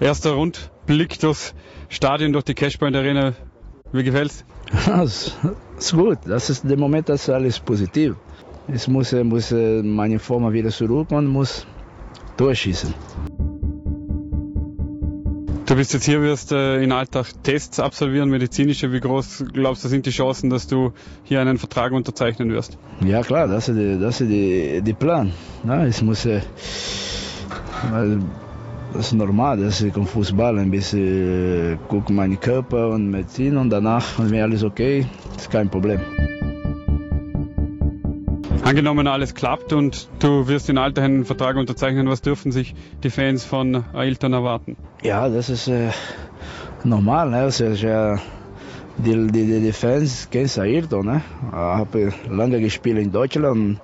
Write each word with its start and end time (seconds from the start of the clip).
Erster 0.00 0.32
Rundblick 0.32 1.18
durchs 1.18 1.54
Stadion, 1.88 2.32
durch 2.32 2.44
die 2.44 2.54
Cashpoint 2.54 2.94
Arena. 2.94 3.34
Wie 3.92 4.04
gefällt's? 4.04 4.44
Das 4.86 5.36
ist 5.78 5.92
gut. 5.92 6.18
Das 6.26 6.50
ist 6.50 6.68
der 6.68 6.76
Moment, 6.76 7.08
das 7.08 7.22
ist 7.22 7.30
alles 7.30 7.58
positiv. 7.58 8.16
Es 8.68 8.86
muss, 8.86 9.12
muss 9.12 9.50
meine 9.50 10.18
Form 10.18 10.52
wieder 10.52 10.70
zurück 10.70 11.10
und 11.10 11.26
muss 11.26 11.66
durchschießen. 12.36 12.92
Du 15.66 15.76
bist 15.76 15.92
jetzt 15.92 16.04
hier, 16.04 16.22
wirst 16.22 16.52
äh, 16.52 16.82
in 16.82 16.92
Alltag 16.92 17.26
Tests 17.42 17.78
absolvieren, 17.78 18.30
medizinische. 18.30 18.90
Wie 18.92 19.00
groß 19.00 19.44
glaubst 19.52 19.84
du, 19.84 19.88
sind 19.88 20.06
die 20.06 20.10
Chancen, 20.10 20.48
dass 20.48 20.66
du 20.66 20.92
hier 21.24 21.40
einen 21.40 21.58
Vertrag 21.58 21.92
unterzeichnen 21.92 22.50
wirst? 22.50 22.78
Ja 23.04 23.22
klar, 23.22 23.48
das 23.48 23.68
ist 23.68 23.76
der 23.76 23.98
das 23.98 24.20
ist 24.20 24.30
die, 24.30 24.80
die 24.82 24.94
Plan. 24.94 25.32
Ja, 25.66 25.84
es 25.84 26.00
muss, 26.00 26.24
äh, 26.24 26.40
das 28.92 29.08
ist 29.08 29.12
normal, 29.12 29.58
dass 29.58 29.80
ich 29.80 29.94
im 29.96 30.06
Fußball 30.06 30.58
ein 30.58 30.70
bisschen 30.70 31.74
äh, 31.74 31.76
gucke 31.88 32.12
meinen 32.12 32.40
Körper 32.40 32.88
und 32.88 33.10
Medizin 33.10 33.56
und 33.56 33.70
danach, 33.70 34.04
wenn 34.18 34.42
alles 34.42 34.64
okay, 34.64 35.06
ist 35.36 35.50
kein 35.50 35.68
Problem. 35.68 36.00
Angenommen, 38.64 39.06
alles 39.06 39.34
klappt 39.34 39.72
und 39.72 40.08
du 40.18 40.46
wirst 40.48 40.68
in 40.68 40.76
Alter 40.76 41.02
einen 41.02 41.24
Vertrag 41.24 41.56
unterzeichnen, 41.56 42.08
was 42.08 42.20
dürfen 42.20 42.52
sich 42.52 42.74
die 43.02 43.10
Fans 43.10 43.44
von 43.44 43.84
Ailton 43.94 44.32
erwarten? 44.32 44.76
Ja, 45.02 45.28
das 45.28 45.48
ist 45.48 45.68
äh, 45.68 45.90
normal. 46.84 47.30
Ne? 47.30 47.42
Das 47.42 47.60
ist, 47.60 47.82
ja, 47.82 48.18
die, 48.98 49.26
die, 49.28 49.60
die 49.60 49.72
Fans 49.72 50.28
kennen 50.30 50.50
Ailton. 50.58 51.06
Ne? 51.06 51.22
Ich 51.48 51.54
habe 51.54 52.12
lange 52.30 52.60
gespielt 52.60 52.98
in 52.98 53.12
Deutschland. 53.12 53.80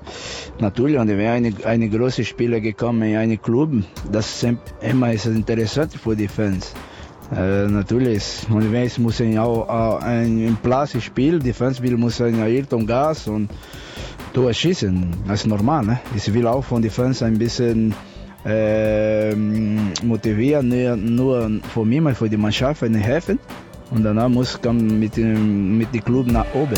Natürlich, 0.59 0.99
und 0.99 1.09
wenn 1.09 1.21
eine, 1.21 1.53
eine 1.65 1.89
große 1.89 2.25
Spieler 2.25 2.61
gekommen 2.61 3.03
in 3.03 3.17
einen 3.17 3.41
Club, 3.41 3.71
das 4.11 4.43
ist 4.43 4.57
immer 4.81 5.13
ist 5.13 5.27
interessant 5.27 5.93
für 5.95 6.17
die 6.17 6.29
Fans. 6.29 6.73
Äh, 7.35 7.67
natürlich, 7.69 8.47
und 8.51 8.71
wenn 8.71 8.85
es 8.85 8.99
muss 8.99 9.21
auch, 9.21 9.69
auch 9.69 10.03
ein 10.03 10.57
Platz 10.63 11.01
spielen, 11.03 11.41
die 11.41 11.53
Fans 11.53 11.81
will 11.81 11.97
muss 11.97 12.21
ein 12.21 12.41
Ailton 12.41 12.87
Gas 12.87 13.29
und 13.29 13.51
durchschießen. 14.33 15.15
Das 15.27 15.41
ist 15.41 15.47
normal. 15.47 15.85
Ne? 15.85 16.01
Ich 16.15 16.33
will 16.33 16.47
auch 16.47 16.63
von 16.63 16.83
den 16.83 16.91
Fans 16.91 17.23
ein 17.23 17.39
bisschen 17.39 17.95
äh, 18.45 19.35
motivieren, 19.35 20.69
nur, 20.69 20.97
nur 20.97 21.61
für 21.73 21.85
mich, 21.85 22.17
für 22.17 22.29
die 22.29 22.37
Mannschaft 22.37 22.83
helfen. 22.83 23.39
Und 23.95 24.03
danach 24.03 24.29
muss 24.29 24.59
ich 24.61 24.73
mit, 24.73 25.17
mit 25.17 25.95
dem 25.95 26.05
Club 26.05 26.27
nach 26.27 26.47
oben. 26.53 26.75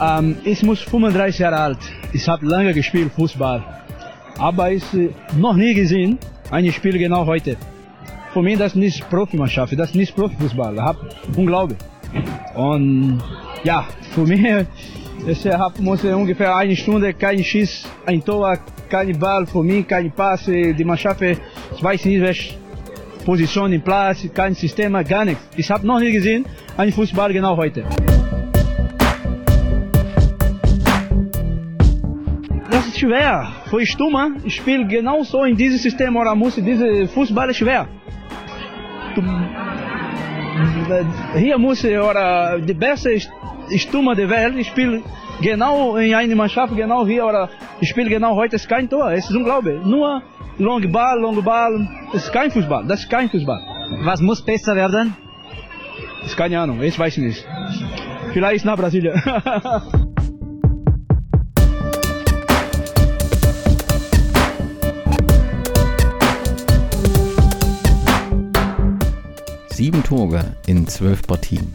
Ähm, 0.00 0.36
ich 0.42 0.62
muss 0.62 0.80
35 0.80 1.38
Jahre 1.38 1.56
alt. 1.56 1.78
Ich 2.14 2.26
habe 2.26 2.46
lange 2.46 2.72
gespielt 2.72 3.12
Fußball. 3.12 3.62
Aber 4.38 4.72
ich 4.72 4.82
äh, 4.94 5.10
noch 5.36 5.54
nie 5.54 5.74
gesehen, 5.74 6.18
ein 6.50 6.72
Spiel 6.72 6.98
genau 6.98 7.26
heute. 7.26 7.58
Für 8.32 8.40
mich 8.40 8.58
das 8.58 8.74
nicht 8.74 9.08
Profimannschaft, 9.10 9.78
das 9.78 9.90
ist 9.90 9.94
nicht 9.94 10.16
Profifußball. 10.16 10.74
Ich 10.74 10.80
habe 10.80 10.98
unglaublich. 11.36 11.78
Und 12.54 13.22
ja, 13.64 13.84
für 14.12 14.26
mich, 14.26 14.40
ich 15.26 15.46
hab, 15.46 15.78
muss 15.78 16.02
ungefähr 16.02 16.56
eine 16.56 16.74
Stunde 16.74 17.12
kein 17.12 17.44
Schiss, 17.44 17.86
ein 18.06 18.24
Tor, 18.24 18.58
kein 18.88 19.18
Ball 19.18 19.46
für 19.46 19.62
mich, 19.62 19.86
kein 19.86 20.10
Pass. 20.12 20.44
Die 20.46 20.84
Mannschaft, 20.84 21.22
ich 21.22 21.82
weiß 21.82 22.04
nicht, 22.04 22.20
welche 22.20 22.54
Position 23.24 23.72
im 23.72 23.82
Platz, 23.82 24.28
kein 24.34 24.54
System, 24.54 24.92
gar 25.08 25.24
nichts. 25.24 25.42
Ich 25.56 25.70
habe 25.70 25.86
noch 25.86 25.98
nie 25.98 26.12
gesehen, 26.12 26.44
einen 26.76 26.92
Fußball 26.92 27.32
genau 27.32 27.56
heute. 27.56 27.84
Das 32.70 32.86
ist 32.86 32.98
schwer. 32.98 33.48
Für 33.70 33.86
Stummer, 33.86 34.30
ich 34.44 34.56
spiele 34.56 34.86
genauso 34.86 35.44
in 35.44 35.56
diesem 35.56 35.78
System 35.78 36.16
oder 36.16 36.34
muss 36.34 36.56
diese 36.56 37.06
Fußball 37.08 37.54
schwer. 37.54 37.88
Hier 41.36 41.58
muss 41.58 41.84
oder 41.84 42.60
die 42.60 42.74
beste 42.74 43.10
Stürmer 43.76 44.14
der 44.14 44.28
Welt 44.28 44.56
ich 44.56 44.68
spiele 44.68 45.02
genau 45.40 45.96
in 45.96 46.14
einer 46.14 46.34
Mannschaft, 46.34 46.74
genau 46.76 47.06
hier 47.06 47.24
oder 47.26 47.48
ich 47.80 47.88
spiele 47.88 48.08
genau 48.08 48.36
heute, 48.36 48.56
ist 48.56 48.68
kein 48.68 48.88
Tor, 48.88 49.12
es 49.12 49.28
ist 49.28 49.36
unglaublich. 49.36 49.84
Nur 49.84 50.22
Long 50.58 50.90
Ball, 50.92 51.18
Long 51.20 51.42
Ball, 51.42 51.88
das 52.12 52.24
ist 52.24 52.32
kein 52.32 52.50
Fußball, 52.50 52.86
das 52.86 53.00
ist 53.00 53.10
kein 53.10 53.28
Fußball. 53.28 53.60
Was 54.02 54.20
muss 54.20 54.42
besser 54.42 54.74
werden? 54.76 55.16
Das 56.20 56.30
ist 56.30 56.36
keine 56.36 56.60
Ahnung, 56.60 56.80
ich 56.82 56.98
weiß 56.98 57.18
nicht. 57.18 57.44
Vielleicht 58.32 58.64
nach 58.64 58.76
Brasilien. 58.76 59.20
Sieben 69.68 70.04
Tore 70.04 70.56
in 70.66 70.86
zwölf 70.86 71.22
Partien. 71.26 71.74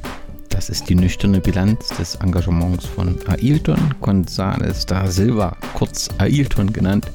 Ist 0.70 0.88
die 0.88 0.96
nüchterne 0.96 1.42
Bilanz 1.42 1.88
des 1.98 2.14
Engagements 2.16 2.86
von 2.86 3.18
Ailton 3.28 3.94
González 4.02 4.86
da 4.86 5.08
Silva, 5.08 5.58
kurz 5.74 6.10
Ailton 6.20 6.72
genannt, 6.72 7.12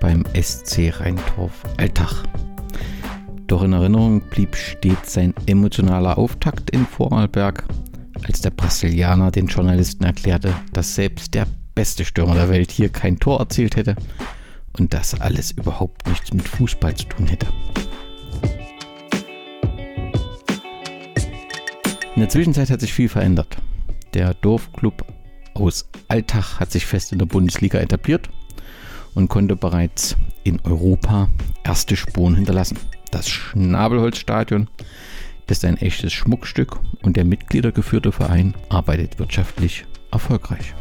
beim 0.00 0.22
SC 0.34 0.92
Rheintorf 1.00 1.52
Altach. 1.78 2.24
Doch 3.46 3.62
in 3.62 3.72
Erinnerung 3.72 4.20
blieb 4.20 4.54
stets 4.54 5.14
sein 5.14 5.32
emotionaler 5.46 6.18
Auftakt 6.18 6.70
in 6.70 6.86
Vorarlberg, 6.86 7.64
als 8.26 8.42
der 8.42 8.50
Brasilianer 8.50 9.30
den 9.30 9.46
Journalisten 9.46 10.04
erklärte, 10.04 10.54
dass 10.74 10.94
selbst 10.94 11.32
der 11.32 11.46
beste 11.74 12.04
Stürmer 12.04 12.34
der 12.34 12.50
Welt 12.50 12.70
hier 12.70 12.90
kein 12.90 13.18
Tor 13.18 13.40
erzielt 13.40 13.76
hätte 13.76 13.96
und 14.78 14.92
das 14.92 15.18
alles 15.18 15.52
überhaupt 15.52 16.06
nichts 16.06 16.34
mit 16.34 16.46
Fußball 16.46 16.94
zu 16.94 17.06
tun 17.06 17.28
hätte. 17.28 17.46
In 22.14 22.20
der 22.20 22.28
Zwischenzeit 22.28 22.68
hat 22.68 22.80
sich 22.80 22.92
viel 22.92 23.08
verändert. 23.08 23.56
Der 24.12 24.34
Dorfclub 24.34 25.06
aus 25.54 25.88
Altach 26.08 26.60
hat 26.60 26.70
sich 26.70 26.84
fest 26.84 27.10
in 27.12 27.18
der 27.18 27.24
Bundesliga 27.24 27.78
etabliert 27.78 28.28
und 29.14 29.28
konnte 29.28 29.56
bereits 29.56 30.16
in 30.44 30.60
Europa 30.60 31.30
erste 31.64 31.96
Spuren 31.96 32.34
hinterlassen. 32.34 32.78
Das 33.10 33.30
Schnabelholzstadion 33.30 34.68
ist 35.48 35.64
ein 35.64 35.78
echtes 35.78 36.12
Schmuckstück 36.12 36.78
und 37.02 37.16
der 37.16 37.24
mitgliedergeführte 37.24 38.12
Verein 38.12 38.54
arbeitet 38.68 39.18
wirtschaftlich 39.18 39.86
erfolgreich. 40.10 40.74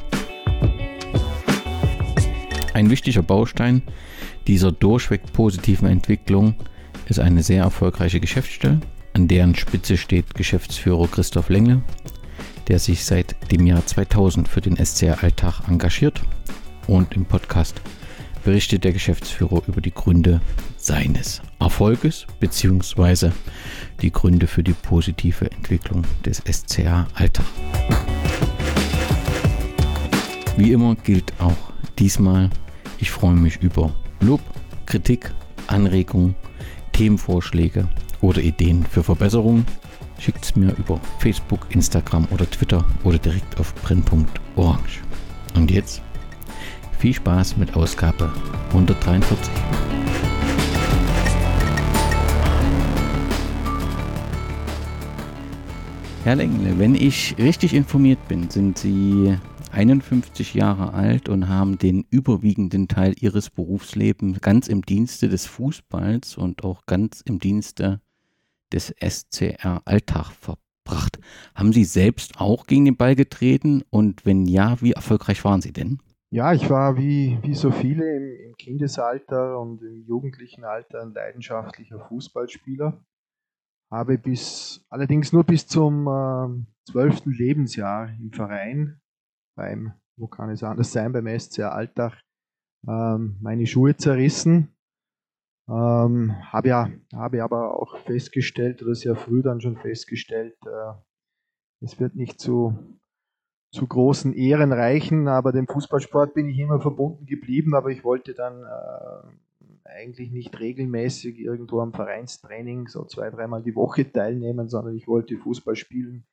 Ein 2.73 2.89
wichtiger 2.89 3.21
Baustein 3.21 3.83
dieser 4.47 4.71
durchweg 4.73 5.31
positiven 5.31 5.87
Entwicklung 5.87 6.55
ist 7.07 7.19
eine 7.19 7.43
sehr 7.43 7.63
erfolgreiche 7.63 8.19
Geschäftsstelle 8.19 8.81
an 9.13 9.27
deren 9.27 9.55
Spitze 9.55 9.97
steht 9.97 10.33
Geschäftsführer 10.35 11.07
Christoph 11.07 11.49
Lengle, 11.49 11.81
der 12.67 12.79
sich 12.79 13.03
seit 13.03 13.35
dem 13.51 13.65
Jahr 13.67 13.85
2000 13.85 14.47
für 14.47 14.61
den 14.61 14.77
SCR 14.83 15.23
Alltag 15.23 15.61
engagiert 15.67 16.21
und 16.87 17.13
im 17.13 17.25
Podcast 17.25 17.81
berichtet 18.43 18.83
der 18.83 18.93
Geschäftsführer 18.93 19.61
über 19.67 19.81
die 19.81 19.93
Gründe 19.93 20.41
seines 20.77 21.41
Erfolges 21.59 22.25
bzw. 22.39 23.31
die 24.01 24.11
Gründe 24.11 24.47
für 24.47 24.63
die 24.63 24.73
positive 24.73 25.51
Entwicklung 25.51 26.03
des 26.25 26.41
SCR 26.49 27.07
Alltag. 27.13 27.45
Wie 30.57 30.71
immer 30.71 30.95
gilt 30.95 31.33
auch 31.39 31.71
diesmal, 31.99 32.49
ich 32.97 33.11
freue 33.11 33.35
mich 33.35 33.61
über 33.61 33.93
Lob, 34.19 34.41
Kritik, 34.85 35.31
Anregungen, 35.67 36.35
Themenvorschläge 36.93 37.87
oder 38.21 38.41
Ideen 38.41 38.85
für 38.85 39.03
Verbesserungen, 39.03 39.65
schickt 40.19 40.45
es 40.45 40.55
mir 40.55 40.75
über 40.77 40.99
Facebook, 41.19 41.67
Instagram 41.69 42.27
oder 42.31 42.49
Twitter 42.49 42.85
oder 43.03 43.17
direkt 43.17 43.59
auf 43.59 43.73
brennpunkt.orange. 43.75 45.01
Und 45.55 45.71
jetzt 45.71 46.01
viel 46.99 47.13
Spaß 47.13 47.57
mit 47.57 47.75
Ausgabe 47.75 48.31
143. 48.69 49.51
Herr 56.23 56.35
Lengle, 56.35 56.77
wenn 56.77 56.93
ich 56.93 57.35
richtig 57.39 57.73
informiert 57.73 58.19
bin, 58.27 58.51
sind 58.51 58.77
Sie 58.77 59.35
51 59.71 60.53
Jahre 60.53 60.93
alt 60.93 61.29
und 61.29 61.47
haben 61.47 61.79
den 61.79 62.05
überwiegenden 62.11 62.87
Teil 62.87 63.15
Ihres 63.19 63.49
Berufslebens 63.49 64.39
ganz 64.41 64.67
im 64.67 64.83
Dienste 64.83 65.29
des 65.29 65.47
Fußballs 65.47 66.37
und 66.37 66.63
auch 66.63 66.85
ganz 66.85 67.21
im 67.21 67.39
Dienste 67.39 68.01
des 68.73 68.93
SCR 68.99 69.81
Alltag 69.85 70.31
verbracht. 70.31 71.19
Haben 71.55 71.73
Sie 71.73 71.83
selbst 71.83 72.39
auch 72.39 72.65
gegen 72.67 72.85
den 72.85 72.97
Ball 72.97 73.15
getreten 73.15 73.83
und 73.89 74.25
wenn 74.25 74.45
ja, 74.45 74.81
wie 74.81 74.93
erfolgreich 74.93 75.43
waren 75.43 75.61
Sie 75.61 75.73
denn? 75.73 75.99
Ja, 76.33 76.53
ich 76.53 76.69
war 76.69 76.97
wie, 76.97 77.37
wie 77.41 77.53
so 77.53 77.71
viele 77.71 78.15
im, 78.15 78.49
im 78.51 78.55
Kindesalter 78.55 79.59
und 79.59 79.81
im 79.81 80.05
jugendlichen 80.05 80.63
Alter 80.63 81.01
ein 81.01 81.13
leidenschaftlicher 81.13 81.99
Fußballspieler. 82.07 83.03
Habe 83.91 84.17
bis 84.17 84.85
allerdings 84.89 85.33
nur 85.33 85.43
bis 85.43 85.67
zum 85.67 86.07
äh, 86.07 86.91
12. 86.91 87.25
Lebensjahr 87.25 88.09
im 88.17 88.31
Verein 88.31 89.01
beim, 89.57 89.93
wo 90.15 90.27
kann 90.27 90.49
es 90.49 90.63
anders 90.63 90.93
sein, 90.93 91.11
beim 91.11 91.27
SCR 91.27 91.73
Alltag 91.73 92.21
ähm, 92.87 93.37
meine 93.41 93.67
Schuhe 93.67 93.97
zerrissen. 93.97 94.73
Ähm, 95.69 96.35
habe 96.51 96.67
ja, 96.67 96.89
habe 97.13 97.43
aber 97.43 97.79
auch 97.79 97.97
festgestellt 97.99 98.81
oder 98.81 98.95
sehr 98.95 99.15
früh 99.15 99.41
dann 99.41 99.61
schon 99.61 99.77
festgestellt, 99.77 100.55
äh, 100.65 100.93
es 101.81 101.99
wird 101.99 102.15
nicht 102.15 102.39
zu, 102.39 102.77
zu 103.71 103.87
großen 103.87 104.33
Ehren 104.33 104.71
reichen, 104.71 105.27
aber 105.27 105.51
dem 105.51 105.67
Fußballsport 105.67 106.33
bin 106.33 106.49
ich 106.49 106.59
immer 106.59 106.79
verbunden 106.79 107.25
geblieben, 107.25 107.73
aber 107.73 107.89
ich 107.89 108.03
wollte 108.03 108.33
dann 108.33 108.63
äh, 108.63 109.89
eigentlich 109.89 110.31
nicht 110.31 110.59
regelmäßig 110.59 111.39
irgendwo 111.39 111.79
am 111.79 111.93
Vereinstraining 111.93 112.87
so 112.87 113.05
zwei, 113.05 113.29
dreimal 113.29 113.63
die 113.63 113.75
Woche 113.75 114.11
teilnehmen, 114.11 114.69
sondern 114.69 114.95
ich 114.95 115.07
wollte 115.07 115.37
Fußball 115.37 115.75
spielen, 115.75 116.25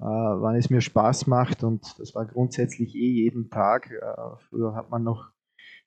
äh, 0.00 0.04
wann 0.04 0.56
es 0.56 0.70
mir 0.70 0.80
Spaß 0.80 1.26
macht 1.26 1.64
und 1.64 1.98
das 1.98 2.14
war 2.14 2.26
grundsätzlich 2.26 2.94
eh 2.94 3.10
jeden 3.10 3.50
Tag. 3.50 3.90
Äh, 3.90 4.36
früher 4.48 4.74
hat 4.74 4.90
man 4.90 5.02
noch 5.02 5.33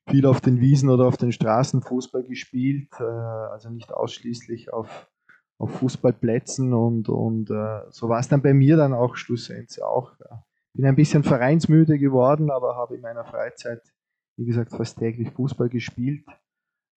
viel 0.08 0.26
auf 0.26 0.40
den 0.40 0.60
Wiesen 0.60 0.90
oder 0.90 1.06
auf 1.06 1.16
den 1.16 1.32
Straßen 1.32 1.82
Fußball 1.82 2.24
gespielt, 2.24 2.88
äh, 3.00 3.04
also 3.04 3.70
nicht 3.70 3.92
ausschließlich 3.92 4.72
auf, 4.72 5.10
auf 5.58 5.70
Fußballplätzen 5.78 6.72
und, 6.72 7.08
und 7.08 7.50
äh, 7.50 7.80
so 7.90 8.08
war 8.08 8.20
es 8.20 8.28
dann 8.28 8.42
bei 8.42 8.54
mir 8.54 8.76
dann 8.76 8.94
auch 8.94 9.16
schlussendlich 9.16 9.82
auch. 9.82 10.12
Ja. 10.20 10.44
Bin 10.74 10.86
ein 10.86 10.96
bisschen 10.96 11.24
vereinsmüde 11.24 11.98
geworden, 11.98 12.50
aber 12.50 12.76
habe 12.76 12.96
in 12.96 13.00
meiner 13.00 13.24
Freizeit, 13.24 13.82
wie 14.36 14.44
gesagt, 14.44 14.70
fast 14.70 14.98
täglich 14.98 15.30
Fußball 15.30 15.68
gespielt. 15.68 16.24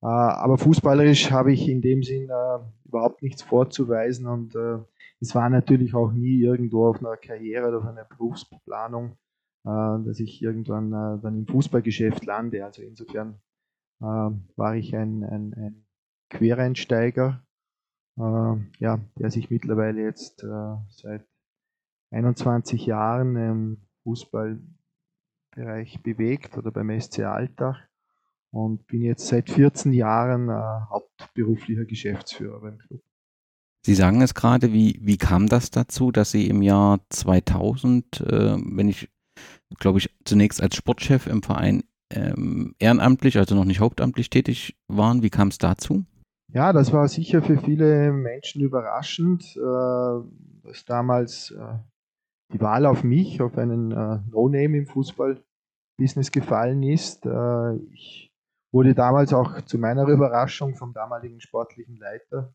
Äh, 0.01 0.07
aber 0.07 0.57
fußballerisch 0.57 1.31
habe 1.31 1.53
ich 1.53 1.67
in 1.67 1.81
dem 1.81 2.03
Sinn 2.03 2.29
äh, 2.29 2.59
überhaupt 2.85 3.21
nichts 3.21 3.41
vorzuweisen 3.41 4.27
und 4.27 4.55
äh, 4.55 4.79
es 5.19 5.35
war 5.35 5.49
natürlich 5.49 5.93
auch 5.93 6.11
nie 6.11 6.41
irgendwo 6.41 6.87
auf 6.87 6.99
einer 6.99 7.15
Karriere 7.15 7.67
oder 7.67 7.77
auf 7.77 7.85
einer 7.85 8.05
Berufsplanung 8.05 9.17
dass 9.63 10.19
ich 10.19 10.41
irgendwann 10.41 10.87
äh, 10.87 11.21
dann 11.21 11.39
im 11.39 11.47
Fußballgeschäft 11.47 12.25
lande. 12.25 12.65
Also 12.65 12.81
insofern 12.81 13.39
äh, 14.01 14.31
war 14.55 14.75
ich 14.75 14.95
ein, 14.95 15.23
ein, 15.23 15.53
ein 15.53 15.85
Quereinsteiger, 16.29 17.45
ja, 18.17 18.99
der 19.17 19.31
sich 19.31 19.49
mittlerweile 19.49 20.01
jetzt 20.01 20.45
seit 20.89 21.25
21 22.11 22.85
Jahren 22.85 23.35
im 23.35 23.87
Fußballbereich 24.03 26.03
bewegt 26.03 26.57
oder 26.57 26.71
beim 26.71 26.99
SC 26.99 27.21
Alltag 27.21 27.89
und 28.51 28.85
bin 28.87 29.01
jetzt 29.01 29.27
seit 29.27 29.49
14 29.49 29.93
Jahren 29.93 30.51
hauptberuflicher 30.51 31.85
Geschäftsführer 31.85 32.59
beim 32.61 32.77
Club. 32.77 33.01
Sie 33.83 33.95
sagen 33.95 34.21
es 34.21 34.35
gerade, 34.35 34.73
wie, 34.73 34.99
wie 35.01 35.17
kam 35.17 35.47
das 35.47 35.71
dazu, 35.71 36.11
dass 36.11 36.31
Sie 36.31 36.47
im 36.47 36.61
Jahr 36.61 36.99
2000, 37.09 38.21
äh, 38.21 38.57
wenn 38.57 38.89
ich 38.89 39.09
glaube 39.79 39.99
ich, 39.99 40.09
zunächst 40.25 40.61
als 40.61 40.75
Sportchef 40.75 41.27
im 41.27 41.43
Verein 41.43 41.83
ähm, 42.09 42.75
ehrenamtlich, 42.79 43.37
also 43.37 43.55
noch 43.55 43.65
nicht 43.65 43.79
hauptamtlich 43.79 44.29
tätig 44.29 44.77
waren. 44.87 45.23
Wie 45.23 45.29
kam 45.29 45.47
es 45.47 45.57
dazu? 45.57 46.05
Ja, 46.53 46.73
das 46.73 46.91
war 46.91 47.07
sicher 47.07 47.41
für 47.41 47.57
viele 47.57 48.11
Menschen 48.11 48.61
überraschend, 48.61 49.55
äh, 49.55 50.67
dass 50.67 50.83
damals 50.85 51.51
äh, 51.51 51.77
die 52.53 52.59
Wahl 52.59 52.85
auf 52.85 53.03
mich, 53.03 53.41
auf 53.41 53.57
einen 53.57 53.91
äh, 53.91 54.19
No-Name 54.29 54.77
im 54.77 54.87
Fußballbusiness 54.87 56.31
gefallen 56.31 56.83
ist. 56.83 57.25
Äh, 57.25 57.75
ich 57.93 58.33
wurde 58.73 58.93
damals 58.93 59.33
auch 59.33 59.61
zu 59.61 59.77
meiner 59.77 60.05
Überraschung 60.07 60.75
vom 60.75 60.93
damaligen 60.93 61.39
sportlichen 61.39 61.97
Leiter 61.97 62.53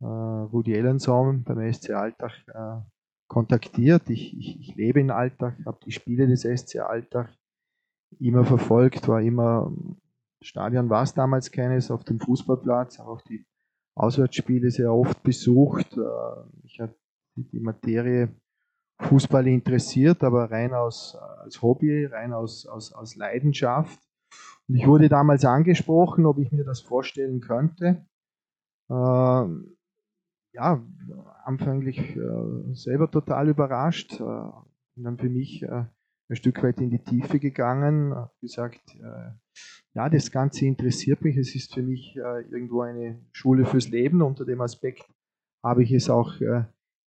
äh, 0.00 0.06
Rudi 0.06 0.74
Ellenson 0.74 1.44
beim 1.44 1.72
SC 1.72 1.90
Alltag 1.90 2.32
äh, 2.48 2.80
kontaktiert. 3.28 4.10
Ich, 4.10 4.36
ich, 4.36 4.60
ich 4.60 4.74
lebe 4.76 5.00
in 5.00 5.10
Alltag, 5.10 5.56
habe 5.66 5.78
die 5.84 5.92
Spiele 5.92 6.26
des 6.26 6.42
SC 6.42 6.80
Alltag 6.80 7.32
immer 8.20 8.44
verfolgt, 8.44 9.08
war 9.08 9.20
immer, 9.20 9.72
Stadion 10.40 10.90
war 10.90 11.02
es 11.02 11.14
damals 11.14 11.50
keines, 11.50 11.90
auf 11.90 12.04
dem 12.04 12.20
Fußballplatz, 12.20 13.00
auch 13.00 13.20
die 13.22 13.44
Auswärtsspiele 13.96 14.70
sehr 14.70 14.92
oft 14.92 15.22
besucht. 15.22 15.96
Äh, 15.96 16.64
ich 16.64 16.80
habe 16.80 16.94
die 17.36 17.60
Materie 17.60 18.28
Fußball 19.00 19.46
interessiert, 19.48 20.22
aber 20.22 20.50
rein 20.50 20.72
aus, 20.72 21.16
als 21.16 21.60
Hobby, 21.62 22.06
rein 22.06 22.32
aus, 22.32 22.66
aus, 22.66 22.92
aus 22.92 23.16
Leidenschaft. 23.16 23.98
Und 24.68 24.76
ich 24.76 24.86
wurde 24.86 25.08
damals 25.08 25.44
angesprochen, 25.44 26.26
ob 26.26 26.38
ich 26.38 26.52
mir 26.52 26.64
das 26.64 26.80
vorstellen 26.80 27.40
könnte. 27.40 28.06
Ähm, 28.90 29.76
ja, 30.54 30.80
anfänglich 31.44 32.16
äh, 32.16 32.74
selber 32.74 33.10
total 33.10 33.48
überrascht. 33.48 34.20
Äh, 34.20 34.50
bin 34.94 35.04
dann 35.04 35.18
für 35.18 35.28
mich 35.28 35.62
äh, 35.64 35.84
ein 36.28 36.36
Stück 36.36 36.62
weit 36.62 36.80
in 36.80 36.90
die 36.90 37.02
Tiefe 37.02 37.38
gegangen, 37.38 38.14
gesagt, 38.40 38.96
äh, 39.02 39.32
ja, 39.94 40.08
das 40.08 40.30
Ganze 40.30 40.66
interessiert 40.66 41.22
mich. 41.22 41.36
Es 41.36 41.54
ist 41.54 41.74
für 41.74 41.82
mich 41.82 42.16
irgendwo 42.16 42.80
eine 42.80 43.20
Schule 43.32 43.64
fürs 43.64 43.88
Leben. 43.88 44.22
Unter 44.22 44.44
dem 44.44 44.60
Aspekt 44.60 45.08
habe 45.62 45.84
ich 45.84 45.92
es 45.92 46.10
auch 46.10 46.32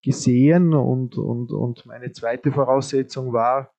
gesehen 0.02 0.72
und, 0.72 1.18
und, 1.18 1.52
und 1.52 1.84
meine 1.84 2.12
zweite 2.12 2.50
Voraussetzung 2.50 3.34
war, 3.34 3.74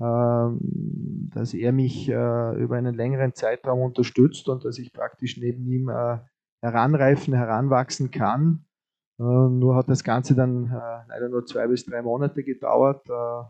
ähm, 0.00 1.30
dass 1.32 1.54
er 1.54 1.70
mich 1.70 2.08
über 2.08 2.76
einen 2.76 2.96
längeren 2.96 3.34
Zeitraum 3.34 3.80
unterstützt 3.80 4.48
und 4.48 4.64
dass 4.64 4.78
ich 4.78 4.92
praktisch 4.92 5.36
neben 5.36 5.64
ihm 5.66 5.88
heranreifen, 6.60 7.34
heranwachsen 7.34 8.10
kann 8.10 8.64
nur 9.18 9.74
hat 9.74 9.88
das 9.88 10.04
Ganze 10.04 10.34
dann 10.34 10.66
äh, 10.66 11.08
leider 11.08 11.28
nur 11.28 11.44
zwei 11.44 11.66
bis 11.66 11.84
drei 11.84 12.02
Monate 12.02 12.44
gedauert. 12.44 13.08
Äh, 13.08 13.44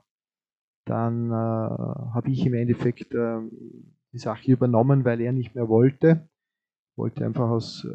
dann 0.87 1.31
habe 1.31 2.31
ich 2.31 2.47
im 2.47 2.55
Endeffekt 2.55 3.13
die 3.13 4.19
Sache 4.19 4.51
übernommen, 4.51 5.05
weil 5.05 5.21
er 5.21 5.33
nicht 5.33 5.55
mehr 5.55 5.69
wollte. 5.69 6.31
Wollte 6.97 7.27
einfach 7.27 7.51
aus 7.51 7.87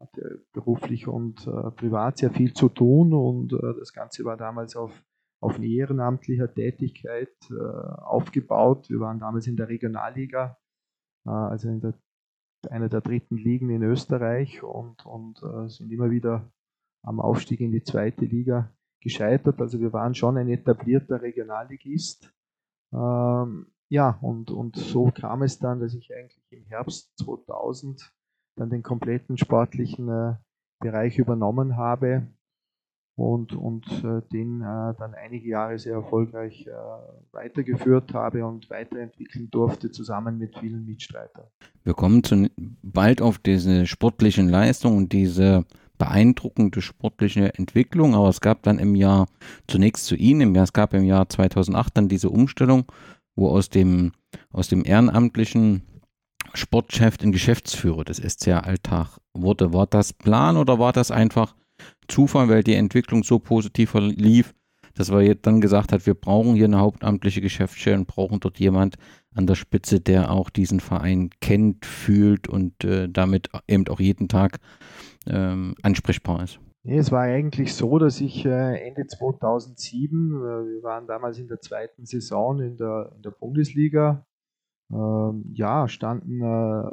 hatte 0.00 0.44
beruflich 0.52 1.06
und 1.06 1.44
privat 1.76 2.18
sehr 2.18 2.32
viel 2.32 2.54
zu 2.54 2.68
tun 2.68 3.12
und 3.12 3.52
das 3.52 3.92
Ganze 3.92 4.24
war 4.24 4.36
damals 4.36 4.74
auf, 4.74 4.90
auf 5.40 5.60
ehrenamtlicher 5.60 6.52
Tätigkeit 6.52 7.36
aufgebaut. 7.98 8.90
Wir 8.90 8.98
waren 8.98 9.20
damals 9.20 9.46
in 9.46 9.54
der 9.54 9.68
Regionalliga, 9.68 10.58
also 11.22 11.68
in 11.68 11.82
der, 11.82 11.94
einer 12.68 12.88
der 12.88 13.00
dritten 13.00 13.36
Ligen 13.36 13.70
in 13.70 13.84
Österreich 13.84 14.64
und, 14.64 15.06
und 15.06 15.40
sind 15.70 15.92
immer 15.92 16.10
wieder 16.10 16.50
am 17.02 17.20
Aufstieg 17.20 17.60
in 17.60 17.72
die 17.72 17.82
zweite 17.82 18.24
Liga 18.24 18.70
gescheitert. 19.00 19.60
Also 19.60 19.80
wir 19.80 19.92
waren 19.92 20.14
schon 20.14 20.36
ein 20.36 20.48
etablierter 20.48 21.20
Regionalligist. 21.20 22.32
Ähm, 22.92 23.66
ja, 23.88 24.18
und, 24.22 24.50
und 24.50 24.76
so 24.76 25.10
kam 25.14 25.42
es 25.42 25.58
dann, 25.58 25.80
dass 25.80 25.94
ich 25.94 26.14
eigentlich 26.14 26.40
im 26.50 26.64
Herbst 26.66 27.12
2000 27.18 28.12
dann 28.56 28.70
den 28.70 28.82
kompletten 28.82 29.36
sportlichen 29.38 30.08
äh, 30.08 30.34
Bereich 30.80 31.18
übernommen 31.18 31.76
habe 31.76 32.28
und, 33.14 33.54
und 33.54 33.86
äh, 34.04 34.22
den 34.32 34.62
äh, 34.62 34.94
dann 34.98 35.14
einige 35.14 35.48
Jahre 35.48 35.78
sehr 35.78 35.94
erfolgreich 35.94 36.66
äh, 36.66 36.72
weitergeführt 37.32 38.14
habe 38.14 38.46
und 38.46 38.70
weiterentwickeln 38.70 39.50
durfte, 39.50 39.90
zusammen 39.90 40.38
mit 40.38 40.58
vielen 40.58 40.84
Mitstreitern. 40.86 41.46
Wir 41.84 41.94
kommen 41.94 42.24
zu, 42.24 42.48
bald 42.82 43.20
auf 43.20 43.38
diese 43.38 43.86
sportlichen 43.86 44.48
Leistungen 44.48 44.96
und 44.96 45.12
diese 45.12 45.64
beeindruckende 46.02 46.82
sportliche 46.82 47.54
Entwicklung, 47.54 48.16
aber 48.16 48.28
es 48.28 48.40
gab 48.40 48.64
dann 48.64 48.80
im 48.80 48.96
Jahr, 48.96 49.28
zunächst 49.68 50.06
zu 50.06 50.16
Ihnen, 50.16 50.40
im 50.40 50.54
Jahr, 50.56 50.64
es 50.64 50.72
gab 50.72 50.94
im 50.94 51.04
Jahr 51.04 51.28
2008 51.28 51.96
dann 51.96 52.08
diese 52.08 52.28
Umstellung, 52.28 52.90
wo 53.36 53.48
aus 53.50 53.68
dem, 53.68 54.10
aus 54.50 54.66
dem 54.66 54.84
ehrenamtlichen 54.84 55.82
Sportchef 56.54 57.18
ein 57.22 57.30
Geschäftsführer 57.30 58.02
des 58.02 58.16
SCA 58.16 58.58
Alltag 58.58 59.16
wurde. 59.32 59.72
War 59.72 59.86
das 59.86 60.12
Plan 60.12 60.56
oder 60.56 60.80
war 60.80 60.92
das 60.92 61.12
einfach 61.12 61.54
Zufall, 62.08 62.48
weil 62.48 62.64
die 62.64 62.74
Entwicklung 62.74 63.22
so 63.22 63.38
positiv 63.38 63.94
lief, 63.94 64.54
dass 64.94 65.12
wir 65.12 65.22
jetzt 65.22 65.46
dann 65.46 65.60
gesagt 65.60 65.92
hat, 65.92 66.04
wir 66.04 66.14
brauchen 66.14 66.56
hier 66.56 66.64
eine 66.64 66.80
hauptamtliche 66.80 67.40
Geschäftsstelle 67.40 67.98
und 67.98 68.08
brauchen 68.08 68.40
dort 68.40 68.58
jemand 68.58 68.96
an 69.34 69.46
der 69.46 69.54
Spitze, 69.54 70.00
der 70.00 70.30
auch 70.30 70.50
diesen 70.50 70.80
Verein 70.80 71.30
kennt, 71.40 71.86
fühlt 71.86 72.48
und 72.48 72.84
äh, 72.84 73.08
damit 73.08 73.50
eben 73.68 73.86
auch 73.88 74.00
jeden 74.00 74.28
Tag 74.28 74.58
ähm, 75.26 75.74
ansprechbar 75.82 76.42
ist? 76.42 76.58
Nee, 76.84 76.98
es 76.98 77.12
war 77.12 77.22
eigentlich 77.22 77.74
so, 77.74 77.98
dass 77.98 78.20
ich 78.20 78.44
äh, 78.44 78.88
Ende 78.88 79.06
2007, 79.06 80.30
äh, 80.30 80.40
wir 80.40 80.82
waren 80.82 81.06
damals 81.06 81.38
in 81.38 81.46
der 81.46 81.60
zweiten 81.60 82.06
Saison 82.06 82.60
in 82.60 82.76
der, 82.76 83.12
in 83.14 83.22
der 83.22 83.30
Bundesliga, 83.30 84.26
ähm, 84.92 85.44
ja, 85.54 85.86
standen 85.86 86.40
äh, 86.40 86.90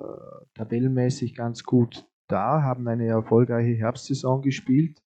tabellenmäßig 0.54 1.36
ganz 1.36 1.64
gut 1.64 2.06
da, 2.28 2.62
haben 2.62 2.88
eine 2.88 3.08
erfolgreiche 3.08 3.76
Herbstsaison 3.76 4.42
gespielt. 4.44 5.02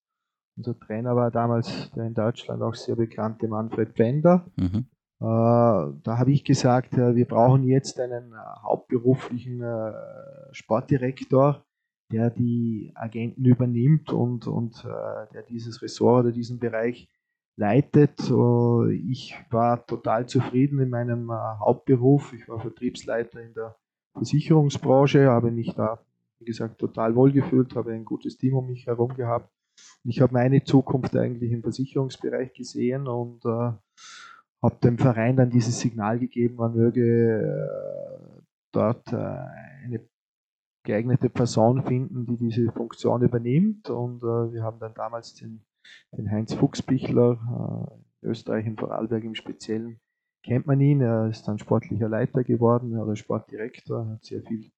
Unser 0.58 0.78
Trainer 0.78 1.16
war 1.16 1.32
damals 1.32 1.92
der 1.96 2.06
in 2.06 2.13
Deutschland 2.13 2.62
auch 2.62 2.75
sehr 2.75 2.96
bekannte 2.96 3.48
Manfred 3.48 3.94
Pfänder. 3.94 4.46
Mhm. 4.58 4.86
Äh, 5.24 5.25
da 5.25 6.18
habe 6.18 6.34
ich 6.34 6.44
gesagt, 6.44 6.96
äh, 6.96 7.15
wir 7.15 7.25
brauchen 7.25 7.63
jetzt 7.63 7.98
einen 7.98 8.34
äh, 8.34 8.62
hauptberuflichen 8.62 9.63
Sportdirektor, 10.51 11.63
der 12.12 12.30
die 12.30 12.92
Agenten 12.96 13.46
übernimmt 13.46 14.12
und, 14.12 14.48
und 14.48 14.84
der 14.84 15.44
dieses 15.50 15.82
Ressort 15.82 16.25
oder 16.25 16.34
diesen 16.34 16.60
Bereich 16.60 17.08
leitet. 17.56 18.20
Ich 18.92 19.36
war 19.50 19.86
total 19.86 20.27
zufrieden 20.27 20.80
in 20.80 20.89
meinem 20.89 21.32
Hauptberuf. 21.32 22.34
Ich 22.34 22.48
war 22.48 22.60
Vertriebsleiter 22.60 23.42
in 23.42 23.53
der 23.53 23.75
Versicherungsbranche, 24.13 25.27
habe 25.27 25.50
mich 25.50 25.74
da, 25.74 26.00
wie 26.39 26.46
gesagt, 26.46 26.80
total 26.80 27.15
wohlgefühlt, 27.15 27.75
habe 27.75 27.94
ein 27.94 28.06
gutes 28.06 28.38
Team 28.38 28.56
um 28.56 28.68
mich 28.68 28.86
herum 28.86 29.15
gehabt. 29.15 29.50
Ich 30.03 30.22
habe 30.22 30.34
meine 30.34 30.63
Zukunft 30.63 31.15
eigentlich 31.15 31.51
im 31.51 31.63
Versicherungsbereich 31.63 32.53
gesehen 32.53 33.08
und 33.08 33.44
habe 34.63 34.77
dem 34.77 34.98
Verein 34.98 35.36
dann 35.36 35.50
dieses 35.50 35.79
Signal 35.79 36.20
gegeben, 36.20 36.55
man 36.55 36.74
möge 36.74 37.01
äh, 37.01 38.41
dort 38.72 39.12
äh, 39.12 39.17
eine 39.17 40.08
geeignete 40.86 41.29
Person 41.29 41.84
finden, 41.84 42.25
die 42.25 42.38
diese 42.38 42.72
Funktion 42.72 43.22
übernimmt. 43.22 43.89
Und 43.89 44.24
äh, 44.24 44.53
wir 44.53 44.63
haben 44.63 44.79
dann 44.79 44.93
damals 44.93 45.36
den, 45.36 45.65
den 46.13 46.32
Heinz 46.32 46.53
Fuchsbichler, 46.53 48.00
äh, 48.22 48.25
Österreich 48.25 48.65
in 48.65 48.77
Vorarlberg 48.77 49.24
im 49.25 49.36
Speziellen, 49.36 50.00
kennt 50.46 50.65
man 50.65 50.79
ihn. 50.79 51.01
Er 51.01 51.27
ist 51.27 51.46
dann 51.46 51.60
sportlicher 51.60 52.08
Leiter 52.08 52.46
geworden, 52.46 52.93
er 52.93 53.08
ist 53.10 53.20
Sportdirektor, 53.20 54.08
hat 54.08 54.24
sehr 54.24 54.41
viel 54.43 54.72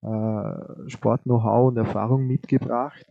Sport-Know-how 0.00 1.70
und 1.70 1.76
Erfahrung 1.76 2.28
mitgebracht. 2.28 3.04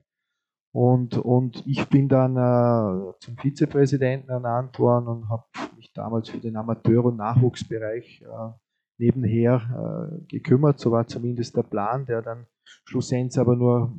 Und, 0.73 1.17
und 1.17 1.65
ich 1.65 1.87
bin 1.89 2.07
dann 2.07 2.35
äh, 2.35 3.13
zum 3.19 3.37
Vizepräsidenten 3.37 4.29
ernannt 4.29 4.77
worden 4.79 5.07
und 5.07 5.29
habe 5.29 5.45
mich 5.75 5.91
damals 5.93 6.29
für 6.29 6.37
den 6.37 6.55
Amateur- 6.55 7.05
und 7.05 7.17
Nachwuchsbereich 7.17 8.21
äh, 8.21 8.51
nebenher 8.97 10.19
äh, 10.21 10.25
gekümmert. 10.27 10.79
So 10.79 10.91
war 10.91 11.07
zumindest 11.07 11.55
der 11.55 11.63
Plan, 11.63 12.05
der 12.05 12.21
dann 12.21 12.45
schlussendlich 12.85 13.39
aber 13.39 13.55
nur 13.55 13.95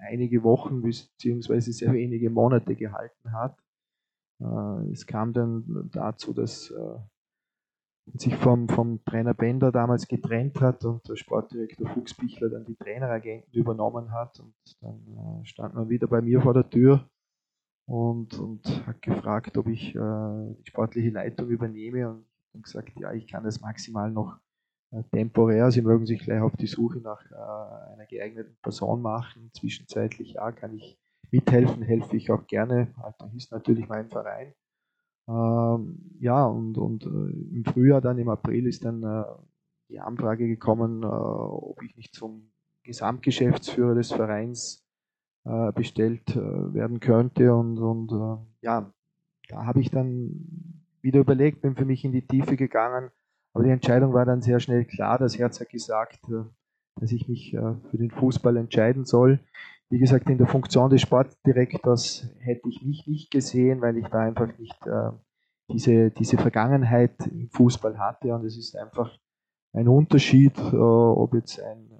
einige 0.00 0.42
Wochen 0.42 0.82
bzw. 0.82 1.60
sehr 1.60 1.92
wenige 1.92 2.30
Monate 2.30 2.74
gehalten 2.74 3.32
hat. 3.32 3.56
Äh, 4.40 4.90
es 4.90 5.06
kam 5.06 5.32
dann 5.32 5.88
dazu, 5.92 6.32
dass 6.32 6.70
äh, 6.70 6.98
sich 8.14 8.34
vom, 8.36 8.68
vom 8.68 9.04
Trainer 9.04 9.34
Bender 9.34 9.72
damals 9.72 10.08
getrennt 10.08 10.60
hat 10.60 10.84
und 10.84 11.06
der 11.08 11.16
Sportdirektor 11.16 11.88
Fuchsbichler 11.88 12.48
dann 12.48 12.64
die 12.64 12.76
Traineragenten 12.76 13.52
übernommen 13.52 14.12
hat 14.12 14.40
und 14.40 14.54
dann 14.80 15.42
äh, 15.42 15.46
stand 15.46 15.74
man 15.74 15.88
wieder 15.88 16.06
bei 16.06 16.20
mir 16.20 16.40
vor 16.40 16.54
der 16.54 16.68
Tür 16.68 17.08
und, 17.86 18.38
und 18.38 18.86
hat 18.86 19.02
gefragt, 19.02 19.56
ob 19.56 19.66
ich 19.68 19.94
äh, 19.94 19.98
die 19.98 20.66
sportliche 20.66 21.10
Leitung 21.10 21.48
übernehme 21.48 22.10
und 22.10 22.24
und 22.58 22.64
gesagt, 22.64 22.98
ja, 22.98 23.12
ich 23.12 23.26
kann 23.26 23.44
das 23.44 23.60
maximal 23.60 24.10
noch 24.10 24.38
äh, 24.90 25.02
temporär. 25.12 25.70
Sie 25.70 25.82
mögen 25.82 26.06
sich 26.06 26.20
gleich 26.20 26.40
auf 26.40 26.56
die 26.56 26.66
Suche 26.66 26.98
nach 26.98 27.24
äh, 27.30 27.92
einer 27.92 28.06
geeigneten 28.06 28.56
Person 28.62 29.02
machen. 29.02 29.50
Zwischenzeitlich, 29.54 30.34
ja, 30.34 30.52
kann 30.52 30.74
ich 30.74 30.98
mithelfen, 31.30 31.82
helfe 31.82 32.16
ich 32.16 32.30
auch 32.30 32.46
gerne. 32.46 32.92
Alter 33.02 33.28
hieß 33.28 33.50
natürlich 33.50 33.88
mein 33.88 34.08
Verein. 34.08 34.54
Ähm, 35.28 36.16
ja, 36.20 36.46
und, 36.46 36.78
und 36.78 37.04
äh, 37.04 37.56
im 37.56 37.64
Frühjahr, 37.64 38.00
dann 38.00 38.18
im 38.18 38.28
April, 38.28 38.66
ist 38.66 38.84
dann 38.84 39.02
äh, 39.02 39.24
die 39.90 40.00
Anfrage 40.00 40.46
gekommen, 40.48 41.02
äh, 41.02 41.06
ob 41.06 41.82
ich 41.82 41.96
nicht 41.96 42.14
zum 42.14 42.50
Gesamtgeschäftsführer 42.82 43.94
des 43.94 44.12
Vereins 44.12 44.86
äh, 45.44 45.72
bestellt 45.72 46.34
werden 46.36 47.00
könnte. 47.00 47.54
Und, 47.54 47.78
und 47.78 48.48
ja, 48.62 48.92
da 49.48 49.66
habe 49.66 49.80
ich 49.80 49.90
dann 49.90 50.84
wieder 51.02 51.20
überlegt, 51.20 51.62
bin 51.62 51.76
für 51.76 51.84
mich 51.84 52.04
in 52.04 52.12
die 52.12 52.26
Tiefe 52.26 52.56
gegangen. 52.56 53.10
Aber 53.52 53.64
die 53.64 53.70
Entscheidung 53.70 54.12
war 54.12 54.24
dann 54.24 54.42
sehr 54.42 54.60
schnell 54.60 54.84
klar. 54.84 55.18
Das 55.18 55.38
Herz 55.38 55.60
hat 55.60 55.70
gesagt, 55.70 56.20
äh, 56.28 56.44
dass 57.00 57.12
ich 57.12 57.28
mich 57.28 57.54
äh, 57.54 57.74
für 57.90 57.98
den 57.98 58.10
Fußball 58.10 58.56
entscheiden 58.56 59.04
soll. 59.04 59.40
Wie 59.90 59.98
gesagt, 59.98 60.28
in 60.28 60.38
der 60.38 60.46
Funktion 60.46 60.90
des 60.90 61.00
Sportdirektors 61.00 62.28
hätte 62.38 62.68
ich 62.68 62.82
mich 62.82 63.06
nicht 63.06 63.30
gesehen, 63.30 63.80
weil 63.80 63.96
ich 63.96 64.06
da 64.08 64.20
einfach 64.20 64.56
nicht 64.58 64.86
äh, 64.86 65.10
diese, 65.70 66.10
diese 66.10 66.36
Vergangenheit 66.36 67.26
im 67.26 67.48
Fußball 67.50 67.98
hatte. 67.98 68.34
Und 68.34 68.44
es 68.44 68.58
ist 68.58 68.76
einfach 68.76 69.16
ein 69.72 69.88
Unterschied, 69.88 70.58
ob 70.72 71.34
jetzt 71.34 71.60
ein, 71.60 71.90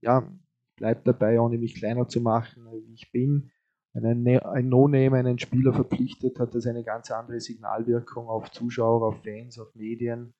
ja, 0.00 0.28
bleibt 0.76 1.06
dabei, 1.06 1.40
ohne 1.40 1.58
mich 1.58 1.74
kleiner 1.74 2.06
zu 2.08 2.20
machen, 2.20 2.66
wie 2.70 2.94
ich 2.94 3.10
bin, 3.10 3.50
einen, 3.94 4.22
ne-, 4.22 4.44
ein 4.44 4.68
No-Name 4.68 5.16
einen 5.16 5.38
Spieler 5.38 5.72
verpflichtet, 5.72 6.38
hat 6.38 6.54
das 6.54 6.66
eine 6.66 6.84
ganz 6.84 7.10
andere 7.10 7.40
Signalwirkung 7.40 8.28
auf 8.28 8.50
Zuschauer, 8.50 9.06
auf 9.06 9.22
Fans, 9.22 9.58
auf 9.58 9.74
Medien, 9.74 10.34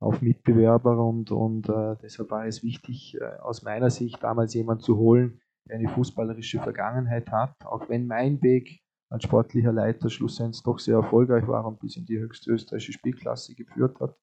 auf 0.00 0.22
Mitbewerber 0.22 0.98
und, 1.04 1.30
und 1.30 1.68
äh, 1.68 1.96
deshalb 2.02 2.30
war 2.30 2.46
es 2.46 2.62
wichtig, 2.62 3.16
äh, 3.20 3.38
aus 3.40 3.62
meiner 3.62 3.90
Sicht 3.90 4.22
damals 4.22 4.54
jemanden 4.54 4.82
zu 4.82 4.96
holen, 4.96 5.40
eine 5.68 5.88
fußballerische 5.88 6.60
Vergangenheit 6.60 7.30
hat, 7.30 7.54
auch 7.64 7.88
wenn 7.88 8.06
mein 8.06 8.42
Weg 8.42 8.80
als 9.10 9.24
sportlicher 9.24 9.72
Leiter 9.72 10.08
schlussendlich 10.08 10.62
doch 10.62 10.78
sehr 10.78 10.96
erfolgreich 10.96 11.46
war 11.46 11.66
und 11.66 11.80
bis 11.80 11.96
in 11.96 12.06
die 12.06 12.18
höchste 12.18 12.52
österreichische 12.52 12.92
Spielklasse 12.92 13.54
geführt 13.54 13.98
hat. 14.00 14.16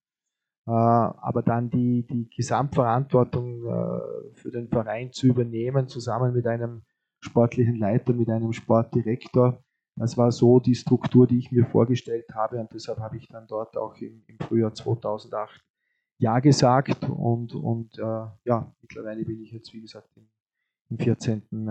Äh, 0.65 0.71
aber 0.71 1.43
dann 1.43 1.69
die, 1.69 2.05
die 2.07 2.29
Gesamtverantwortung 2.29 3.65
äh, 3.65 4.33
für 4.33 4.51
den 4.51 4.69
Verein 4.69 5.11
zu 5.11 5.27
übernehmen, 5.27 5.87
zusammen 5.87 6.33
mit 6.33 6.47
einem 6.47 6.83
sportlichen 7.21 7.75
Leiter, 7.75 8.13
mit 8.13 8.29
einem 8.29 8.53
Sportdirektor. 8.53 9.63
Das 9.95 10.17
war 10.17 10.31
so 10.31 10.59
die 10.59 10.75
Struktur, 10.75 11.25
die 11.25 11.39
ich 11.39 11.51
mir 11.51 11.65
vorgestellt 11.65 12.27
habe 12.33 12.59
und 12.59 12.71
deshalb 12.73 12.99
habe 12.99 13.17
ich 13.17 13.27
dann 13.27 13.47
dort 13.47 13.75
auch 13.77 13.95
im, 13.95 14.23
im 14.27 14.37
Frühjahr 14.39 14.73
2008 14.73 15.61
Ja 16.19 16.39
gesagt 16.39 17.09
und, 17.09 17.55
und 17.55 17.97
äh, 17.97 18.27
ja, 18.45 18.73
mittlerweile 18.81 19.25
bin 19.25 19.41
ich 19.41 19.51
jetzt, 19.51 19.73
wie 19.73 19.81
gesagt, 19.81 20.09
im, 20.15 20.29
im 20.89 20.97
14. 20.97 21.41
Äh, 21.51 21.67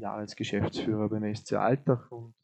Jahr 0.00 0.16
als 0.16 0.36
Geschäftsführer 0.36 1.08
beim 1.08 1.34
SC 1.34 1.54
Altach 1.54 2.10
und 2.10 2.34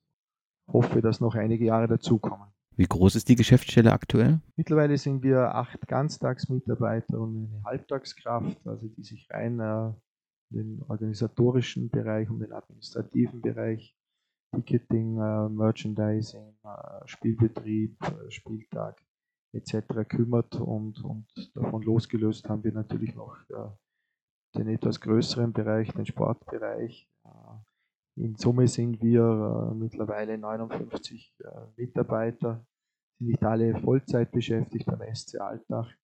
hoffe, 0.73 1.03
dass 1.03 1.21
noch 1.21 1.35
einige 1.35 1.65
Jahre 1.65 1.89
dazukommen. 1.89 2.49
Wie 2.77 2.87
groß 2.87 3.17
ist 3.17 3.29
die 3.29 3.37
Geschäftsstelle 3.37 3.93
aktuell? 3.93 4.41
Mittlerweile 4.57 4.97
sind 4.97 5.23
wir 5.23 5.55
acht 5.55 5.87
Ganztagsmitarbeiter 5.87 7.19
und 7.21 7.51
eine 7.53 7.63
Halbtagskraft, 7.65 8.67
also 8.67 8.89
die 8.89 9.03
sich 9.03 9.29
rein 9.31 9.61
äh, 9.61 9.93
den 10.51 10.83
organisatorischen 10.89 11.91
Bereich, 11.91 12.31
um 12.31 12.39
den 12.39 12.53
administrativen 12.53 13.43
Bereich, 13.43 13.95
Ticketing, 14.53 15.19
äh, 15.19 15.49
Merchandising, 15.49 16.55
äh, 16.65 17.07
Spielbetrieb, 17.07 17.99
Spieltag 18.29 19.03
etc. 19.53 20.09
kümmert 20.09 20.55
und, 20.55 21.05
und 21.05 21.27
davon 21.55 21.83
losgelöst 21.83 22.49
haben 22.49 22.65
wir 22.65 22.73
natürlich 22.73 23.15
noch 23.15 23.37
den 24.57 24.69
etwas 24.69 25.01
größeren 25.01 25.53
Bereich, 25.53 25.93
den 25.93 26.07
Sportbereich. 26.07 27.09
Äh, 27.25 28.21
in 28.23 28.37
Summe 28.37 28.69
sind 28.69 29.03
wir 29.03 29.23
äh, 29.23 29.75
mittlerweile 29.75 30.37
59 30.37 31.35
Mitarbeiter, 31.77 32.65
sind 33.19 33.29
nicht 33.29 33.43
alle 33.43 33.79
Vollzeit 33.81 34.31
beschäftigt 34.33 34.87
beim 34.87 35.15
SC 35.15 35.41
Alltag. 35.41 35.97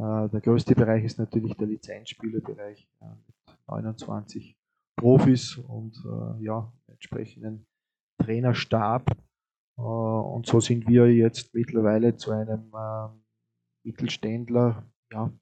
Der 0.00 0.40
größte 0.40 0.76
Bereich 0.76 1.02
ist 1.02 1.18
natürlich 1.18 1.56
der 1.56 1.66
Lizenzspielerbereich 1.66 2.88
mit 3.00 3.58
29 3.66 4.56
Profis 4.98 5.56
und 5.56 5.96
äh, 6.04 6.44
ja, 6.44 6.72
entsprechenden 6.88 7.66
Trainerstab. 8.20 9.10
Äh, 9.78 9.80
und 9.80 10.46
so 10.46 10.60
sind 10.60 10.86
wir 10.88 11.12
jetzt 11.14 11.54
mittlerweile 11.54 12.16
zu 12.16 12.32
einem 12.32 12.72
äh, 12.74 13.08
Mittelständler 13.84 14.84
ja, 15.12 15.32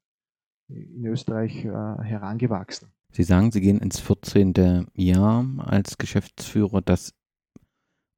in 0.69 1.05
Österreich 1.05 1.65
äh, 1.65 1.69
herangewachsen. 1.69 2.89
Sie 3.11 3.23
sagen, 3.23 3.51
Sie 3.51 3.61
gehen 3.61 3.79
ins 3.79 3.99
14. 3.99 4.87
Jahr 4.93 5.45
als 5.59 5.97
Geschäftsführer. 5.97 6.81
Das 6.81 7.13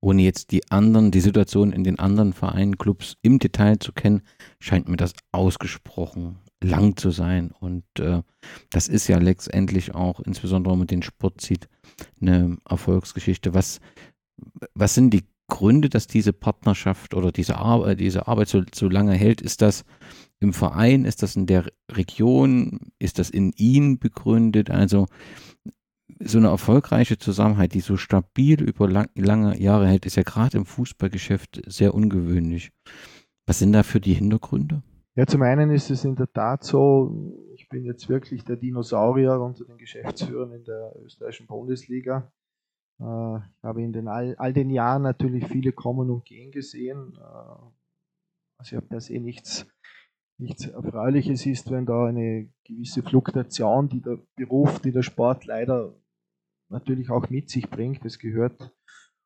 ohne 0.02 0.22
jetzt 0.22 0.52
die 0.52 0.70
anderen, 0.72 1.12
die 1.12 1.20
Situation 1.20 1.74
in 1.74 1.84
den 1.84 2.00
anderen 2.00 2.34
Vereinen, 2.34 2.78
Clubs 2.78 3.18
im 3.22 3.40
Detail 3.40 3.80
zu 3.80 3.92
kennen, 3.92 4.22
scheint 4.60 4.88
mir 4.88 4.98
das 4.98 5.14
ausgesprochen 5.32 6.40
lang 6.62 6.96
zu 6.98 7.12
sein. 7.12 7.52
Und 7.52 7.84
äh, 8.00 8.22
das 8.70 8.88
ist 8.88 9.08
ja 9.08 9.18
letztendlich 9.18 9.96
auch, 9.96 10.20
insbesondere 10.22 10.74
wenn 10.74 10.80
man 10.80 10.88
den 10.88 11.04
Sport 11.04 11.48
eine 12.22 12.58
Erfolgsgeschichte. 12.68 13.54
Was, 13.54 13.80
was 14.74 14.94
sind 14.94 15.14
die 15.14 15.26
Gründe, 15.50 15.90
dass 15.90 16.08
diese 16.08 16.32
Partnerschaft 16.32 17.14
oder 17.14 17.32
diese 17.32 17.58
Arbeit, 17.58 18.00
diese 18.00 18.28
Arbeit 18.28 18.48
so, 18.48 18.64
so 18.74 18.88
lange 18.88 19.14
hält? 19.14 19.42
Ist 19.42 19.62
das 19.62 19.84
im 20.40 20.54
Verein? 20.54 21.04
Ist 21.04 21.22
das 21.22 21.36
in 21.36 21.46
der 21.46 21.66
Region? 21.92 22.92
Ist 23.00 23.20
das 23.20 23.30
in 23.30 23.52
Ihnen 23.58 24.00
begründet? 24.00 24.70
Also 24.72 25.08
so 26.22 26.38
eine 26.38 26.48
erfolgreiche 26.48 27.18
Zusammenhalt, 27.18 27.74
die 27.74 27.82
so 27.82 27.98
stabil 27.98 28.62
über 28.62 28.90
lang, 28.90 29.10
lange 29.16 29.60
Jahre 29.60 29.88
hält, 29.88 30.06
ist 30.06 30.16
ja 30.16 30.24
gerade 30.24 30.58
im 30.58 30.66
Fußballgeschäft 30.66 31.62
sehr 31.66 31.94
ungewöhnlich. 31.94 32.72
Was 33.46 33.60
sind 33.60 33.74
da 33.74 33.84
für 33.84 34.00
die 34.00 34.14
Hintergründe? 34.14 34.84
Ja, 35.16 35.26
zum 35.26 35.42
einen 35.42 35.72
ist 35.72 35.90
es 35.90 36.06
in 36.06 36.16
der 36.16 36.32
Tat 36.32 36.64
so, 36.64 37.36
ich 37.54 37.68
bin 37.68 37.84
jetzt 37.84 38.08
wirklich 38.10 38.44
der 38.44 38.56
Dinosaurier 38.56 39.40
unter 39.40 39.66
den 39.66 39.78
Geschäftsführern 39.78 40.54
in 40.54 40.64
der 40.64 40.94
österreichischen 41.04 41.48
Bundesliga. 41.48 42.32
Äh, 43.00 43.38
ich 43.38 43.64
habe 43.64 43.82
in 43.82 43.94
den 43.94 44.08
all, 44.08 44.36
all 44.38 44.54
den 44.54 44.70
Jahren 44.70 45.04
natürlich 45.04 45.48
viele 45.48 45.72
kommen 45.72 46.10
und 46.10 46.26
gehen 46.26 46.52
gesehen. 46.52 47.18
Äh, 47.18 47.70
also 48.58 48.76
ja 48.76 48.82
per 48.82 49.02
se 49.02 49.20
nichts, 49.20 49.68
nichts 50.38 50.68
Erfreuliches 50.68 51.46
ist, 51.46 51.72
wenn 51.72 51.86
da 51.86 52.06
eine 52.06 52.50
gewisse 52.66 53.04
Fluktuation, 53.04 53.90
die 53.90 54.02
der 54.02 54.20
Beruf, 54.36 54.80
die 54.80 54.92
der 54.92 55.04
Sport 55.04 55.46
leider 55.46 55.96
natürlich 56.70 57.10
auch 57.10 57.30
mit 57.30 57.50
sich 57.50 57.70
bringt, 57.70 58.04
das 58.06 58.20
gehört 58.20 58.74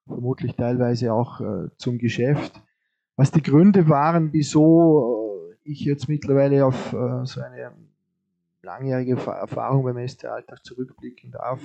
vermutlich 0.08 0.56
teilweise 0.56 1.14
auch 1.14 1.42
äh, 1.42 1.70
zum 1.78 1.98
Geschäft. 1.98 2.62
Was 3.16 3.32
die 3.32 3.42
Gründe 3.42 3.90
waren, 3.90 4.34
wieso 4.34 5.54
ich 5.64 5.82
jetzt 5.82 6.10
mittlerweile 6.10 6.66
auf 6.66 6.94
äh, 6.94 7.26
so 7.26 7.42
eine 7.42 7.74
langjährige 8.64 9.14
Erfahrung 9.14 9.84
beim 9.84 10.08
SC 10.08 10.26
Alltag 10.26 10.66
zurückblicken 10.66 11.32
darf. 11.32 11.62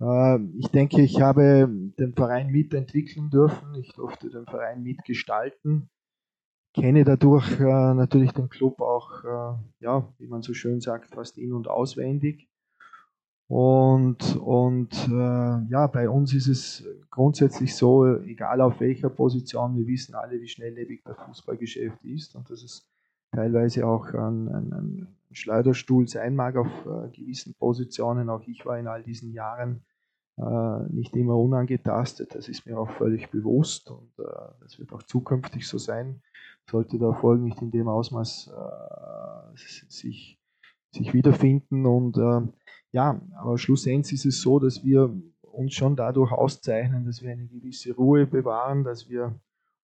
Äh, 0.00 0.38
ich 0.58 0.68
denke, 0.68 1.02
ich 1.02 1.20
habe 1.20 1.68
den 1.98 2.14
Verein 2.14 2.50
mitentwickeln 2.50 3.30
dürfen, 3.30 3.74
ich 3.74 3.92
durfte 3.92 4.30
den 4.30 4.46
Verein 4.46 4.82
mitgestalten, 4.82 5.90
kenne 6.72 7.04
dadurch 7.04 7.58
äh, 7.58 7.94
natürlich 7.94 8.32
den 8.32 8.48
Club 8.48 8.80
auch, 8.80 9.24
äh, 9.24 9.84
ja, 9.84 10.08
wie 10.18 10.28
man 10.28 10.42
so 10.42 10.54
schön 10.54 10.80
sagt, 10.80 11.14
fast 11.14 11.36
in- 11.36 11.52
und 11.52 11.68
auswendig. 11.68 12.48
Und, 13.48 14.36
und 14.36 14.94
äh, 15.08 15.70
ja, 15.70 15.88
bei 15.88 16.08
uns 16.08 16.32
ist 16.34 16.46
es 16.46 16.84
grundsätzlich 17.10 17.74
so, 17.74 18.06
egal 18.18 18.60
auf 18.60 18.78
welcher 18.78 19.10
Position, 19.10 19.76
wir 19.76 19.88
wissen 19.88 20.14
alle, 20.14 20.40
wie 20.40 20.46
schnelllebig 20.46 21.02
das 21.04 21.18
Fußballgeschäft 21.18 22.04
ist 22.04 22.36
und 22.36 22.48
dass 22.48 22.62
es 22.62 22.88
teilweise 23.32 23.86
auch 23.86 24.06
ein, 24.12 24.48
ein, 24.48 24.72
ein 24.72 25.16
Schleuderstuhl 25.32 26.08
sein 26.08 26.34
mag 26.34 26.56
auf 26.56 26.66
äh, 26.86 27.08
gewissen 27.10 27.54
Positionen. 27.54 28.28
Auch 28.28 28.42
ich 28.46 28.66
war 28.66 28.78
in 28.78 28.88
all 28.88 29.02
diesen 29.02 29.32
Jahren 29.32 29.84
äh, 30.36 30.82
nicht 30.90 31.14
immer 31.16 31.36
unangetastet, 31.36 32.34
das 32.34 32.48
ist 32.48 32.66
mir 32.66 32.78
auch 32.78 32.90
völlig 32.90 33.30
bewusst 33.30 33.90
und 33.90 34.10
äh, 34.18 34.24
das 34.60 34.78
wird 34.78 34.92
auch 34.92 35.02
zukünftig 35.02 35.68
so 35.68 35.78
sein. 35.78 36.22
Sollte 36.70 36.98
der 36.98 37.08
Erfolg 37.08 37.40
nicht 37.40 37.60
in 37.62 37.70
dem 37.70 37.88
Ausmaß 37.88 38.50
äh, 38.52 39.56
sich, 39.88 40.38
sich 40.92 41.12
wiederfinden 41.12 41.86
und 41.86 42.16
äh, 42.16 42.48
ja, 42.92 43.20
aber 43.36 43.58
schlussendlich 43.58 44.14
ist 44.14 44.26
es 44.26 44.40
so, 44.40 44.58
dass 44.58 44.84
wir 44.84 45.14
uns 45.42 45.74
schon 45.74 45.94
dadurch 45.94 46.32
auszeichnen, 46.32 47.04
dass 47.04 47.22
wir 47.22 47.30
eine 47.30 47.46
gewisse 47.46 47.92
Ruhe 47.92 48.26
bewahren, 48.26 48.84
dass 48.84 49.08
wir 49.08 49.38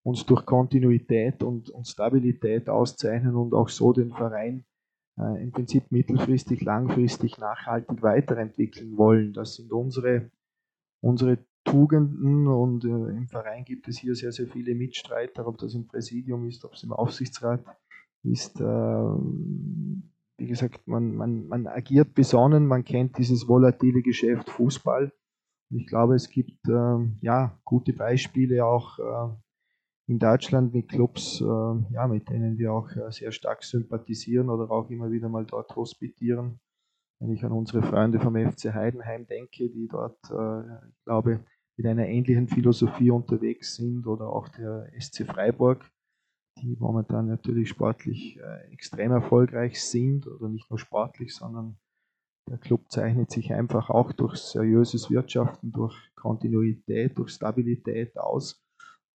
uns 0.06 0.24
durch 0.24 0.46
Kontinuität 0.46 1.42
und, 1.42 1.68
und 1.68 1.88
Stabilität 1.88 2.68
auszeichnen 2.68 3.34
und 3.34 3.52
auch 3.54 3.68
so 3.68 3.92
den 3.92 4.12
Verein 4.12 4.64
äh, 5.18 5.42
im 5.42 5.50
Prinzip 5.50 5.90
mittelfristig, 5.90 6.62
langfristig, 6.62 7.38
nachhaltig 7.38 8.02
weiterentwickeln 8.02 8.96
wollen. 8.96 9.32
Das 9.32 9.56
sind 9.56 9.72
unsere, 9.72 10.30
unsere 11.02 11.38
Tugenden 11.64 12.46
und 12.46 12.84
äh, 12.84 13.16
im 13.16 13.26
Verein 13.26 13.64
gibt 13.64 13.88
es 13.88 13.98
hier 13.98 14.14
sehr, 14.14 14.30
sehr 14.30 14.46
viele 14.46 14.76
Mitstreiter, 14.76 15.44
ob 15.44 15.58
das 15.58 15.74
im 15.74 15.88
Präsidium 15.88 16.46
ist, 16.46 16.64
ob 16.64 16.74
es 16.74 16.84
im 16.84 16.92
Aufsichtsrat 16.92 17.64
ist. 18.22 18.60
Äh, 18.60 18.64
wie 18.64 20.46
gesagt, 20.46 20.86
man, 20.86 21.16
man, 21.16 21.48
man 21.48 21.66
agiert 21.66 22.14
besonnen, 22.14 22.68
man 22.68 22.84
kennt 22.84 23.18
dieses 23.18 23.48
volatile 23.48 24.02
Geschäft 24.02 24.50
Fußball. 24.50 25.12
Ich 25.70 25.88
glaube, 25.88 26.14
es 26.14 26.28
gibt 26.28 26.68
äh, 26.68 26.98
ja 27.22 27.58
gute 27.64 27.92
Beispiele 27.92 28.64
auch 28.64 29.00
äh, 29.00 29.34
in 30.08 30.18
Deutschland 30.18 30.72
mit 30.72 30.88
Clubs, 30.88 31.40
äh, 31.40 31.44
ja, 31.44 32.06
mit 32.06 32.28
denen 32.28 32.58
wir 32.58 32.72
auch 32.72 32.90
äh, 32.90 33.10
sehr 33.10 33.32
stark 33.32 33.64
sympathisieren 33.64 34.50
oder 34.50 34.70
auch 34.70 34.88
immer 34.88 35.10
wieder 35.10 35.28
mal 35.28 35.44
dort 35.44 35.74
hospitieren. 35.74 36.60
Wenn 37.18 37.32
ich 37.32 37.44
an 37.44 37.52
unsere 37.52 37.82
Freunde 37.82 38.20
vom 38.20 38.36
FC 38.36 38.74
Heidenheim 38.74 39.26
denke, 39.26 39.68
die 39.68 39.88
dort, 39.88 40.18
äh, 40.30 40.88
ich 40.90 41.04
glaube, 41.04 41.44
mit 41.76 41.86
einer 41.86 42.06
ähnlichen 42.06 42.46
Philosophie 42.48 43.10
unterwegs 43.10 43.76
sind 43.76 44.06
oder 44.06 44.28
auch 44.28 44.48
der 44.48 44.90
SC 44.98 45.26
Freiburg, 45.26 45.90
die 46.58 46.76
momentan 46.78 47.26
natürlich 47.26 47.68
sportlich 47.68 48.38
äh, 48.38 48.72
extrem 48.72 49.12
erfolgreich 49.12 49.82
sind 49.82 50.26
oder 50.26 50.48
nicht 50.48 50.70
nur 50.70 50.78
sportlich, 50.78 51.34
sondern 51.34 51.78
der 52.48 52.58
Club 52.58 52.90
zeichnet 52.90 53.30
sich 53.30 53.52
einfach 53.52 53.90
auch 53.90 54.12
durch 54.12 54.36
seriöses 54.36 55.10
Wirtschaften, 55.10 55.72
durch 55.72 55.96
Kontinuität, 56.14 57.18
durch 57.18 57.30
Stabilität 57.30 58.16
aus. 58.16 58.65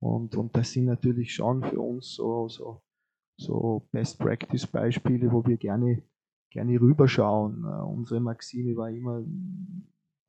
Und, 0.02 0.36
und 0.36 0.56
das 0.58 0.72
sind 0.72 0.86
natürlich 0.86 1.34
schon 1.34 1.64
für 1.64 1.80
uns 1.80 2.16
so, 2.16 2.50
so, 2.50 2.82
so 3.38 3.88
Best-Practice-Beispiele, 3.92 5.32
wo 5.32 5.46
wir 5.46 5.58
gerne, 5.58 6.02
gerne 6.50 6.82
rüberschauen. 6.82 7.64
Uh, 7.64 7.88
unsere 7.88 8.20
Maxime 8.20 8.76
war 8.76 8.90
immer, 8.90 9.24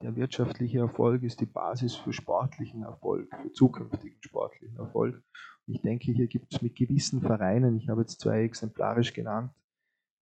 der 0.02 0.14
wirtschaftliche 0.14 0.80
Erfolg 0.80 1.22
ist 1.22 1.40
die 1.40 1.46
Basis 1.46 1.94
für 1.94 2.12
sportlichen 2.12 2.82
Erfolg, 2.82 3.34
für 3.40 3.52
zukünftigen 3.52 4.22
sportlichen 4.22 4.76
Erfolg. 4.76 5.22
Ich 5.66 5.80
denke, 5.80 6.12
hier 6.12 6.26
gibt 6.26 6.52
es 6.52 6.60
mit 6.60 6.76
gewissen 6.76 7.22
Vereinen, 7.22 7.76
ich 7.76 7.88
habe 7.88 8.02
jetzt 8.02 8.20
zwei 8.20 8.42
exemplarisch 8.42 9.14
genannt, 9.14 9.52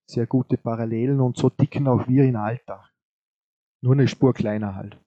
sehr 0.08 0.26
gute 0.26 0.58
Parallelen 0.58 1.20
und 1.20 1.36
so 1.36 1.50
ticken 1.50 1.88
auch 1.88 2.06
wir 2.06 2.24
in 2.24 2.36
Alltag. 2.36 2.88
Nur 3.82 3.94
eine 3.94 4.06
Spur 4.06 4.32
kleiner 4.32 4.76
halt. 4.76 5.00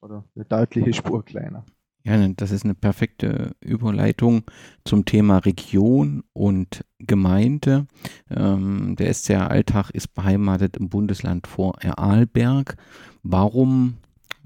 Oder 0.00 0.24
eine 0.34 0.44
deutliche 0.44 0.92
Spur 0.94 1.24
kleiner. 1.24 1.66
Ja, 2.04 2.26
das 2.28 2.50
ist 2.50 2.64
eine 2.64 2.74
perfekte 2.74 3.54
Überleitung 3.60 4.42
zum 4.84 5.04
Thema 5.04 5.38
Region 5.38 6.24
und 6.32 6.84
Gemeinde. 6.98 7.86
Ähm, 8.28 8.96
der 8.96 9.12
SCR 9.14 9.50
Alltag 9.50 9.90
ist 9.90 10.08
beheimatet 10.14 10.76
im 10.76 10.88
Bundesland 10.88 11.46
Vorarlberg. 11.46 12.76
Warum 13.22 13.98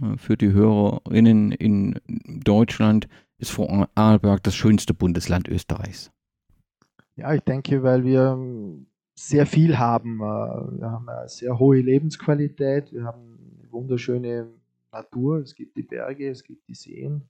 äh, 0.02 0.18
für 0.18 0.36
die 0.36 0.52
HörerInnen 0.52 1.52
in 1.52 1.98
Deutschland 2.44 3.08
ist 3.38 3.52
Vorarlberg 3.52 4.42
das 4.42 4.54
schönste 4.54 4.92
Bundesland 4.92 5.48
Österreichs? 5.48 6.10
Ja, 7.16 7.32
ich 7.32 7.40
denke, 7.40 7.82
weil 7.82 8.04
wir 8.04 8.32
ähm, 8.32 8.86
sehr 9.14 9.46
viel 9.46 9.78
haben. 9.78 10.20
Äh, 10.20 10.78
wir 10.80 10.90
haben 10.90 11.08
eine 11.08 11.28
sehr 11.28 11.58
hohe 11.58 11.80
Lebensqualität, 11.80 12.92
wir 12.92 13.04
haben 13.04 13.38
eine 13.60 13.72
wunderschöne 13.72 14.48
Natur, 14.92 15.38
es 15.38 15.54
gibt 15.54 15.76
die 15.78 15.82
Berge, 15.82 16.28
es 16.28 16.44
gibt 16.44 16.68
die 16.68 16.74
Seen, 16.74 17.22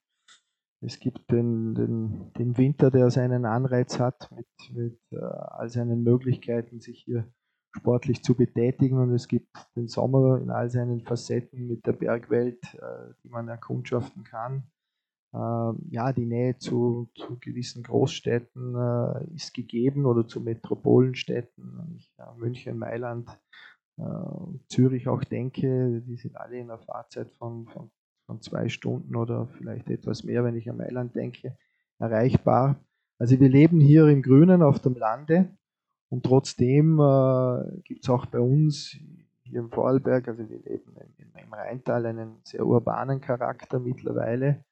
es 0.81 0.99
gibt 0.99 1.31
den, 1.31 1.75
den, 1.75 2.33
den 2.35 2.57
Winter, 2.59 2.91
der 2.91 3.11
seinen 3.11 3.45
Anreiz 3.45 3.99
hat 3.99 4.31
mit, 4.33 4.47
mit 4.73 5.01
uh, 5.13 5.19
all 5.19 5.69
seinen 5.69 6.03
Möglichkeiten, 6.03 6.81
sich 6.81 7.03
hier 7.05 7.33
sportlich 7.75 8.23
zu 8.23 8.35
betätigen 8.35 8.99
und 8.99 9.13
es 9.13 9.29
gibt 9.29 9.49
den 9.77 9.89
Sommer 9.89 10.41
in 10.41 10.51
all 10.51 10.71
seinen 10.71 11.01
Facetten 11.03 11.67
mit 11.67 11.87
der 11.87 11.93
Bergwelt, 11.93 12.63
uh, 12.75 13.13
die 13.23 13.29
man 13.29 13.49
erkundschaften 13.49 14.25
kann. 14.25 14.71
Ähm, 15.37 15.79
ja, 15.91 16.13
die 16.13 16.25
Nähe 16.25 16.57
zu, 16.57 17.11
zu 17.15 17.39
gewissen 17.39 17.83
Großstädten 17.83 18.75
äh, 18.75 19.35
ist 19.35 19.53
gegeben 19.53 20.07
oder 20.07 20.27
zu 20.27 20.41
Metropolenstädten. 20.41 22.01
An 22.17 22.39
München, 22.39 22.79
Mailand, 22.79 23.29
äh, 23.99 24.03
Zürich 24.69 25.09
auch 25.09 25.23
denke, 25.25 26.01
die 26.07 26.17
sind 26.17 26.37
alle 26.37 26.57
in 26.57 26.71
einer 26.71 26.79
Fahrzeit 26.79 27.31
von, 27.33 27.67
von, 27.67 27.91
von 28.27 28.41
zwei 28.41 28.69
Stunden 28.69 29.17
oder 29.17 29.49
vielleicht 29.59 29.89
etwas 29.89 30.25
mehr, 30.25 30.45
wenn 30.45 30.57
ich 30.57 30.69
an 30.69 30.77
Mailand 30.77 31.15
denke, 31.15 31.57
erreichbar. 31.99 32.77
Also 33.19 33.41
wir 33.41 33.49
leben 33.49 33.81
hier 33.81 34.09
im 34.09 34.23
Grünen 34.23 34.63
auf 34.63 34.81
dem 34.81 34.95
Lande 34.95 35.57
und 36.11 36.25
trotzdem 36.25 36.99
äh, 37.01 37.81
gibt 37.83 38.03
es 38.03 38.11
auch 38.11 38.27
bei 38.27 38.41
uns 38.41 38.97
hier 39.43 39.61
im 39.61 39.71
Vorarlberg, 39.71 40.29
also 40.29 40.49
wir 40.49 40.59
leben 40.59 40.95
im, 41.19 41.43
im 41.43 41.53
Rheintal, 41.53 42.07
einen 42.07 42.41
sehr 42.45 42.67
urbanen 42.67 43.21
Charakter 43.21 43.79
mittlerweile. 43.79 44.65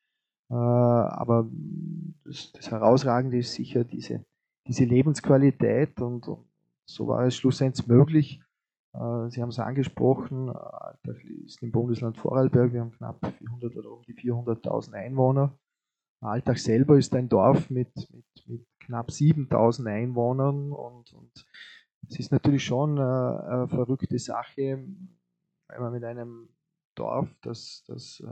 Äh, 0.51 0.55
aber 0.55 1.49
das, 2.25 2.53
das, 2.53 2.71
Herausragende 2.71 3.39
ist 3.39 3.55
sicher 3.55 3.85
diese, 3.85 4.25
diese 4.67 4.85
Lebensqualität 4.85 6.01
und, 6.01 6.29
und 6.29 6.45
so 6.87 7.07
war 7.09 7.25
es 7.25 7.37
schlussendlich 7.37 7.87
möglich. 7.87 8.41
Äh, 8.95 9.31
Sie 9.31 9.43
haben 9.43 9.51
es 9.51 9.59
angesprochen, 9.59 10.53
das 11.03 11.17
ist 11.45 11.63
im 11.63 11.73
Bundesland 11.73 12.17
Vorarlberg, 12.17 12.73
wir 12.73 12.81
haben 12.81 12.93
knapp 12.93 13.21
400 13.39 13.77
oder 13.77 13.93
um 13.93 14.03
die 14.03 14.15
400.000 14.15 14.95
Einwohner. 14.95 15.59
Alltag 16.21 16.59
selber 16.59 16.97
ist 16.97 17.15
ein 17.15 17.29
Dorf 17.29 17.69
mit, 17.69 17.95
mit, 18.11 18.25
mit 18.47 18.67
knapp 18.81 19.11
7000 19.11 19.89
Einwohnern 19.89 20.73
und, 20.73 21.13
und 21.13 21.47
es 22.09 22.19
ist 22.19 22.33
natürlich 22.33 22.65
schon 22.65 22.99
eine, 22.99 23.45
eine 23.45 23.69
verrückte 23.69 24.19
Sache, 24.19 24.87
wenn 25.69 25.81
man 25.81 25.93
mit 25.93 26.05
einem 26.05 26.49
Dorf, 26.95 27.29
das, 27.43 27.85
das 27.87 28.23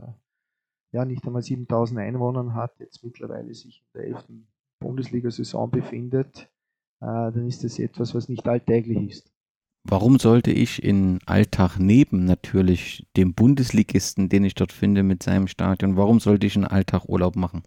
ja 0.93 1.05
nicht 1.05 1.25
einmal 1.25 1.41
7000 1.41 1.99
Einwohnern 1.99 2.53
hat, 2.53 2.79
jetzt 2.79 3.03
mittlerweile 3.03 3.53
sich 3.53 3.83
in 3.93 3.99
der 3.99 4.07
11. 4.07 4.25
Bundesliga-Saison 4.79 5.69
befindet, 5.69 6.49
äh, 7.01 7.05
dann 7.05 7.47
ist 7.47 7.63
das 7.63 7.79
etwas, 7.79 8.13
was 8.13 8.29
nicht 8.29 8.47
alltäglich 8.47 9.09
ist. 9.09 9.32
Warum 9.85 10.17
sollte 10.17 10.51
ich 10.51 10.81
in 10.81 11.19
Alltag 11.25 11.77
neben 11.77 12.23
natürlich 12.25 13.05
dem 13.17 13.33
Bundesligisten, 13.33 14.29
den 14.29 14.45
ich 14.45 14.55
dort 14.55 14.71
finde 14.71 15.03
mit 15.03 15.23
seinem 15.23 15.47
Stadion, 15.47 15.97
warum 15.97 16.19
sollte 16.19 16.47
ich 16.47 16.55
in 16.55 16.63
Alltag 16.63 17.09
Urlaub 17.09 17.35
machen? 17.35 17.63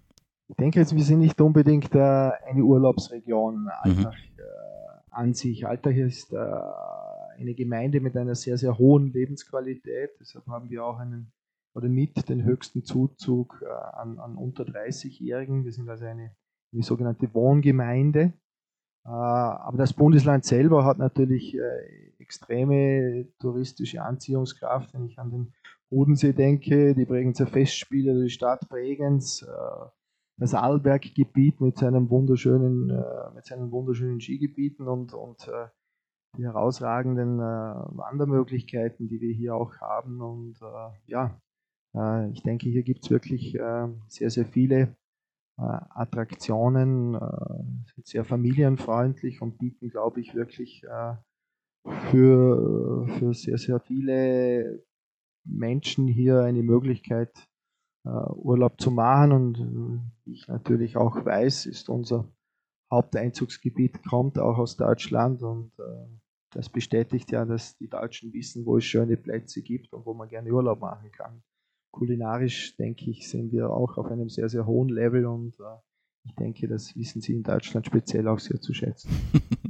Ich 0.48 0.57
denke 0.57 0.79
jetzt, 0.79 0.94
wir 0.94 1.02
sind 1.02 1.18
nicht 1.18 1.40
unbedingt 1.40 1.94
äh, 1.94 1.98
eine 1.98 2.62
Urlaubsregion. 2.62 3.68
Alltag 3.68 4.14
mhm. 4.14 4.38
äh, 4.38 5.11
an 5.11 5.35
sich. 5.35 5.66
Alltag 5.66 5.96
ist 5.96 6.33
äh, 6.33 6.37
eine 6.37 7.55
Gemeinde 7.55 8.00
mit 8.00 8.16
einer 8.16 8.35
sehr, 8.35 8.57
sehr 8.57 8.79
hohen 8.79 9.12
Lebensqualität. 9.12 10.11
Deshalb 10.20 10.46
haben 10.46 10.70
wir 10.70 10.85
auch 10.85 10.98
einen 10.98 11.33
oder 11.74 11.88
mit 11.88 12.29
den 12.31 12.42
höchsten 12.44 12.85
Zuzug 12.85 13.62
äh, 13.62 13.66
an, 13.68 14.18
an, 14.18 14.37
unter 14.37 14.64
30-Jährigen. 14.64 15.64
Wir 15.64 15.72
sind 15.72 15.88
also 15.90 16.07
eine, 16.07 16.35
eine 16.72 16.83
sogenannte 16.83 17.33
Wohngemeinde. 17.35 18.33
Äh, 19.07 19.11
aber 19.11 19.79
das 19.79 19.92
Bundesland 19.92 20.45
selber 20.45 20.85
hat 20.85 20.99
natürlich 20.99 21.57
äh, 21.57 22.12
extreme 22.19 23.29
touristische 23.38 24.03
Anziehungskraft. 24.03 24.92
Wenn 24.95 25.07
ich 25.07 25.19
an 25.19 25.31
den 25.31 25.53
Bodensee 25.90 26.33
denke, 26.33 26.95
die 26.95 27.05
Bregenzer 27.05 27.47
Festspiele, 27.47 28.21
die 28.21 28.31
Stadt 28.31 28.69
Bregenz, 28.69 29.42
äh, 29.42 29.87
das 30.38 30.55
Arlberggebiet 30.55 31.61
mit 31.61 31.81
mit 31.81 33.47
seinen 33.47 33.71
wunderschönen 33.71 34.21
Skigebieten 34.21 34.87
und, 34.87 35.14
und 35.14 35.51
die 36.37 36.45
herausragenden 36.45 37.38
Wandermöglichkeiten, 37.38 39.09
die 39.09 39.23
wir 39.23 39.33
hier 39.33 39.55
auch 39.55 39.79
haben. 39.81 40.21
Und 40.21 40.61
ja, 41.07 41.40
ich 42.35 42.42
denke, 42.42 42.69
hier 42.69 42.83
gibt 42.83 43.05
es 43.05 43.11
wirklich 43.11 43.59
sehr, 44.09 44.29
sehr 44.29 44.45
viele 44.45 44.95
Attraktionen, 45.57 47.19
sind 47.95 48.07
sehr 48.07 48.25
familienfreundlich 48.25 49.40
und 49.40 49.59
bieten, 49.59 49.88
glaube 49.88 50.21
ich, 50.21 50.35
wirklich 50.35 50.85
für, 52.11 53.07
für 53.19 53.35
sehr, 53.35 53.59
sehr 53.59 53.81
viele 53.81 54.85
Menschen 55.45 56.09
hier 56.09 56.42
eine 56.42 56.62
Möglichkeit, 56.62 57.49
Urlaub 58.05 58.81
zu 58.81 58.90
machen. 58.90 59.33
Und 59.33 60.12
wie 60.25 60.35
ich 60.35 60.47
natürlich 60.49 60.97
auch 60.97 61.25
weiß, 61.25 61.66
ist 61.66 61.88
unser 61.88 62.31
Haupteinzugsgebiet 62.90 64.05
kommt 64.07 64.38
auch 64.38 64.59
aus 64.59 64.77
Deutschland 64.77 65.42
und 65.42 65.73
das 66.51 66.69
bestätigt 66.69 67.31
ja, 67.33 67.45
dass 67.45 67.77
die 67.77 67.88
Deutschen 67.88 68.33
wissen, 68.33 68.64
wo 68.64 68.77
es 68.79 68.85
schöne 68.85 69.16
Plätze 69.16 69.62
gibt 69.62 69.92
und 69.92 70.07
wo 70.07 70.14
man 70.14 70.29
gerne 70.29 70.51
Urlaub 70.51 70.81
machen 70.81 71.11
kann. 71.12 71.42
Kulinarisch, 71.96 72.76
denke 72.76 73.11
ich, 73.11 73.26
sind 73.26 73.52
wir 73.52 73.70
auch 73.70 73.96
auf 73.96 74.06
einem 74.06 74.28
sehr, 74.28 74.50
sehr 74.50 74.66
hohen 74.66 74.90
Level 74.90 75.24
und 75.24 75.54
äh, 75.61 75.78
ich 76.26 76.35
denke, 76.35 76.68
das 76.68 76.94
wissen 76.94 77.22
Sie 77.22 77.32
in 77.32 77.42
Deutschland 77.42 77.87
speziell 77.87 78.28
auch 78.28 78.38
sehr 78.38 78.61
zu 78.61 78.74
schätzen. 78.74 79.09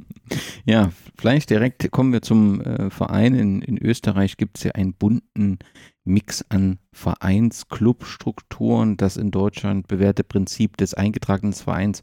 ja, 0.65 0.91
vielleicht 1.17 1.51
direkt 1.51 1.89
kommen 1.93 2.13
wir 2.13 2.23
zum 2.23 2.61
äh, 2.63 2.91
Verein. 2.91 3.35
In, 3.35 3.63
in 3.63 3.79
Österreich 3.79 4.39
gibt 4.39 4.59
es 4.59 4.65
ja 4.65 4.73
einen 4.73 4.95
bunten 4.95 5.59
Mix 6.05 6.45
an 6.49 6.81
Vereins-, 6.91 7.69
Clubstrukturen. 7.69 8.97
Das 8.97 9.17
in 9.17 9.31
Deutschland 9.31 9.87
bewährte 9.87 10.25
Prinzip 10.25 10.77
des 10.79 10.95
eingetragenen 10.95 11.53
Vereins 11.53 12.03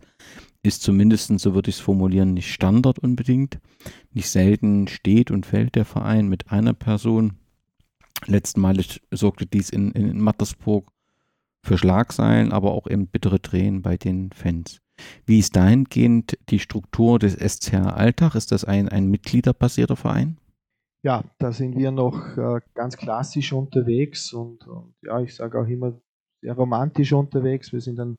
ist 0.61 0.83
zumindest, 0.83 1.37
so 1.37 1.53
würde 1.53 1.69
ich 1.69 1.75
es 1.75 1.81
formulieren, 1.81 2.33
nicht 2.33 2.53
Standard 2.53 2.97
unbedingt. 2.97 3.59
Nicht 4.13 4.29
selten 4.29 4.87
steht 4.87 5.31
und 5.31 5.45
fällt 5.45 5.75
der 5.75 5.85
Verein 5.85 6.29
mit 6.29 6.49
einer 6.49 6.73
Person. 6.73 7.33
Letztmalig 8.27 9.01
sorgte 9.11 9.45
dies 9.45 9.69
in, 9.69 9.91
in 9.91 10.19
Mattersburg 10.19 10.91
für 11.63 11.77
Schlagseilen, 11.77 12.51
aber 12.51 12.71
auch 12.71 12.87
eben 12.87 13.07
bittere 13.07 13.41
Tränen 13.41 13.81
bei 13.81 13.97
den 13.97 14.31
Fans. 14.31 14.79
Wie 15.25 15.39
ist 15.39 15.55
dahingehend 15.55 16.37
die 16.49 16.59
Struktur 16.59 17.19
des 17.19 17.33
SCR 17.33 17.97
Alltag? 17.97 18.35
Ist 18.35 18.51
das 18.51 18.63
ein, 18.65 18.89
ein 18.89 19.07
mitgliederbasierter 19.07 19.95
Verein? 19.95 20.37
Ja, 21.03 21.23
da 21.39 21.51
sind 21.51 21.77
wir 21.77 21.91
noch 21.91 22.37
äh, 22.37 22.61
ganz 22.75 22.95
klassisch 22.95 23.51
unterwegs 23.51 24.31
und, 24.31 24.65
und 24.67 24.93
ja, 25.01 25.19
ich 25.19 25.35
sage 25.35 25.59
auch 25.59 25.67
immer 25.67 25.99
sehr 26.41 26.53
romantisch 26.53 27.11
unterwegs. 27.11 27.73
Wir 27.73 27.81
sind 27.81 27.99
ein 27.99 28.17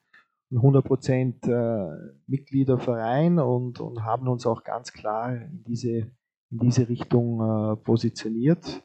100% 0.53 1.49
äh, 1.49 2.15
Mitgliederverein 2.27 3.39
und, 3.39 3.81
und 3.81 4.05
haben 4.05 4.29
uns 4.29 4.47
auch 4.47 4.65
ganz 4.65 4.93
klar 4.93 5.35
in 5.35 5.65
diese, 5.67 6.11
in 6.51 6.59
diese 6.61 6.89
Richtung 6.89 7.41
äh, 7.41 7.77
positioniert. 7.77 8.83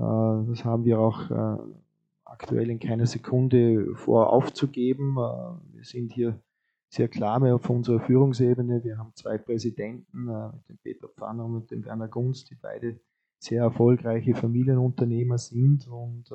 Äh, 0.00 0.46
das 0.48 0.64
haben 0.64 0.84
wir 0.84 0.98
auch 0.98 1.30
äh, 1.30 1.58
aktuell 2.24 2.70
in 2.70 2.78
keiner 2.78 3.06
Sekunde 3.06 3.94
vor 3.96 4.32
aufzugeben. 4.32 5.16
Äh, 5.18 5.76
wir 5.76 5.84
sind 5.84 6.12
hier 6.12 6.40
sehr 6.88 7.08
klar 7.08 7.38
mehr 7.38 7.54
auf 7.54 7.68
unserer 7.68 8.00
Führungsebene. 8.00 8.82
Wir 8.82 8.98
haben 8.98 9.12
zwei 9.14 9.38
Präsidenten, 9.38 10.26
den 10.68 10.78
Peter 10.82 11.06
Pfanner 11.06 11.44
und 11.44 11.70
den 11.70 11.84
Werner 11.84 12.08
Gunst, 12.08 12.50
die 12.50 12.56
beide 12.56 12.98
sehr 13.38 13.62
erfolgreiche 13.62 14.34
Familienunternehmer 14.34 15.38
sind 15.38 15.86
und 15.86 16.30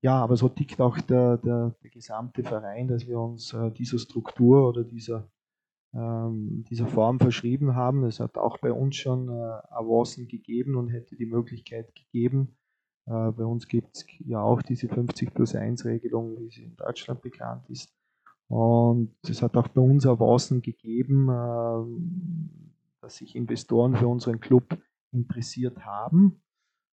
ja, 0.00 0.14
aber 0.14 0.38
so 0.38 0.48
tickt 0.48 0.80
auch 0.80 0.98
der, 1.02 1.36
der, 1.36 1.74
der 1.82 1.90
gesamte 1.90 2.42
Verein, 2.42 2.88
dass 2.88 3.06
wir 3.06 3.20
uns 3.20 3.54
dieser 3.76 3.98
Struktur 3.98 4.66
oder 4.66 4.82
dieser, 4.82 5.30
ähm, 5.92 6.64
dieser 6.70 6.86
Form 6.86 7.20
verschrieben 7.20 7.76
haben. 7.76 8.04
Es 8.04 8.18
hat 8.18 8.38
auch 8.38 8.56
bei 8.56 8.72
uns 8.72 8.96
schon 8.96 9.28
Avancen 9.28 10.26
gegeben 10.26 10.74
und 10.74 10.88
hätte 10.88 11.16
die 11.16 11.26
Möglichkeit 11.26 11.94
gegeben. 11.94 12.56
Äh, 13.10 13.32
bei 13.32 13.44
uns 13.44 13.66
gibt 13.66 13.96
es 13.96 14.06
ja 14.20 14.40
auch 14.40 14.62
diese 14.62 14.88
50 14.88 15.34
plus 15.34 15.54
1 15.56 15.84
Regelung, 15.84 16.38
wie 16.38 16.50
sie 16.50 16.62
in 16.62 16.76
Deutschland 16.76 17.20
bekannt 17.22 17.68
ist. 17.68 17.92
Und 18.46 19.16
es 19.28 19.42
hat 19.42 19.56
auch 19.56 19.68
bei 19.68 19.80
uns 19.80 20.06
Avancen 20.06 20.62
gegeben, 20.62 21.28
äh, 21.28 23.02
dass 23.02 23.16
sich 23.16 23.34
Investoren 23.34 23.96
für 23.96 24.06
unseren 24.06 24.40
Club 24.40 24.78
interessiert 25.12 25.84
haben. 25.84 26.40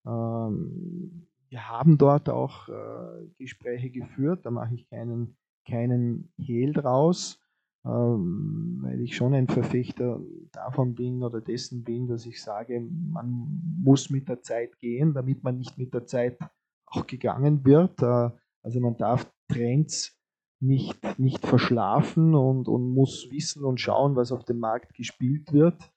Ähm, 0.06 1.28
wir 1.50 1.70
haben 1.70 1.98
dort 1.98 2.30
auch 2.30 2.68
äh, 2.68 3.28
Gespräche 3.38 3.92
geführt, 3.92 4.46
da 4.46 4.52
mache 4.52 4.74
ich 4.74 4.90
keinen, 4.90 5.38
keinen 5.68 6.32
Hehl 6.38 6.74
draus, 6.74 7.40
weil 7.88 9.02
ich 9.02 9.16
schon 9.16 9.34
ein 9.34 9.48
Verfechter 9.48 10.20
davon 10.52 10.96
bin 10.96 11.24
oder 11.24 11.42
dessen 11.42 11.84
bin, 11.84 12.08
dass 12.08 12.26
ich 12.26 12.42
sage, 12.42 12.82
man 12.82 13.62
muss 13.82 14.10
mit 14.10 14.28
der 14.28 14.42
Zeit 14.42 14.78
gehen, 14.80 15.14
damit 15.14 15.44
man 15.44 15.58
nicht 15.58 15.78
mit 15.78 15.94
der 15.94 16.06
Zeit 16.06 16.38
auch 16.86 17.08
gegangen 17.08 17.66
wird. 17.66 18.02
Äh, 18.02 18.30
also 18.64 18.80
man 18.80 18.98
darf 18.98 19.32
Trends 19.50 20.18
nicht, 20.60 21.00
nicht 21.20 21.46
verschlafen 21.46 22.36
und, 22.36 22.68
und 22.68 22.94
muss 22.94 23.28
wissen 23.32 23.64
und 23.64 23.80
schauen, 23.80 24.16
was 24.16 24.32
auf 24.32 24.44
dem 24.44 24.60
Markt 24.60 24.94
gespielt 24.94 25.54
wird. 25.54 25.92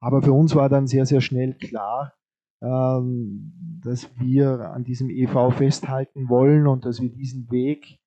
Aber 0.00 0.22
für 0.22 0.32
uns 0.32 0.54
war 0.54 0.68
dann 0.68 0.86
sehr, 0.86 1.06
sehr 1.06 1.20
schnell 1.20 1.54
klar, 1.54 2.14
ähm, 2.62 3.80
dass 3.82 4.18
wir 4.18 4.70
an 4.72 4.84
diesem 4.84 5.10
EV 5.10 5.50
festhalten 5.52 6.28
wollen 6.28 6.66
und 6.66 6.84
dass 6.84 7.00
wir 7.00 7.10
diesen 7.10 7.50
Weg 7.50 7.98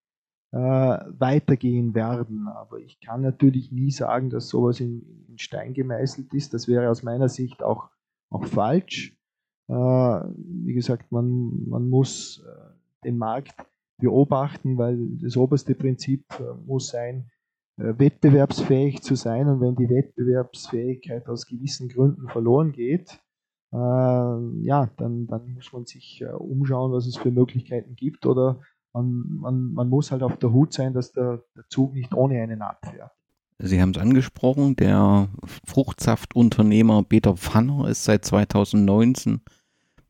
weitergehen 0.52 1.94
werden. 1.94 2.48
Aber 2.48 2.80
ich 2.80 3.00
kann 3.00 3.22
natürlich 3.22 3.72
nie 3.72 3.92
sagen, 3.92 4.32
dass 4.32 4.50
sowas 4.50 4.80
in, 4.80 5.26
in 5.28 5.38
Stein 5.38 5.74
gemeißelt 5.74 6.34
ist. 6.34 6.56
Das 6.56 6.68
wäre 6.68 6.90
aus 6.90 7.04
meiner 7.04 7.30
Sicht 7.30 7.62
auch, 7.62 7.90
auch 8.32 8.46
falsch. 8.46 9.16
Äh, 9.70 9.74
wie 9.74 10.74
gesagt, 10.74 11.12
man, 11.12 11.68
man 11.70 11.88
muss 11.88 12.44
äh, 12.44 13.06
den 13.06 13.20
Markt 13.20 13.54
beobachten, 14.00 14.78
weil 14.80 14.98
das 15.22 15.38
oberste 15.38 15.76
Prinzip 15.76 16.26
äh, 16.40 16.54
muss 16.66 16.88
sein, 16.88 17.30
äh, 17.78 17.94
wettbewerbsfähig 18.00 19.04
zu 19.04 19.14
sein. 19.14 19.48
Und 19.48 19.62
wenn 19.62 19.76
die 19.76 19.90
Wettbewerbsfähigkeit 19.90 21.30
aus 21.30 21.46
gewissen 21.46 21.88
Gründen 21.88 22.28
verloren 22.30 22.72
geht, 22.72 23.22
äh, 23.72 23.78
ja, 23.78 24.90
dann, 24.98 25.28
dann 25.28 25.54
muss 25.54 25.72
man 25.72 25.86
sich 25.86 26.22
äh, 26.22 26.32
umschauen, 26.32 26.92
was 26.92 27.06
es 27.06 27.18
für 27.18 27.30
Möglichkeiten 27.30 27.96
gibt 27.96 28.26
oder 28.26 28.62
man, 28.94 29.38
man, 29.40 29.74
man 29.74 29.90
muss 29.90 30.12
halt 30.12 30.24
auf 30.24 30.38
der 30.38 30.52
Hut 30.52 30.74
sein, 30.74 30.94
dass 30.94 31.12
der, 31.12 31.44
der 31.56 31.68
Zug 31.70 31.94
nicht 31.94 32.14
ohne 32.14 32.42
einen 32.42 32.62
abfährt. 32.62 33.12
Sie 33.62 33.82
haben 33.82 33.92
es 33.92 33.98
angesprochen, 33.98 34.78
der 34.78 35.28
Fruchtsaftunternehmer 35.66 37.04
Peter 37.04 37.36
Pfanner 37.36 37.90
ist 37.90 38.06
seit 38.06 38.24
2019 38.24 39.42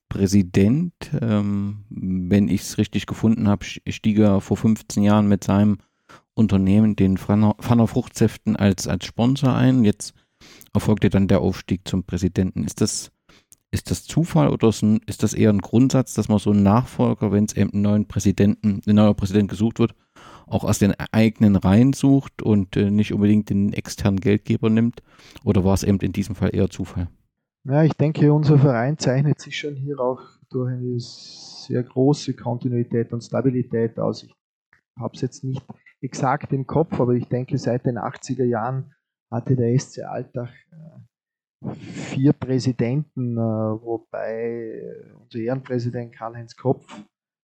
Präsident. 0.08 0.94
Ähm, 1.20 1.86
wenn 1.90 2.48
ich 2.48 2.62
es 2.62 2.78
richtig 2.78 3.08
gefunden 3.08 3.48
habe, 3.48 3.66
stieg 3.66 4.20
er 4.20 4.40
vor 4.42 4.58
15 4.58 5.02
Jahren 5.02 5.28
mit 5.28 5.44
seinem 5.44 5.80
Unternehmen, 6.36 6.96
den 6.96 7.18
Pfanner 7.18 7.88
Fruchtsäften, 7.88 8.56
als, 8.56 8.88
als 8.88 9.06
Sponsor 9.06 9.56
ein. 9.56 9.84
Jetzt 9.84 10.14
erfolgte 10.74 11.10
dann 11.10 11.28
der 11.28 11.42
Aufstieg 11.42 11.88
zum 11.88 12.04
Präsidenten. 12.04 12.64
Ist 12.64 12.82
das 12.82 13.12
ist 13.72 13.92
das 13.92 14.04
Zufall 14.06 14.50
oder 14.50 14.70
ist 14.70 15.24
das 15.24 15.34
eher 15.34 15.52
ein 15.52 15.60
Grundsatz, 15.60 16.14
dass 16.14 16.28
man 16.28 16.40
so 16.40 16.52
einen 16.52 16.64
Nachfolger, 16.64 17.32
wenn 17.32 17.46
es 17.46 17.56
eben 17.56 17.72
einen 17.74 17.82
neuen 17.84 18.08
Präsidenten, 18.08 18.82
ein 18.86 18.96
neuer 18.96 19.14
Präsident 19.14 19.50
gesucht 19.50 19.80
wird, 19.80 19.94
auch 20.48 20.64
aus 20.64 20.80
den 20.80 20.94
eigenen 21.12 21.56
Reihen 21.56 21.94
sucht 21.94 22.42
und 22.42 22.76
äh, 22.76 22.90
nicht 22.90 23.14
unbedingt 23.14 23.50
den 23.50 23.74
externen 23.74 24.20
Geldgeber 24.20 24.70
nimmt? 24.70 25.04
Oder 25.44 25.64
war 25.64 25.76
es 25.76 25.84
eben 25.84 26.00
in 26.00 26.12
diesem 26.12 26.36
Fall 26.36 26.50
eher 26.54 26.70
Zufall? 26.70 27.08
Ja, 27.66 27.84
ich 27.84 27.94
denke, 27.94 28.34
unser 28.34 28.58
Verein 28.58 28.98
zeichnet 28.98 29.40
sich 29.40 29.58
schon 29.58 29.76
hier 29.76 30.00
auch 30.00 30.22
durch 30.50 30.72
eine 30.72 31.00
sehr 31.00 31.84
große 31.84 32.34
Kontinuität 32.34 33.14
und 33.14 33.22
Stabilität 33.22 34.00
aus. 34.00 34.24
Ich 34.24 34.34
habe 34.98 35.14
es 35.14 35.22
jetzt 35.22 35.44
nicht 35.44 35.64
exakt 36.02 36.52
im 36.54 36.66
Kopf, 36.66 37.00
aber 37.00 37.14
ich 37.14 37.28
denke, 37.28 37.58
seit 37.58 37.86
den 37.86 38.00
80er 38.00 38.46
Jahren 38.46 38.94
hatte 39.30 39.56
der 39.56 39.78
SC 39.78 40.00
Alltag 40.00 40.50
äh, 40.72 41.00
vier 41.62 42.34
Präsidenten, 42.34 43.38
äh, 43.38 43.42
wobei 43.42 44.82
unser 45.20 45.40
Ehrenpräsident 45.40 46.14
Karl-Heinz 46.16 46.56
Kopf 46.56 46.86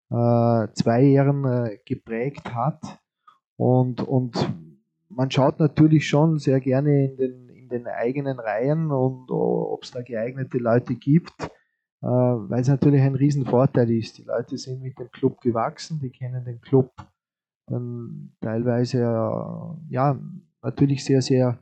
äh, 0.09 0.67
zwei 0.73 1.03
Ehren 1.03 1.45
äh, 1.45 1.79
geprägt 1.85 2.53
hat. 2.53 2.99
Und, 3.57 4.01
und 4.01 4.53
man 5.09 5.31
schaut 5.31 5.59
natürlich 5.59 6.07
schon 6.07 6.39
sehr 6.39 6.59
gerne 6.59 7.05
in 7.05 7.17
den, 7.17 7.49
in 7.49 7.69
den 7.69 7.87
eigenen 7.87 8.39
Reihen 8.39 8.91
und 8.91 9.29
ob 9.29 9.83
es 9.83 9.91
da 9.91 10.01
geeignete 10.01 10.57
Leute 10.57 10.95
gibt, 10.95 11.33
weil 12.01 12.59
es 12.59 12.67
natürlich 12.67 13.01
ein 13.01 13.15
Riesenvorteil 13.15 13.91
ist. 13.91 14.17
Die 14.17 14.23
Leute 14.23 14.57
sind 14.57 14.81
mit 14.81 14.97
dem 14.97 15.09
Club 15.11 15.39
gewachsen, 15.39 15.99
die 16.01 16.09
kennen 16.09 16.43
den 16.43 16.59
Club 16.61 16.91
dann 17.67 18.33
teilweise 18.41 18.99
ja 19.89 20.19
natürlich 20.61 21.05
sehr, 21.05 21.21
sehr 21.21 21.59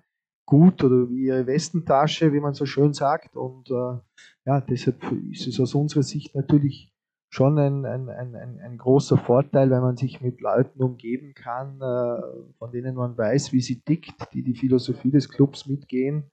gut 0.51 0.83
oder 0.83 1.09
wie 1.09 1.27
ihre 1.27 1.47
Westentasche, 1.47 2.33
wie 2.33 2.41
man 2.41 2.53
so 2.53 2.65
schön 2.65 2.91
sagt. 2.91 3.37
Und 3.37 3.71
äh, 3.71 3.99
ja, 4.45 4.59
deshalb 4.59 5.01
ist 5.31 5.47
es 5.47 5.57
aus 5.61 5.73
unserer 5.75 6.03
Sicht 6.03 6.35
natürlich 6.35 6.93
schon 7.29 7.57
ein, 7.57 7.85
ein, 7.85 8.09
ein, 8.09 8.35
ein, 8.35 8.77
großer 8.77 9.15
Vorteil, 9.15 9.69
wenn 9.69 9.79
man 9.79 9.95
sich 9.95 10.19
mit 10.19 10.41
Leuten 10.41 10.83
umgeben 10.83 11.33
kann, 11.33 11.79
äh, 11.79 12.21
von 12.57 12.69
denen 12.73 12.95
man 12.95 13.17
weiß, 13.17 13.53
wie 13.53 13.61
sie 13.61 13.79
tickt, 13.79 14.33
die 14.33 14.43
die 14.43 14.53
Philosophie 14.53 15.11
des 15.11 15.29
Clubs 15.29 15.67
mitgehen. 15.67 16.29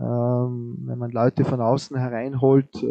Ähm, 0.00 0.78
wenn 0.86 0.96
man 0.98 1.10
Leute 1.10 1.44
von 1.44 1.60
außen 1.60 1.98
hereinholt, 1.98 2.82
äh, 2.82 2.88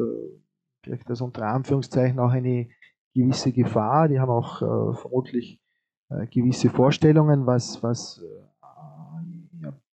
birgt 0.86 1.10
das 1.10 1.22
unter 1.22 1.48
Anführungszeichen 1.48 2.20
auch 2.20 2.30
eine 2.30 2.70
gewisse 3.16 3.52
Gefahr. 3.52 4.08
Die 4.08 4.20
haben 4.20 4.30
auch 4.30 4.62
äh, 4.62 4.94
vermutlich 4.98 5.60
äh, 6.12 6.28
gewisse 6.28 6.70
Vorstellungen, 6.70 7.48
was, 7.48 7.82
was 7.82 8.22
äh, 8.24 8.49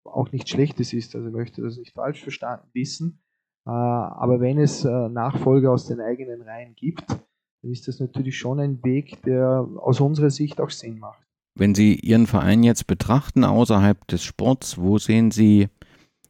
auch 0.07 0.33
nichts 0.33 0.51
Schlechtes 0.51 0.93
ist. 0.93 1.15
Also 1.15 1.29
ich 1.29 1.35
möchte 1.35 1.63
das 1.63 1.77
nicht 1.77 1.93
falsch 1.93 2.23
verstanden 2.23 2.69
wissen. 2.73 3.21
Äh, 3.67 3.71
aber 3.71 4.41
wenn 4.41 4.59
es 4.59 4.85
äh, 4.85 5.09
Nachfolger 5.09 5.73
aus 5.73 5.87
den 5.87 6.01
eigenen 6.01 6.43
Reihen 6.43 6.75
gibt, 6.75 7.09
dann 7.09 7.71
ist 7.71 7.89
das 7.89 8.01
natürlich 8.01 8.39
schon 8.39 8.61
ein 8.61 8.83
Weg, 8.85 9.23
der 9.23 9.69
aus 9.77 10.01
unserer 10.01 10.31
Sicht 10.31 10.61
auch 10.61 10.71
Sinn 10.71 10.99
macht. 10.99 11.27
Wenn 11.59 11.75
Sie 11.75 11.95
Ihren 11.95 12.27
Verein 12.27 12.63
jetzt 12.63 12.87
betrachten 12.87 13.45
außerhalb 13.45 14.07
des 14.09 14.23
Sports, 14.23 14.79
wo 14.79 14.99
sehen 14.99 15.31
Sie 15.31 15.69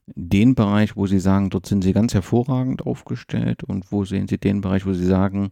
den 0.07 0.55
Bereich, 0.55 0.97
wo 0.97 1.07
Sie 1.07 1.19
sagen, 1.19 1.51
dort 1.51 1.67
sind 1.67 1.83
Sie 1.83 1.93
ganz 1.93 2.15
hervorragend 2.15 2.87
aufgestellt 2.87 3.65
und 3.65 3.91
wo 3.91 4.05
sehen 4.05 4.29
Sie 4.29 4.39
den 4.39 4.61
Bereich, 4.61 4.87
wo 4.87 4.93
Sie 4.93 5.05
sagen, 5.05 5.51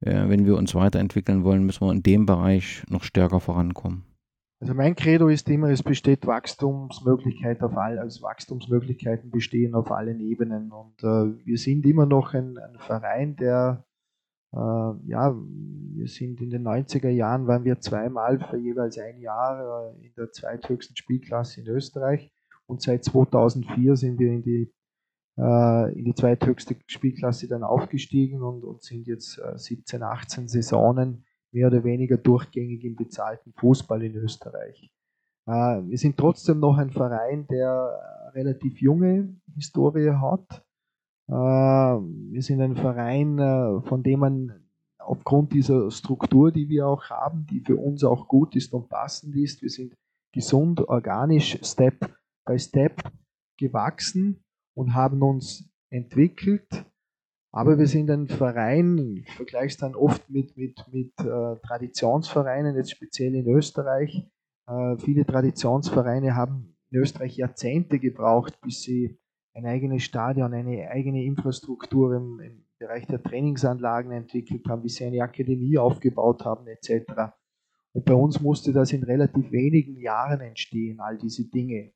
äh, 0.00 0.28
wenn 0.28 0.44
wir 0.44 0.56
uns 0.56 0.74
weiterentwickeln 0.74 1.42
wollen, 1.42 1.64
müssen 1.64 1.86
wir 1.86 1.92
in 1.92 2.02
dem 2.02 2.26
Bereich 2.26 2.84
noch 2.88 3.02
stärker 3.02 3.40
vorankommen? 3.40 4.04
Also 4.64 4.72
mein 4.72 4.96
Credo 4.96 5.28
ist 5.28 5.46
immer, 5.50 5.68
es 5.68 5.82
besteht 5.82 6.26
Wachstumsmöglichkeit 6.26 7.62
auf 7.62 7.76
all, 7.76 7.98
also 7.98 8.22
Wachstumsmöglichkeiten 8.22 9.30
bestehen 9.30 9.74
auf 9.74 9.90
allen 9.90 10.20
Ebenen. 10.20 10.72
Und 10.72 11.02
äh, 11.02 11.36
wir 11.44 11.58
sind 11.58 11.84
immer 11.84 12.06
noch 12.06 12.32
ein, 12.32 12.56
ein 12.56 12.78
Verein, 12.78 13.36
der 13.36 13.84
äh, 14.54 14.56
ja, 14.56 15.36
wir 15.36 16.08
sind 16.08 16.40
in 16.40 16.48
den 16.48 16.66
90er 16.66 17.10
Jahren, 17.10 17.46
waren 17.46 17.64
wir 17.66 17.78
zweimal 17.80 18.40
für 18.40 18.56
jeweils 18.56 18.96
ein 18.96 19.18
Jahr 19.18 19.92
äh, 20.00 20.06
in 20.06 20.14
der 20.14 20.32
zweithöchsten 20.32 20.96
Spielklasse 20.96 21.60
in 21.60 21.66
Österreich. 21.66 22.32
Und 22.64 22.80
seit 22.80 23.04
2004 23.04 23.96
sind 23.96 24.18
wir 24.18 24.32
in 24.32 24.42
die, 24.44 24.72
äh, 25.36 25.92
in 25.92 26.06
die 26.06 26.14
zweithöchste 26.14 26.76
Spielklasse 26.86 27.48
dann 27.48 27.64
aufgestiegen 27.64 28.40
und, 28.40 28.64
und 28.64 28.82
sind 28.82 29.06
jetzt 29.08 29.38
17, 29.56 30.02
18 30.02 30.48
Saisonen 30.48 31.26
mehr 31.54 31.68
oder 31.68 31.84
weniger 31.84 32.18
durchgängig 32.18 32.84
im 32.84 32.96
bezahlten 32.96 33.52
Fußball 33.54 34.02
in 34.02 34.14
Österreich. 34.16 34.90
Wir 35.46 35.98
sind 35.98 36.16
trotzdem 36.16 36.58
noch 36.58 36.78
ein 36.78 36.90
Verein, 36.90 37.46
der 37.46 38.30
relativ 38.34 38.80
junge 38.80 39.36
Historie 39.54 40.10
hat 40.10 40.64
äh, 41.28 41.32
wir 41.32 42.42
sind 42.42 42.60
ein 42.60 42.76
Verein, 42.76 43.38
äh, 43.38 43.80
von 43.82 44.02
dem 44.02 44.20
man 44.20 44.68
aufgrund 44.98 45.52
dieser 45.52 45.90
Struktur, 45.90 46.52
die 46.52 46.68
wir 46.68 46.86
auch 46.86 47.08
haben, 47.10 47.46
die 47.46 47.60
für 47.60 47.76
uns 47.76 48.04
auch 48.04 48.28
gut 48.28 48.56
ist 48.56 48.72
und 48.72 48.88
passend 48.88 49.34
ist, 49.36 49.62
wir 49.62 49.70
sind 49.70 49.94
gesund, 50.32 50.80
organisch, 50.88 51.58
Step 51.62 52.10
by 52.46 52.58
Step 52.58 53.02
gewachsen 53.58 54.44
und 54.74 54.94
haben 54.94 55.22
uns 55.22 55.70
entwickelt. 55.90 56.84
Aber 57.56 57.78
wir 57.78 57.86
sind 57.86 58.10
ein 58.10 58.26
Verein, 58.26 59.22
ich 59.24 59.30
vergleiche 59.30 59.66
es 59.66 59.76
dann 59.76 59.94
oft 59.94 60.28
mit, 60.28 60.56
mit, 60.56 60.84
mit 60.90 61.12
äh, 61.20 61.56
Traditionsvereinen, 61.62 62.74
jetzt 62.74 62.90
speziell 62.90 63.32
in 63.32 63.46
Österreich. 63.46 64.28
Äh, 64.66 64.96
viele 64.98 65.24
Traditionsvereine 65.24 66.34
haben 66.34 66.76
in 66.90 66.98
Österreich 66.98 67.36
Jahrzehnte 67.36 68.00
gebraucht, 68.00 68.60
bis 68.60 68.82
sie 68.82 69.20
ein 69.52 69.66
eigenes 69.66 70.02
Stadion, 70.02 70.52
eine 70.52 70.90
eigene 70.90 71.22
Infrastruktur 71.22 72.16
im, 72.16 72.40
im 72.40 72.64
Bereich 72.80 73.06
der 73.06 73.22
Trainingsanlagen 73.22 74.10
entwickelt 74.10 74.66
haben, 74.66 74.82
wie 74.82 74.88
sie 74.88 75.04
eine 75.04 75.22
Akademie 75.22 75.78
aufgebaut 75.78 76.44
haben 76.44 76.66
etc. 76.66 77.04
Und 77.92 78.04
bei 78.04 78.14
uns 78.14 78.40
musste 78.40 78.72
das 78.72 78.92
in 78.92 79.04
relativ 79.04 79.52
wenigen 79.52 79.96
Jahren 80.00 80.40
entstehen, 80.40 80.98
all 80.98 81.18
diese 81.18 81.48
Dinge. 81.48 81.92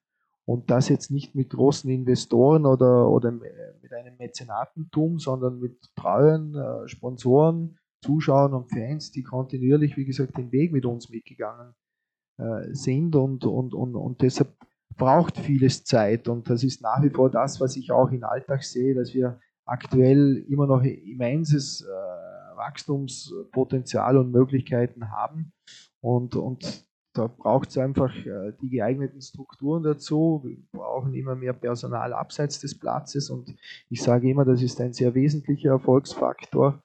Und 0.49 0.71
das 0.71 0.89
jetzt 0.89 1.11
nicht 1.11 1.35
mit 1.35 1.51
großen 1.51 1.91
Investoren 1.91 2.65
oder, 2.65 3.11
oder 3.11 3.33
mit 3.33 3.93
einem 3.93 4.17
Mäzenatentum, 4.17 5.19
sondern 5.19 5.61
mit 5.61 5.95
treuen 5.95 6.55
äh, 6.55 6.89
Sponsoren, 6.89 7.77
Zuschauern 8.03 8.55
und 8.55 8.71
Fans, 8.71 9.11
die 9.11 9.23
kontinuierlich, 9.23 9.99
wie 9.99 10.07
gesagt, 10.07 10.39
den 10.39 10.51
Weg 10.51 10.73
mit 10.73 10.87
uns 10.87 11.11
mitgegangen 11.11 11.75
äh, 12.39 12.73
sind. 12.73 13.15
Und, 13.15 13.45
und, 13.45 13.75
und, 13.75 13.95
und 13.95 14.23
deshalb 14.23 14.57
braucht 14.97 15.37
vieles 15.37 15.85
Zeit 15.85 16.29
und 16.29 16.49
das 16.49 16.65
ist 16.65 16.81
nach 16.81 17.03
wie 17.03 17.11
vor 17.11 17.29
das, 17.29 17.61
was 17.61 17.77
ich 17.77 17.93
auch 17.93 18.11
im 18.11 18.25
Alltag 18.25 18.65
sehe, 18.65 18.95
dass 18.95 19.13
wir 19.13 19.39
aktuell 19.67 20.47
immer 20.49 20.67
noch 20.67 20.83
immenses 20.83 21.83
äh, 21.83 22.57
Wachstumspotenzial 22.57 24.17
und 24.17 24.33
Möglichkeiten 24.33 25.11
haben 25.11 25.53
und, 26.01 26.37
und 26.37 26.88
da 27.19 27.27
braucht 27.27 27.71
es 27.71 27.79
einfach 27.79 28.15
äh, 28.15 28.53
die 28.63 28.71
geeigneten 28.71 29.21
Strukturen 29.21 29.83
dazu. 29.83 30.43
Wir 30.45 30.57
brauchen 30.73 31.15
immer 31.15 31.35
mehr 31.35 31.53
Personal 31.53 32.13
abseits 32.13 32.61
des 32.61 32.79
Platzes 32.79 33.31
und 33.31 33.55
ich 33.91 34.03
sage 34.03 34.31
immer, 34.31 34.45
das 34.45 34.63
ist 34.63 34.81
ein 34.81 34.93
sehr 34.93 35.15
wesentlicher 35.15 35.71
Erfolgsfaktor 35.71 36.83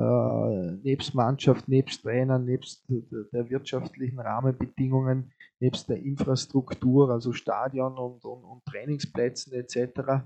äh, 0.00 0.72
nebst 0.82 1.14
Mannschaft, 1.14 1.68
nebst 1.68 2.02
Trainern, 2.02 2.44
nebst 2.44 2.84
der 2.88 3.50
wirtschaftlichen 3.50 4.18
Rahmenbedingungen, 4.18 5.32
nebst 5.58 5.88
der 5.88 5.98
Infrastruktur, 5.98 7.10
also 7.10 7.32
Stadion 7.32 7.98
und, 7.98 8.24
und, 8.24 8.44
und 8.44 8.64
Trainingsplätzen 8.64 9.52
etc. 9.52 10.24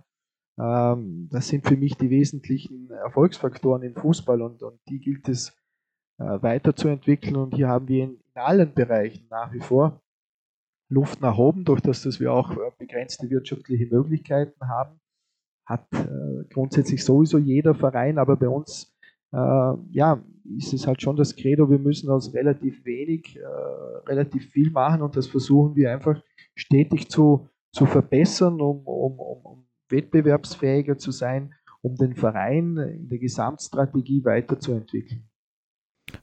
Ähm, 0.59 1.29
das 1.31 1.49
sind 1.49 1.67
für 1.67 1.77
mich 1.77 1.97
die 1.97 2.11
wesentlichen 2.11 2.91
Erfolgsfaktoren 2.91 3.83
im 3.83 3.97
Fußball 3.97 4.43
und, 4.43 4.63
und 4.63 4.79
die 4.89 5.01
gilt 5.01 5.29
es 5.29 5.57
äh, 6.19 6.25
weiterzuentwickeln. 6.25 7.37
Und 7.37 7.55
hier 7.55 7.69
haben 7.69 7.89
wir 7.89 8.05
in, 8.05 8.21
in, 8.35 8.41
allen 8.41 8.75
Bereichen 8.75 9.27
nach 9.31 9.53
wie 9.53 9.61
vor 9.61 10.03
Luft 10.89 11.21
nach 11.21 11.39
oben, 11.39 11.65
durch 11.65 11.81
das, 11.81 12.03
dass 12.03 12.21
wir 12.21 12.33
auch 12.33 12.53
äh, 12.53 12.71
begrenzte 12.79 13.31
wirtschaftliche 13.31 13.87
Möglichkeiten 13.87 14.69
haben. 14.69 15.01
Hat 15.67 15.87
äh, 15.93 16.45
grundsätzlich 16.53 17.05
sowieso 17.05 17.39
jeder 17.39 17.75
Verein, 17.75 18.19
aber 18.19 18.37
bei 18.37 18.49
uns 18.49 18.95
äh, 19.33 19.75
ja, 19.91 20.23
ist 20.57 20.73
es 20.73 20.87
halt 20.87 21.01
schon 21.01 21.17
das 21.17 21.35
Credo, 21.35 21.71
wir 21.71 21.79
müssen 21.79 22.11
aus 22.11 22.35
relativ 22.35 22.85
wenig 22.85 23.37
äh, 23.37 23.45
relativ 24.07 24.51
viel 24.51 24.71
machen 24.71 25.03
und 25.03 25.17
das 25.17 25.27
versuchen 25.27 25.75
wir 25.75 25.93
einfach 25.93 26.23
stetig 26.55 27.09
zu, 27.09 27.49
zu 27.73 27.87
verbessern, 27.87 28.61
um, 28.61 28.87
um, 28.87 29.19
um, 29.19 29.47
um 29.47 29.67
wettbewerbsfähiger 29.89 30.99
zu 30.99 31.11
sein, 31.11 31.55
um 31.83 31.97
den 31.97 32.15
Verein 32.15 32.77
in 32.77 33.09
der 33.09 33.19
Gesamtstrategie 33.19 34.25
weiterzuentwickeln. 34.25 35.29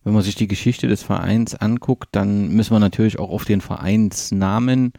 Wenn 0.04 0.14
man 0.14 0.24
sich 0.24 0.36
die 0.36 0.48
Geschichte 0.48 0.88
des 0.88 1.04
Vereins 1.04 1.54
anguckt, 1.54 2.10
dann 2.12 2.50
müssen 2.50 2.74
wir 2.74 2.80
natürlich 2.80 3.20
auch 3.20 3.30
auf 3.30 3.46
den 3.46 3.62
Vereinsnamen 3.62 4.94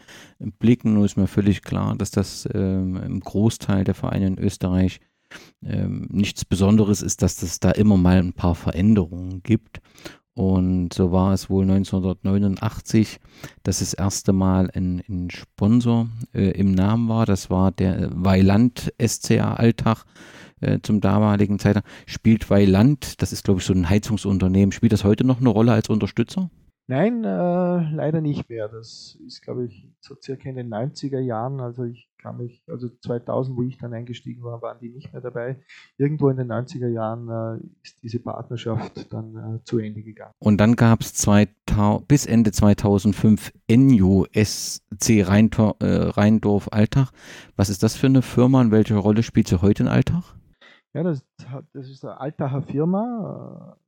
blicken. 0.59 0.95
Nur 0.95 1.05
ist 1.05 1.17
mir 1.17 1.27
völlig 1.27 1.63
klar, 1.63 1.97
dass 1.97 2.13
das 2.13 2.49
ähm, 2.55 2.97
im 2.97 3.21
Großteil 3.21 3.85
der 3.85 3.95
Vereine 3.95 4.29
in 4.29 4.39
Österreich 4.39 5.01
ähm, 5.65 6.09
nichts 6.11 6.45
Besonderes 6.45 7.03
ist, 7.03 7.23
dass 7.23 7.43
es 7.43 7.59
da 7.59 7.71
immer 7.73 7.97
mal 7.97 8.19
ein 8.19 8.33
paar 8.33 8.55
Veränderungen 8.55 9.43
gibt. 9.43 9.81
Und 10.35 10.95
so 10.95 11.13
war 11.13 11.35
es 11.35 11.51
wohl 11.51 11.65
1989, 11.65 13.21
dass 13.65 13.81
das 13.81 13.93
erste 13.93 14.33
Mal 14.33 14.71
ein, 14.73 15.03
ein 15.09 15.31
Sponsor 15.31 16.09
äh, 16.33 16.53
im 16.53 16.73
Namen 16.73 17.09
war. 17.09 17.27
Das 17.27 17.51
war 17.51 17.71
der 17.71 18.09
Weiland 18.15 18.93
SCA 19.05 19.55
Alltag 19.55 20.05
äh, 20.63 20.81
zum 20.83 21.01
damaligen 21.01 21.59
Zeitpunkt. 21.59 21.89
Spielt 22.07 22.49
Weiland, 22.51 23.21
das 23.21 23.33
ist 23.33 23.45
glaube 23.45 23.61
ich 23.61 23.67
so 23.67 23.75
ein 23.75 23.89
Heizungsunternehmen, 23.89 24.73
spielt 24.73 24.93
das 24.93 25.05
heute 25.05 25.25
noch 25.25 25.41
eine 25.41 25.51
Rolle 25.51 25.73
als 25.73 25.89
Unterstützer? 25.89 26.51
Nein, 26.89 27.25
äh, 27.25 27.95
leider 27.95 28.21
nicht 28.21 28.51
mehr. 28.51 28.69
Das 28.69 29.17
ist, 29.27 29.41
glaube 29.43 29.67
ich, 29.67 29.89
so 30.01 30.17
circa 30.21 30.49
in 30.49 30.57
den 30.57 30.69
90er 30.69 31.21
Jahren. 31.21 31.61
Also 31.61 31.85
ich 31.85 32.11
kann 32.19 32.39
mich, 32.39 32.63
also 32.67 32.89
2000, 32.89 33.57
wo 33.57 33.63
ich 33.63 33.79
dann 33.79 33.95
eingestiegen 33.95 34.43
war, 34.43 34.61
waren 34.63 34.79
die 34.81 34.91
nicht 34.91 35.13
mehr 35.13 35.23
dabei. 35.23 35.61
Irgendwo 35.97 36.29
in 36.29 36.37
den 36.37 36.51
90er 36.51 36.89
Jahren 36.89 37.29
äh, 37.29 37.65
ist 37.83 38.03
diese 38.03 38.19
Partnerschaft 38.19 39.13
dann 39.13 39.37
äh, 39.37 39.65
zu 39.65 39.79
Ende 39.79 40.03
gegangen. 40.03 40.35
Und 40.39 40.59
dann 40.59 40.75
gab 40.75 41.01
es 41.03 41.27
bis 42.09 42.27
Ende 42.27 42.53
2005 42.53 43.53
NUSC 43.71 45.09
äh, 45.09 45.23
Rheindorf 45.23 46.69
Alltag. 46.73 47.11
Was 47.57 47.71
ist 47.71 47.83
das 47.83 47.97
für 47.97 48.09
eine 48.09 48.23
Firma 48.23 48.61
und 48.61 48.73
welche 48.73 48.97
Rolle 48.97 49.23
spielt 49.23 49.49
sie 49.49 49.63
heute 49.63 49.85
in 49.85 49.89
Alltag? 49.89 50.25
Ja, 50.95 51.03
das, 51.03 51.27
das 51.73 51.89
ist 51.89 52.05
eine 52.05 52.21
Altacher 52.21 52.63
Firma 52.63 53.77
äh, 53.79 53.83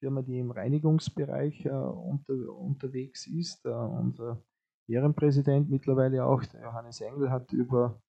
Firma, 0.00 0.22
die 0.22 0.38
im 0.38 0.50
Reinigungsbereich 0.50 1.66
äh, 1.66 1.70
unter, 1.70 2.34
unterwegs 2.56 3.26
ist. 3.26 3.64
Äh, 3.66 3.70
unser 3.70 4.42
Ehrenpräsident 4.88 5.68
mittlerweile 5.68 6.24
auch, 6.24 6.44
der 6.44 6.62
Johannes 6.62 7.00
Engel, 7.00 7.30
hat 7.30 7.52
über 7.52 8.00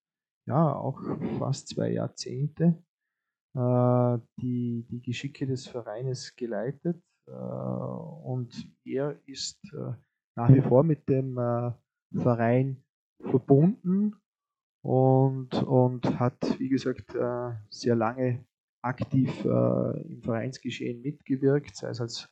ja 0.46 0.74
auch 0.74 1.02
fast 1.40 1.68
zwei 1.70 1.92
Jahrzehnte 1.92 2.82
die, 3.56 4.86
die 4.88 5.02
Geschicke 5.02 5.48
des 5.48 5.66
Vereines 5.66 6.36
geleitet. 6.36 7.02
Und 7.26 8.70
er 8.86 9.20
ist 9.26 9.60
nach 10.36 10.54
wie 10.54 10.62
vor 10.62 10.84
mit 10.84 11.10
dem 11.10 11.36
Verein 12.14 12.84
verbunden 13.20 14.16
und, 14.88 15.54
und 15.64 16.20
hat, 16.20 16.60
wie 16.60 16.70
gesagt, 16.70 17.16
sehr 17.70 17.96
lange 17.96 18.46
aktiv 18.82 19.44
äh, 19.44 20.02
im 20.02 20.22
Vereinsgeschehen 20.22 21.02
mitgewirkt, 21.02 21.76
sei 21.76 21.90
es 21.90 22.02
als 22.02 22.30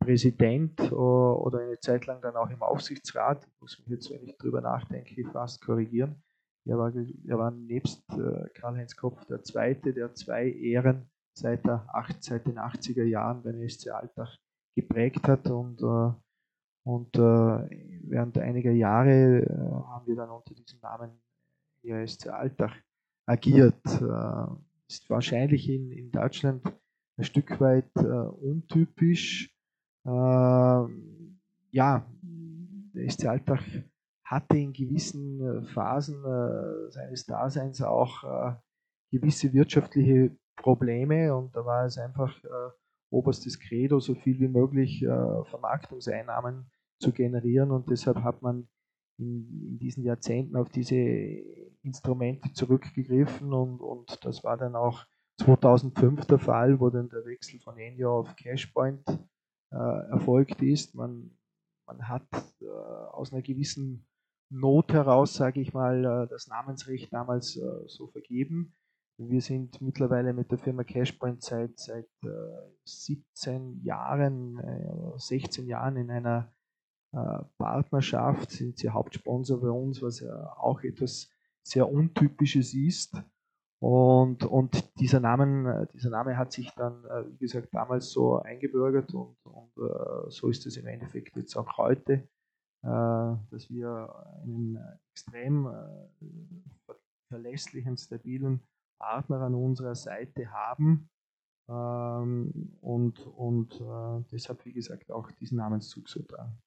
Präsident 0.00 0.80
äh, 0.80 0.94
oder 0.94 1.60
eine 1.60 1.78
Zeit 1.78 2.06
lang 2.06 2.20
dann 2.20 2.36
auch 2.36 2.50
im 2.50 2.62
Aufsichtsrat. 2.62 3.46
Muss 3.60 3.78
mich 3.78 3.88
jetzt, 3.88 4.10
wenn 4.10 4.24
ich 4.24 4.36
drüber 4.38 4.60
nachdenke, 4.60 5.24
fast 5.30 5.64
korrigieren. 5.64 6.22
Er 6.66 6.78
war, 6.78 6.92
er 6.94 7.38
war 7.38 7.50
nebst 7.50 8.02
äh, 8.10 8.48
Karl-Heinz 8.54 8.96
Kopf 8.96 9.24
der 9.26 9.42
Zweite, 9.42 9.92
der 9.92 10.14
zwei 10.14 10.50
Ehren 10.50 11.10
seit, 11.36 11.64
der, 11.66 11.86
seit 12.20 12.46
den 12.46 12.58
80er 12.58 13.04
Jahren 13.04 13.42
beim 13.42 13.68
SC 13.68 13.90
Alltag 13.90 14.36
geprägt 14.74 15.28
hat 15.28 15.48
und, 15.48 15.80
äh, 15.82 16.12
und 16.86 17.14
äh, 17.16 18.00
während 18.08 18.38
einiger 18.38 18.72
Jahre 18.72 19.42
äh, 19.42 19.48
haben 19.48 20.06
wir 20.06 20.16
dann 20.16 20.30
unter 20.30 20.54
diesem 20.54 20.80
Namen 20.80 21.23
SC 22.06 22.28
Alltag 22.28 22.72
agiert. 23.26 23.84
Äh, 23.86 24.46
ist 24.88 25.08
wahrscheinlich 25.08 25.68
in, 25.68 25.92
in 25.92 26.10
Deutschland 26.10 26.62
ein 27.16 27.24
Stück 27.24 27.60
weit 27.60 27.90
äh, 27.96 28.02
untypisch. 28.02 29.50
ja, 30.06 32.06
der 32.92 33.10
SC 33.10 33.26
Alltag 33.26 33.62
hatte 34.24 34.58
in 34.58 34.74
gewissen 34.74 35.66
Phasen 35.68 36.22
seines 36.90 37.24
Daseins 37.24 37.80
auch 37.80 38.58
gewisse 39.10 39.52
wirtschaftliche 39.52 40.36
Probleme 40.56 41.34
und 41.34 41.54
da 41.54 41.64
war 41.64 41.84
es 41.84 41.98
einfach 41.98 42.42
äh, 42.44 42.48
oberstes 43.10 43.58
Credo, 43.58 44.00
so 44.00 44.14
viel 44.14 44.38
wie 44.40 44.48
möglich 44.48 45.02
äh, 45.02 45.44
Vermarktungseinnahmen 45.44 46.70
zu 46.98 47.12
generieren 47.12 47.70
und 47.70 47.90
deshalb 47.90 48.18
hat 48.18 48.42
man 48.42 48.68
in, 49.18 49.68
in, 49.68 49.78
diesen 49.78 50.04
Jahrzehnten 50.04 50.56
auf 50.56 50.68
diese 50.68 50.96
Instrumente 51.84 52.52
zurückgegriffen 52.52 53.52
und, 53.52 53.80
und 53.80 54.24
das 54.24 54.42
war 54.42 54.56
dann 54.56 54.74
auch 54.74 55.04
2005 55.38 56.26
der 56.26 56.38
Fall, 56.38 56.80
wo 56.80 56.90
dann 56.90 57.08
der 57.08 57.24
Wechsel 57.24 57.60
von 57.60 57.76
Enyo 57.76 58.20
auf 58.20 58.36
Cashpoint 58.36 59.06
äh, 59.72 59.76
erfolgt 60.10 60.62
ist. 60.62 60.94
Man, 60.94 61.36
man 61.86 62.08
hat 62.08 62.28
äh, 62.60 62.66
aus 62.66 63.32
einer 63.32 63.42
gewissen 63.42 64.06
Not 64.50 64.92
heraus, 64.92 65.34
sage 65.34 65.60
ich 65.60 65.74
mal, 65.74 66.04
äh, 66.04 66.28
das 66.28 66.46
Namensrecht 66.46 67.12
damals 67.12 67.56
äh, 67.56 67.88
so 67.88 68.06
vergeben. 68.06 68.74
Wir 69.16 69.40
sind 69.40 69.80
mittlerweile 69.80 70.32
mit 70.32 70.50
der 70.50 70.58
Firma 70.58 70.84
Cashpoint 70.84 71.42
seit, 71.42 71.78
seit 71.78 72.08
äh, 72.24 72.28
17 72.84 73.82
Jahren, 73.82 74.58
äh, 74.58 75.18
16 75.18 75.66
Jahren 75.66 75.96
in 75.96 76.10
einer 76.10 76.52
äh, 77.12 77.44
Partnerschaft, 77.58 78.50
sind 78.50 78.78
sie 78.78 78.90
Hauptsponsor 78.90 79.60
bei 79.60 79.70
uns, 79.70 80.02
was 80.02 80.20
ja 80.20 80.52
auch 80.56 80.82
etwas 80.82 81.30
sehr 81.66 81.90
Untypisches 81.90 82.74
ist. 82.74 83.16
Und, 83.82 84.44
und 84.44 84.98
dieser, 84.98 85.20
Namen, 85.20 85.66
äh, 85.66 85.86
dieser 85.92 86.10
Name 86.10 86.38
hat 86.38 86.52
sich 86.52 86.70
dann, 86.70 87.04
äh, 87.04 87.24
wie 87.32 87.38
gesagt, 87.38 87.68
damals 87.72 88.10
so 88.10 88.38
eingebürgert 88.38 89.12
und, 89.12 89.36
und 89.44 89.76
äh, 89.76 90.30
so 90.30 90.48
ist 90.48 90.64
es 90.66 90.76
im 90.76 90.86
Endeffekt 90.86 91.36
jetzt 91.36 91.56
auch 91.56 91.76
heute, 91.76 92.28
dass 92.86 93.70
wir 93.70 94.14
einen 94.42 94.78
extrem 95.10 95.66
verlässlichen, 97.30 97.96
stabilen 97.96 98.60
Partner 98.98 99.40
an 99.40 99.54
unserer 99.54 99.94
Seite 99.94 100.50
haben 100.50 101.08
ähm, 101.68 102.76
und, 102.80 103.26
und 103.26 103.80
äh, 103.80 104.24
deshalb, 104.30 104.64
wie 104.64 104.72
gesagt, 104.72 105.10
auch 105.10 105.30
diesen 105.32 105.58
Namenszug 105.58 106.08
so 106.08 106.22
tragen. 106.22 106.58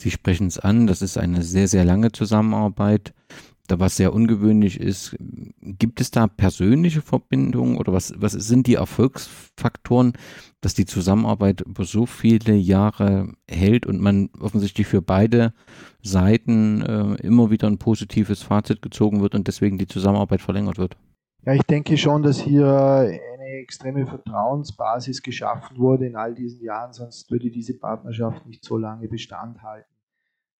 Sie 0.00 0.10
sprechen 0.10 0.46
es 0.46 0.58
an, 0.58 0.86
das 0.86 1.02
ist 1.02 1.16
eine 1.16 1.42
sehr, 1.42 1.68
sehr 1.68 1.84
lange 1.84 2.12
Zusammenarbeit, 2.12 3.14
da 3.66 3.80
was 3.80 3.96
sehr 3.96 4.12
ungewöhnlich 4.12 4.78
ist. 4.78 5.16
Gibt 5.60 6.00
es 6.00 6.10
da 6.10 6.26
persönliche 6.26 7.02
Verbindungen 7.02 7.78
oder 7.78 7.92
was, 7.92 8.12
was 8.16 8.32
sind 8.32 8.66
die 8.66 8.74
Erfolgsfaktoren, 8.74 10.12
dass 10.60 10.74
die 10.74 10.84
Zusammenarbeit 10.84 11.62
über 11.62 11.84
so 11.84 12.06
viele 12.06 12.54
Jahre 12.54 13.32
hält 13.48 13.86
und 13.86 14.00
man 14.00 14.28
offensichtlich 14.38 14.86
für 14.86 15.02
beide 15.02 15.52
Seiten 16.02 16.82
äh, 16.82 17.14
immer 17.26 17.50
wieder 17.50 17.66
ein 17.66 17.78
positives 17.78 18.42
Fazit 18.42 18.82
gezogen 18.82 19.22
wird 19.22 19.34
und 19.34 19.48
deswegen 19.48 19.78
die 19.78 19.86
Zusammenarbeit 19.88 20.42
verlängert 20.42 20.78
wird? 20.78 20.96
Ja, 21.44 21.54
ich 21.54 21.62
denke 21.62 21.96
schon, 21.96 22.22
dass 22.22 22.40
hier 22.40 23.18
extreme 23.60 24.06
Vertrauensbasis 24.06 25.22
geschaffen 25.22 25.78
wurde 25.78 26.06
in 26.06 26.16
all 26.16 26.34
diesen 26.34 26.62
Jahren, 26.62 26.92
sonst 26.92 27.30
würde 27.30 27.50
diese 27.50 27.78
Partnerschaft 27.78 28.46
nicht 28.46 28.64
so 28.64 28.76
lange 28.76 29.08
Bestand 29.08 29.62
halten. 29.62 29.96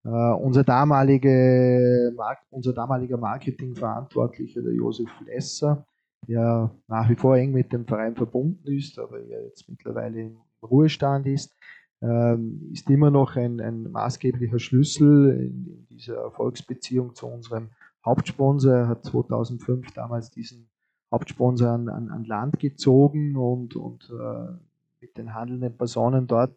Uh, 0.05 0.35
unser, 0.35 0.63
damalige, 0.63 2.13
unser 2.49 2.71
damaliger 2.71 3.17
Marketingverantwortlicher, 3.17 4.61
der 4.61 4.73
Josef 4.73 5.09
Lesser, 5.25 5.85
der 6.25 6.71
nach 6.87 7.09
wie 7.09 7.15
vor 7.15 7.35
eng 7.35 7.51
mit 7.51 7.73
dem 7.73 7.85
Verein 7.85 8.15
verbunden 8.15 8.71
ist, 8.71 8.97
aber 8.99 9.21
jetzt 9.21 9.67
mittlerweile 9.67 10.21
im 10.21 10.37
Ruhestand 10.63 11.27
ist, 11.27 11.53
uh, 12.01 12.37
ist 12.71 12.89
immer 12.89 13.11
noch 13.11 13.35
ein, 13.35 13.59
ein 13.59 13.91
maßgeblicher 13.91 14.59
Schlüssel 14.59 15.31
in, 15.31 15.65
in, 15.67 15.87
dieser 15.87 16.15
Erfolgsbeziehung 16.15 17.13
zu 17.13 17.27
unserem 17.27 17.71
Hauptsponsor. 18.05 18.73
Er 18.73 18.87
hat 18.87 19.03
2005 19.03 19.91
damals 19.91 20.31
diesen 20.31 20.69
Hauptsponsor 21.11 21.69
an, 21.69 21.89
an, 21.89 22.09
an 22.09 22.25
Land 22.25 22.59
gezogen 22.59 23.35
und, 23.35 23.75
und 23.75 24.09
äh, 24.09 24.53
mit 24.99 25.17
den 25.17 25.33
handelnden 25.33 25.77
Personen 25.77 26.27
dort 26.27 26.55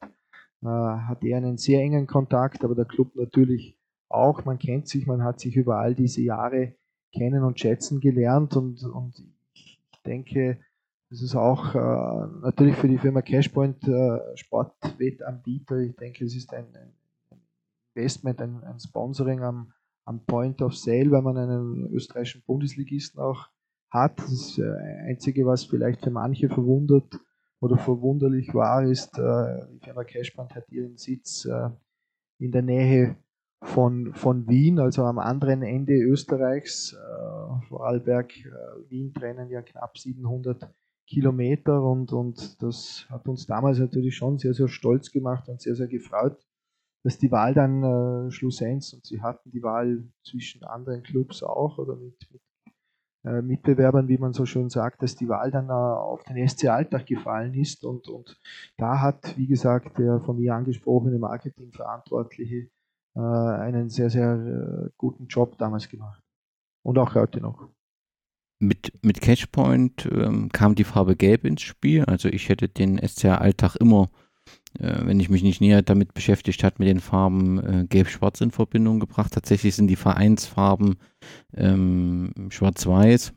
äh, 0.63 0.67
hat 0.67 1.23
er 1.25 1.37
einen 1.37 1.57
sehr 1.57 1.81
engen 1.81 2.07
Kontakt, 2.07 2.65
aber 2.65 2.75
der 2.75 2.85
Club 2.85 3.15
natürlich 3.15 3.77
auch. 4.09 4.45
Man 4.45 4.59
kennt 4.59 4.89
sich, 4.89 5.07
man 5.07 5.23
hat 5.23 5.41
sich 5.41 5.57
über 5.57 5.79
all 5.79 5.95
diese 5.95 6.23
Jahre 6.23 6.75
kennen 7.13 7.45
und 7.45 7.59
schätzen 7.61 8.01
gelernt 8.01 8.57
und, 8.57 8.83
und 8.85 9.23
ich 9.53 9.81
denke, 10.05 10.59
das 11.11 11.23
ist 11.23 11.35
auch 11.35 11.75
äh, 11.75 12.27
natürlich 12.43 12.77
für 12.77 12.89
die 12.89 12.99
Firma 12.99 13.21
Cashpoint 13.21 13.87
äh, 13.89 14.37
Sportwettanbieter. 14.37 15.79
Ich 15.79 15.97
denke, 15.97 16.25
es 16.25 16.37
ist 16.37 16.55
ein, 16.55 16.67
ein 16.75 16.93
Investment, 17.95 18.41
ein, 18.41 18.63
ein 18.63 18.79
Sponsoring 18.79 19.43
am, 19.43 19.73
am 20.05 20.25
Point 20.25 20.63
of 20.63 20.77
Sale, 20.77 21.11
weil 21.11 21.23
man 21.23 21.37
einen 21.37 21.91
österreichischen 21.93 22.43
Bundesligisten 22.47 23.21
auch 23.21 23.49
hat. 23.91 24.19
Das 24.19 24.59
äh, 24.59 25.09
Einzige, 25.09 25.47
was 25.47 25.65
vielleicht 25.65 26.03
für 26.03 26.11
manche 26.11 26.49
verwundert 26.49 27.19
oder 27.61 27.77
verwunderlich 27.77 28.55
war, 28.55 28.85
ist, 28.85 29.19
äh, 29.19 29.67
die 29.73 29.81
Firma 29.85 30.05
Cashband 30.05 30.55
hat 30.55 30.69
ihren 30.71 30.97
Sitz 30.97 31.45
äh, 31.45 31.71
in 32.39 32.53
der 32.53 32.63
Nähe 32.63 33.17
von, 33.63 34.15
von 34.15 34.49
Wien, 34.49 34.79
also 34.79 35.05
am 35.05 35.19
anderen 35.19 35.63
Ende 35.63 35.93
Österreichs. 35.93 36.97
Vorarlberg, 37.69 38.33
Wien 38.89 39.13
trennen 39.13 39.51
ja 39.51 39.61
knapp 39.61 39.99
700 39.99 40.67
Kilometer 41.11 41.83
und, 41.83 42.13
und 42.13 42.63
das 42.63 43.05
hat 43.11 43.29
uns 43.29 43.45
damals 43.45 43.79
natürlich 43.79 44.17
schon 44.17 44.39
sehr, 44.39 44.55
sehr 44.55 44.69
stolz 44.69 45.11
gemacht 45.11 45.49
und 45.49 45.61
sehr, 45.61 45.75
sehr 45.75 45.89
gefreut, 45.89 46.39
dass 47.03 47.19
die 47.19 47.31
Wahl 47.31 47.53
dann 47.53 47.83
äh, 47.83 48.31
schlussendlich, 48.31 48.95
und 48.95 49.05
sie 49.05 49.21
hatten 49.21 49.51
die 49.51 49.63
Wahl 49.63 50.05
zwischen 50.23 50.63
anderen 50.63 51.03
Clubs 51.03 51.43
auch 51.43 51.79
oder 51.79 51.97
mit, 51.97 52.15
mit 52.31 52.41
äh, 53.25 53.43
Mitbewerbern, 53.43 54.09
wie 54.09 54.19
man 54.19 54.33
so 54.33 54.47
schön 54.47 54.71
sagt, 54.71 55.03
dass 55.03 55.17
die 55.17 55.29
Wahl 55.29 55.51
dann 55.51 55.69
äh, 55.69 55.73
auf 55.73 56.25
den 56.25 56.49
SC 56.49 56.67
Alltag 56.69 57.07
gefallen 57.07 57.55
ist. 57.55 57.85
Und, 57.85 58.09
und 58.09 58.41
da 58.77 59.01
hat, 59.01 59.37
wie 59.37 59.47
gesagt, 59.47 59.99
der 59.99 60.21
von 60.21 60.39
mir 60.39 60.55
angesprochene 60.55 61.19
Marketingverantwortliche 61.19 62.69
äh, 63.15 63.21
einen 63.21 63.91
sehr, 63.91 64.11
sehr 64.11 64.91
guten 64.97 65.27
Job 65.27 65.59
damals 65.59 65.89
gemacht. 65.89 66.23
Und 66.83 66.99
auch 66.99 67.15
heute 67.15 67.41
noch. 67.41 67.69
Mit, 68.59 68.93
mit 69.03 69.21
Cashpoint 69.21 70.07
ähm, 70.13 70.51
kam 70.51 70.75
die 70.75 70.85
Farbe 70.85 71.17
Gelb 71.17 71.45
ins 71.45 71.63
Spiel. 71.63 72.05
Also 72.05 72.29
ich 72.29 72.49
hätte 72.49 72.69
den 72.69 72.99
SCR 72.99 73.41
Alltag 73.41 73.77
immer 73.77 74.11
äh, 74.13 74.20
wenn 74.79 75.21
ich 75.21 75.29
mich 75.29 75.43
nicht 75.43 75.61
näher 75.61 75.83
damit 75.83 76.15
beschäftigt 76.15 76.63
hat, 76.63 76.79
mit 76.79 76.89
den 76.89 77.01
Farben 77.01 77.59
äh, 77.59 77.87
Gelb-Schwarz 77.89 78.41
in 78.41 78.51
Verbindung 78.51 79.01
gebracht. 79.01 79.33
Tatsächlich 79.33 79.75
sind 79.75 79.89
die 79.89 79.97
Vereinsfarben 79.97 80.97
ähm, 81.57 82.33
Schwarz-Weiß. 82.51 83.33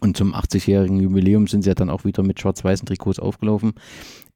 Und 0.00 0.16
zum 0.16 0.34
80-jährigen 0.34 0.98
Jubiläum 0.98 1.46
sind 1.46 1.62
sie 1.62 1.70
ja 1.70 1.74
dann 1.74 1.90
auch 1.90 2.04
wieder 2.04 2.22
mit 2.22 2.40
schwarz-weißen 2.40 2.86
Trikots 2.86 3.18
aufgelaufen. 3.18 3.74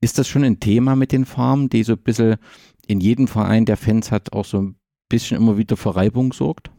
Ist 0.00 0.18
das 0.18 0.28
schon 0.28 0.44
ein 0.44 0.60
Thema 0.60 0.94
mit 0.94 1.12
den 1.12 1.24
Farben, 1.24 1.70
die 1.70 1.82
so 1.82 1.94
ein 1.94 1.98
bisschen 2.02 2.36
in 2.86 3.00
jedem 3.00 3.28
Verein, 3.28 3.64
der 3.64 3.78
Fans 3.78 4.12
hat, 4.12 4.32
auch 4.34 4.44
so 4.44 4.60
ein 4.60 4.76
bisschen 5.08 5.38
immer 5.38 5.56
wieder 5.56 5.76
für 5.76 5.96
Reibung 5.96 6.34
sorgt? 6.34 6.70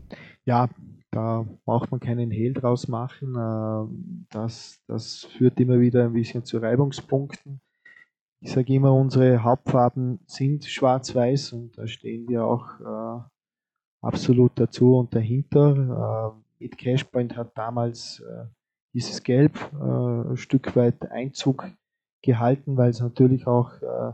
Ja, 0.46 0.70
da 1.10 1.48
braucht 1.66 1.90
man 1.90 2.00
keinen 2.00 2.30
Hehl 2.30 2.54
draus 2.54 2.88
machen. 2.88 3.36
Äh, 3.36 4.26
das, 4.30 4.80
das 4.88 5.28
führt 5.38 5.60
immer 5.60 5.80
wieder 5.80 6.06
ein 6.06 6.14
bisschen 6.14 6.46
zu 6.46 6.60
Reibungspunkten. 6.60 7.62
Ich 8.42 8.52
sage 8.52 8.74
immer, 8.74 8.94
unsere 8.94 9.44
Hauptfarben 9.44 10.20
sind 10.28 10.66
schwarz-weiß 10.66 11.54
und 11.54 11.78
da 11.78 11.88
stehen 11.88 12.28
wir 12.28 12.46
auch 12.46 12.80
äh, 12.80 13.24
absolut 14.02 14.52
dazu 14.56 14.98
und 14.98 15.16
dahinter. 15.16 16.36
Äh, 16.38 16.64
mit 16.64 16.78
Cashpoint 16.78 17.36
hat 17.36 17.58
damals 17.58 18.20
äh, 18.20 18.46
dieses 18.94 19.24
Gelb 19.24 19.58
äh, 19.74 20.32
ein 20.32 20.38
Stück 20.38 20.76
weit 20.76 21.12
Einzug 21.12 21.68
gehalten, 22.22 22.78
weil 22.78 22.90
es 22.90 23.02
natürlich 23.02 23.48
auch 23.48 23.72
äh, 23.82 24.14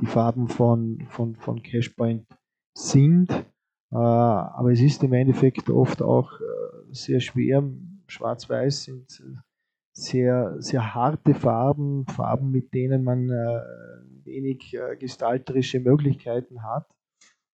die 0.00 0.06
Farben 0.06 0.48
von, 0.48 1.06
von, 1.08 1.36
von 1.36 1.62
Cashpoint 1.62 2.26
sind. 2.74 3.30
Äh, 3.30 3.96
aber 3.96 4.72
es 4.72 4.80
ist 4.80 5.02
im 5.02 5.12
Endeffekt 5.12 5.68
oft 5.70 6.02
auch 6.02 6.32
sehr 6.90 7.20
schwer. 7.20 7.64
Schwarz-Weiß 8.06 8.84
sind 8.84 9.22
sehr, 9.92 10.56
sehr 10.60 10.94
harte 10.94 11.34
Farben, 11.34 12.06
Farben, 12.06 12.50
mit 12.50 12.72
denen 12.74 13.04
man 13.04 13.28
äh, 13.28 13.60
wenig 14.24 14.74
äh, 14.74 14.96
gestalterische 14.96 15.80
Möglichkeiten 15.80 16.62
hat. 16.62 16.86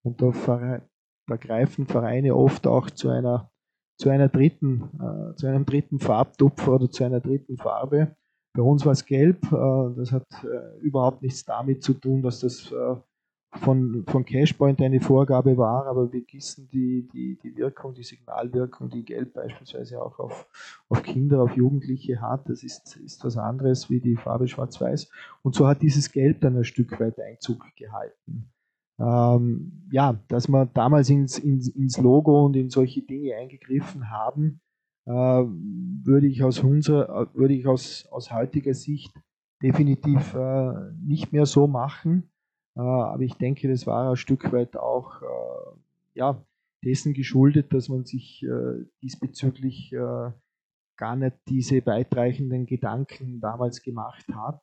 Und 0.05 0.23
da, 0.23 0.81
da, 1.27 1.37
greifen 1.37 1.87
Vereine 1.87 2.35
oft 2.37 2.67
auch 2.67 2.91
zu 2.91 3.11
einer, 3.11 3.51
zu 3.99 4.11
einer 4.11 4.29
dritten, 4.29 4.85
äh, 5.01 5.35
zu 5.35 5.47
einem 5.47 5.67
dritten 5.67 5.99
Farbtupfer 5.99 6.75
oder 6.75 6.91
zu 6.91 7.05
einer 7.05 7.21
dritten 7.21 7.57
Farbe. 7.57 8.17
Bei 8.55 8.63
uns 8.63 8.87
war 8.87 8.93
es 8.93 9.05
gelb. 9.05 9.45
Äh, 9.53 9.95
das 9.97 10.13
hat 10.13 10.27
äh, 10.45 10.79
überhaupt 10.81 11.23
nichts 11.23 11.45
damit 11.45 11.83
zu 11.83 11.95
tun, 11.95 12.23
dass 12.23 12.41
das 12.41 12.71
äh, 12.71 12.97
von, 13.53 14.05
von 14.07 14.25
Cashpoint 14.25 14.81
eine 14.83 15.01
Vorgabe 15.01 15.57
war, 15.57 15.87
aber 15.87 16.13
wir 16.13 16.21
gießen 16.21 16.69
die, 16.71 17.09
die, 17.13 17.39
die 17.43 17.57
Wirkung, 17.57 17.95
die 17.95 18.03
Signalwirkung, 18.03 18.91
die 18.91 19.05
Gelb 19.05 19.35
beispielsweise 19.35 20.03
auch 20.03 20.19
auf, 20.19 20.47
auf 20.89 21.03
Kinder, 21.03 21.43
auf 21.43 21.57
Jugendliche 21.57 22.21
hat. 22.21 22.49
Das 22.49 22.63
ist, 22.63 22.97
ist 22.97 23.25
was 23.25 23.37
anderes 23.37 23.89
wie 23.89 24.01
die 24.01 24.17
Farbe 24.17 24.49
Schwarz-Weiß. 24.49 25.11
Und 25.43 25.55
so 25.55 25.67
hat 25.67 25.81
dieses 25.83 26.13
Gelb 26.13 26.43
dann 26.43 26.57
ein 26.57 26.65
Stück 26.65 27.01
weit 27.01 27.19
Einzug 27.19 27.65
gehalten. 27.75 28.51
Ähm, 29.01 29.89
ja, 29.91 30.21
dass 30.29 30.49
wir 30.49 30.67
damals 30.67 31.09
ins, 31.09 31.39
ins, 31.39 31.69
ins 31.69 31.99
Logo 31.99 32.45
und 32.45 32.57
in 32.57 32.69
solche 32.69 33.03
Dinge 33.03 33.35
eingegriffen 33.37 34.11
haben, 34.11 34.61
äh, 35.07 35.13
würde 35.13 36.27
ich 36.27 36.43
aus 36.43 36.59
unserer, 36.59 37.33
würde 37.33 37.55
ich 37.55 37.67
aus, 37.67 38.07
aus 38.11 38.31
heutiger 38.31 38.75
Sicht 38.75 39.15
definitiv 39.63 40.35
äh, 40.35 40.93
nicht 41.01 41.33
mehr 41.33 41.47
so 41.47 41.67
machen. 41.67 42.31
Äh, 42.79 42.83
aber 42.83 43.23
ich 43.23 43.35
denke, 43.35 43.69
das 43.69 43.87
war 43.87 44.11
ein 44.11 44.17
Stück 44.17 44.53
weit 44.53 44.77
auch 44.77 45.21
äh, 45.23 45.79
ja, 46.15 46.43
dessen 46.85 47.13
geschuldet, 47.13 47.75
dass 47.75 47.89
man 47.89 48.05
sich 48.05 48.43
äh, 48.45 48.85
diesbezüglich 49.03 49.95
gar 50.97 51.15
nicht 51.15 51.37
diese 51.49 51.85
weitreichenden 51.87 52.67
Gedanken 52.67 53.41
damals 53.41 53.83
gemacht 53.83 54.27
hat. 54.35 54.61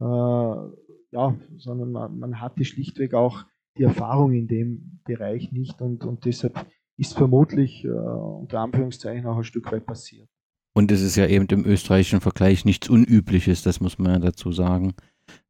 ja, 0.00 1.34
sondern 1.56 1.92
man, 1.92 2.18
man, 2.18 2.40
hatte 2.40 2.66
schlichtweg 2.66 3.14
auch 3.14 3.44
die 3.78 3.84
Erfahrung 3.84 4.32
in 4.32 4.46
dem 4.46 5.00
Bereich 5.04 5.52
nicht 5.52 5.80
und, 5.80 6.04
und 6.04 6.26
deshalb 6.26 6.66
ist 6.96 7.14
vermutlich 7.14 7.84
äh, 7.84 7.88
unter 7.88 8.60
Anführungszeichen 8.60 9.26
auch 9.26 9.38
ein 9.38 9.44
Stück 9.44 9.70
weit 9.72 9.86
passiert. 9.86 10.28
Und 10.76 10.90
es 10.90 11.02
ist 11.02 11.16
ja 11.16 11.26
eben 11.26 11.46
im 11.46 11.64
österreichischen 11.64 12.20
Vergleich 12.20 12.64
nichts 12.64 12.88
Unübliches, 12.88 13.62
das 13.62 13.80
muss 13.80 13.98
man 13.98 14.12
ja 14.12 14.18
dazu 14.18 14.52
sagen. 14.52 14.94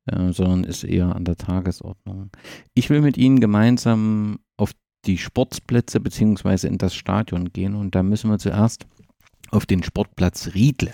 Äh, 0.07 0.33
sondern 0.33 0.65
ist 0.65 0.85
eher 0.85 1.15
an 1.15 1.25
der 1.25 1.37
Tagesordnung. 1.37 2.31
Ich 2.75 2.91
will 2.91 3.01
mit 3.01 3.17
Ihnen 3.17 3.41
gemeinsam 3.41 4.39
auf 4.57 4.73
die 5.07 5.19
Sportplätze 5.19 6.01
beziehungsweise 6.01 6.69
in 6.69 6.79
das 6.79 6.95
Stadion 6.95 7.53
gehen 7.53 7.75
und 7.75 7.95
da 7.95 8.03
müssen 8.03 8.31
wir 8.31 8.39
zuerst 8.39 8.87
auf 9.51 9.67
den 9.67 9.83
Sportplatz 9.83 10.51
Riedle. 10.55 10.93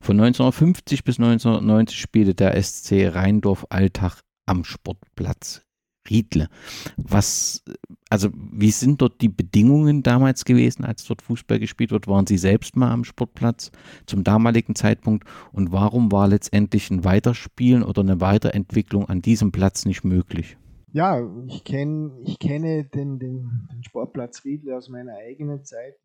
Von 0.00 0.20
1950 0.20 1.04
bis 1.04 1.18
1990 1.18 1.98
spielte 1.98 2.34
der 2.34 2.60
SC 2.62 3.08
Rheindorf 3.12 3.66
Alltag 3.70 4.20
am 4.46 4.62
Sportplatz 4.62 5.63
Riedle. 6.08 6.48
Was, 6.96 7.62
also 8.10 8.30
wie 8.32 8.70
sind 8.70 9.00
dort 9.00 9.20
die 9.20 9.28
Bedingungen 9.28 10.02
damals 10.02 10.44
gewesen, 10.44 10.84
als 10.84 11.04
dort 11.04 11.22
Fußball 11.22 11.58
gespielt 11.58 11.90
wird? 11.90 12.06
Waren 12.06 12.26
Sie 12.26 12.38
selbst 12.38 12.76
mal 12.76 12.90
am 12.90 13.04
Sportplatz 13.04 13.70
zum 14.06 14.24
damaligen 14.24 14.74
Zeitpunkt? 14.74 15.28
Und 15.52 15.72
warum 15.72 16.12
war 16.12 16.28
letztendlich 16.28 16.90
ein 16.90 17.04
Weiterspielen 17.04 17.82
oder 17.82 18.02
eine 18.02 18.20
Weiterentwicklung 18.20 19.08
an 19.08 19.22
diesem 19.22 19.52
Platz 19.52 19.84
nicht 19.86 20.04
möglich? 20.04 20.56
Ja, 20.92 21.20
ich, 21.48 21.64
kenn, 21.64 22.22
ich 22.24 22.38
kenne 22.38 22.84
den, 22.84 23.18
den, 23.18 23.68
den 23.72 23.82
Sportplatz 23.82 24.44
Riedle 24.44 24.76
aus 24.76 24.88
meiner 24.88 25.14
eigenen 25.16 25.64
Zeit, 25.64 25.96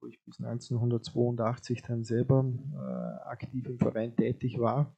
wo 0.00 0.08
ich 0.08 0.20
bis 0.24 0.40
1982 0.40 1.82
dann 1.82 2.02
selber 2.02 2.44
äh, 2.74 3.28
aktiv 3.28 3.66
im 3.66 3.78
Verein 3.78 4.16
tätig 4.16 4.58
war. 4.58 4.96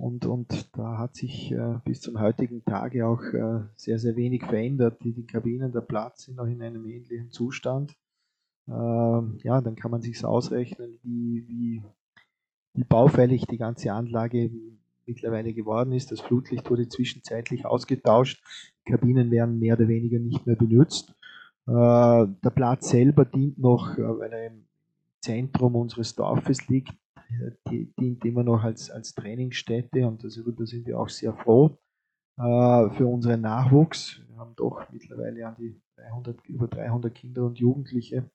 Und, 0.00 0.26
und 0.26 0.76
da 0.76 0.96
hat 0.98 1.16
sich 1.16 1.50
äh, 1.50 1.80
bis 1.84 2.00
zum 2.00 2.20
heutigen 2.20 2.64
Tage 2.64 3.06
auch 3.06 3.22
äh, 3.22 3.64
sehr, 3.74 3.98
sehr 3.98 4.14
wenig 4.14 4.44
verändert. 4.44 5.02
Die, 5.02 5.12
die 5.12 5.26
Kabinen, 5.26 5.72
der 5.72 5.80
Platz 5.80 6.24
sind 6.24 6.36
noch 6.36 6.46
in 6.46 6.62
einem 6.62 6.86
ähnlichen 6.86 7.32
Zustand. 7.32 7.96
Äh, 8.68 8.72
ja, 8.72 9.60
dann 9.60 9.74
kann 9.74 9.90
man 9.90 10.00
sich 10.00 10.24
ausrechnen, 10.24 10.98
wie, 11.02 11.44
wie, 11.48 11.82
wie 12.74 12.84
baufällig 12.84 13.46
die 13.46 13.58
ganze 13.58 13.92
Anlage 13.92 14.50
mittlerweile 15.04 15.52
geworden 15.52 15.92
ist. 15.92 16.12
Das 16.12 16.20
Flutlicht 16.20 16.70
wurde 16.70 16.88
zwischenzeitlich 16.88 17.66
ausgetauscht. 17.66 18.40
Die 18.86 18.92
Kabinen 18.92 19.32
werden 19.32 19.58
mehr 19.58 19.74
oder 19.74 19.88
weniger 19.88 20.20
nicht 20.20 20.46
mehr 20.46 20.56
benutzt. 20.56 21.12
Äh, 21.66 21.72
der 21.72 22.50
Platz 22.54 22.90
selber 22.90 23.24
dient 23.24 23.58
noch, 23.58 23.98
äh, 23.98 24.02
weil 24.02 24.32
er 24.32 24.46
im 24.46 24.64
Zentrum 25.20 25.74
unseres 25.74 26.14
Dorfes 26.14 26.68
liegt, 26.68 26.94
dient 27.70 28.24
immer 28.24 28.42
noch 28.42 28.62
als, 28.62 28.90
als 28.90 29.14
Trainingsstätte 29.14 30.06
und 30.06 30.24
darüber 30.24 30.66
sind 30.66 30.86
wir 30.86 30.98
auch 30.98 31.08
sehr 31.08 31.34
froh 31.34 31.78
äh, 32.36 32.90
für 32.90 33.06
unseren 33.06 33.40
Nachwuchs. 33.40 34.22
Wir 34.28 34.36
haben 34.36 34.54
doch 34.56 34.90
mittlerweile 34.92 35.46
an 35.46 35.56
die 35.58 35.80
300, 35.96 36.46
über 36.46 36.68
300 36.68 37.14
Kinder 37.14 37.44
und 37.44 37.58
Jugendliche, 37.58 38.30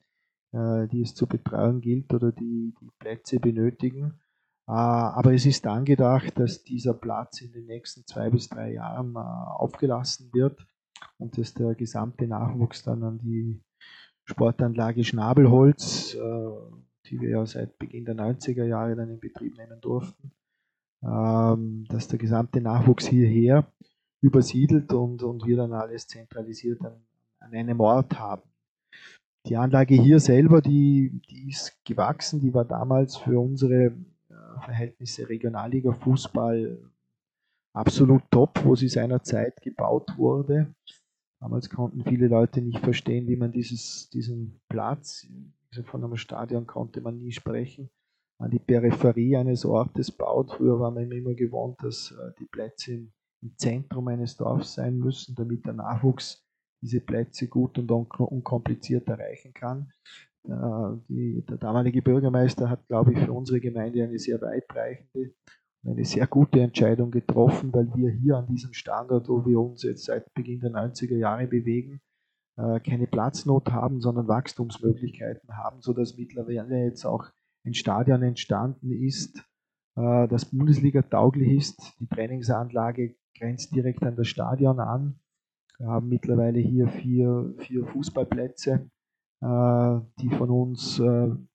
äh, 0.51 0.87
die 0.87 1.01
es 1.01 1.15
zu 1.15 1.27
betreuen 1.27 1.81
gilt 1.81 2.13
oder 2.13 2.31
die, 2.31 2.73
die 2.79 2.89
Plätze 2.99 3.39
benötigen. 3.39 4.19
Äh, 4.67 4.71
aber 4.71 5.33
es 5.33 5.45
ist 5.45 5.65
angedacht, 5.67 6.37
dass 6.39 6.63
dieser 6.63 6.93
Platz 6.93 7.41
in 7.41 7.51
den 7.51 7.65
nächsten 7.65 8.05
zwei 8.05 8.29
bis 8.29 8.49
drei 8.49 8.73
Jahren 8.73 9.15
äh, 9.15 9.19
aufgelassen 9.19 10.29
wird 10.33 10.65
und 11.17 11.37
dass 11.37 11.53
der 11.53 11.75
gesamte 11.75 12.27
Nachwuchs 12.27 12.83
dann 12.83 13.03
an 13.03 13.19
die 13.19 13.61
Sportanlage 14.25 15.03
Schnabelholz 15.03 16.15
äh, 16.15 16.19
die 17.13 17.21
wir 17.21 17.29
ja 17.29 17.45
seit 17.45 17.77
Beginn 17.77 18.05
der 18.05 18.15
90er 18.15 18.65
Jahre 18.65 18.95
dann 18.95 19.09
in 19.09 19.19
Betrieb 19.19 19.55
nehmen 19.57 19.79
durften, 19.79 20.31
ähm, 21.03 21.85
dass 21.89 22.07
der 22.07 22.17
gesamte 22.17 22.59
Nachwuchs 22.59 23.05
hierher 23.05 23.67
übersiedelt 24.21 24.91
und, 24.93 25.21
und 25.21 25.45
wir 25.45 25.57
dann 25.57 25.73
alles 25.73 26.07
zentralisiert 26.07 26.81
an, 26.81 26.95
an 27.39 27.53
einem 27.53 27.79
Ort 27.79 28.17
haben. 28.17 28.41
Die 29.45 29.57
Anlage 29.57 29.93
hier 29.95 30.19
selber, 30.19 30.61
die, 30.61 31.21
die 31.29 31.49
ist 31.49 31.83
gewachsen, 31.85 32.39
die 32.39 32.53
war 32.53 32.65
damals 32.65 33.17
für 33.17 33.39
unsere 33.39 33.87
äh, 34.29 34.61
Verhältnisse 34.63 35.29
Regionalliga 35.29 35.91
Fußball 35.91 36.79
absolut 37.73 38.23
top, 38.31 38.63
wo 38.63 38.75
sie 38.75 38.87
seinerzeit 38.87 39.61
gebaut 39.61 40.17
wurde. 40.17 40.73
Damals 41.39 41.69
konnten 41.69 42.05
viele 42.05 42.27
Leute 42.27 42.61
nicht 42.61 42.79
verstehen, 42.79 43.27
wie 43.27 43.35
man 43.35 43.51
dieses, 43.51 44.09
diesen 44.09 44.61
Platz 44.69 45.27
von 45.81 46.03
einem 46.03 46.17
Stadion 46.17 46.67
konnte 46.67 47.01
man 47.01 47.17
nie 47.17 47.31
sprechen, 47.31 47.89
an 48.39 48.51
die 48.51 48.59
Peripherie 48.59 49.37
eines 49.37 49.65
Ortes 49.65 50.11
baut. 50.11 50.51
Früher 50.51 50.79
war 50.79 50.91
man 50.91 51.11
immer 51.11 51.33
gewohnt, 51.33 51.77
dass 51.81 52.11
äh, 52.11 52.31
die 52.39 52.45
Plätze 52.45 52.93
im, 52.93 53.13
Zentrum 53.57 54.07
eines 54.07 54.37
Dorfs 54.37 54.75
sein 54.75 54.99
müssen, 54.99 55.35
damit 55.35 55.65
der 55.65 55.73
Nachwuchs 55.73 56.45
diese 56.81 57.01
Plätze 57.01 57.49
gut 57.49 57.77
und 57.77 57.91
unkompliziert 57.91 59.09
erreichen 59.09 59.53
kann. 59.53 59.91
Äh, 60.47 60.97
die, 61.09 61.43
der 61.45 61.57
damalige 61.57 62.01
Bürgermeister 62.01 62.69
hat, 62.69 62.87
glaube 62.87 63.11
ich, 63.11 63.19
für 63.19 63.33
unsere 63.33 63.59
Gemeinde 63.59 64.03
eine 64.03 64.17
sehr 64.17 64.41
weitreichende 64.41 65.33
und 65.83 65.91
eine 65.91 66.05
sehr 66.05 66.27
gute 66.27 66.61
Entscheidung 66.61 67.11
getroffen, 67.11 67.73
weil 67.73 67.93
wir 67.95 68.11
hier 68.11 68.37
an 68.37 68.47
diesem 68.47 68.73
Standort, 68.73 69.27
wo 69.27 69.45
wir 69.45 69.59
uns 69.59 69.83
jetzt 69.83 70.05
seit 70.05 70.33
Beginn 70.33 70.61
der 70.61 70.71
90er 70.71 71.17
Jahre 71.17 71.47
bewegen, 71.47 72.01
keine 72.55 73.07
Platznot 73.07 73.71
haben, 73.71 73.99
sondern 73.99 74.27
Wachstumsmöglichkeiten 74.27 75.57
haben, 75.57 75.81
sodass 75.81 76.17
mittlerweile 76.17 76.85
jetzt 76.85 77.05
auch 77.05 77.25
ein 77.65 77.73
Stadion 77.73 78.21
entstanden 78.21 78.91
ist, 78.91 79.43
äh, 79.95 80.27
das 80.27 80.45
Bundesliga 80.45 81.01
tauglich 81.01 81.57
ist. 81.57 81.95
Die 81.99 82.07
Trainingsanlage 82.07 83.15
grenzt 83.37 83.73
direkt 83.75 84.03
an 84.03 84.15
das 84.15 84.27
Stadion 84.27 84.79
an. 84.79 85.19
Wir 85.77 85.87
haben 85.87 86.09
mittlerweile 86.09 86.59
hier 86.59 86.87
vier, 86.87 87.55
vier 87.59 87.85
Fußballplätze, 87.87 88.89
äh, 89.41 89.99
die 90.19 90.29
von 90.29 90.49
uns 90.49 91.01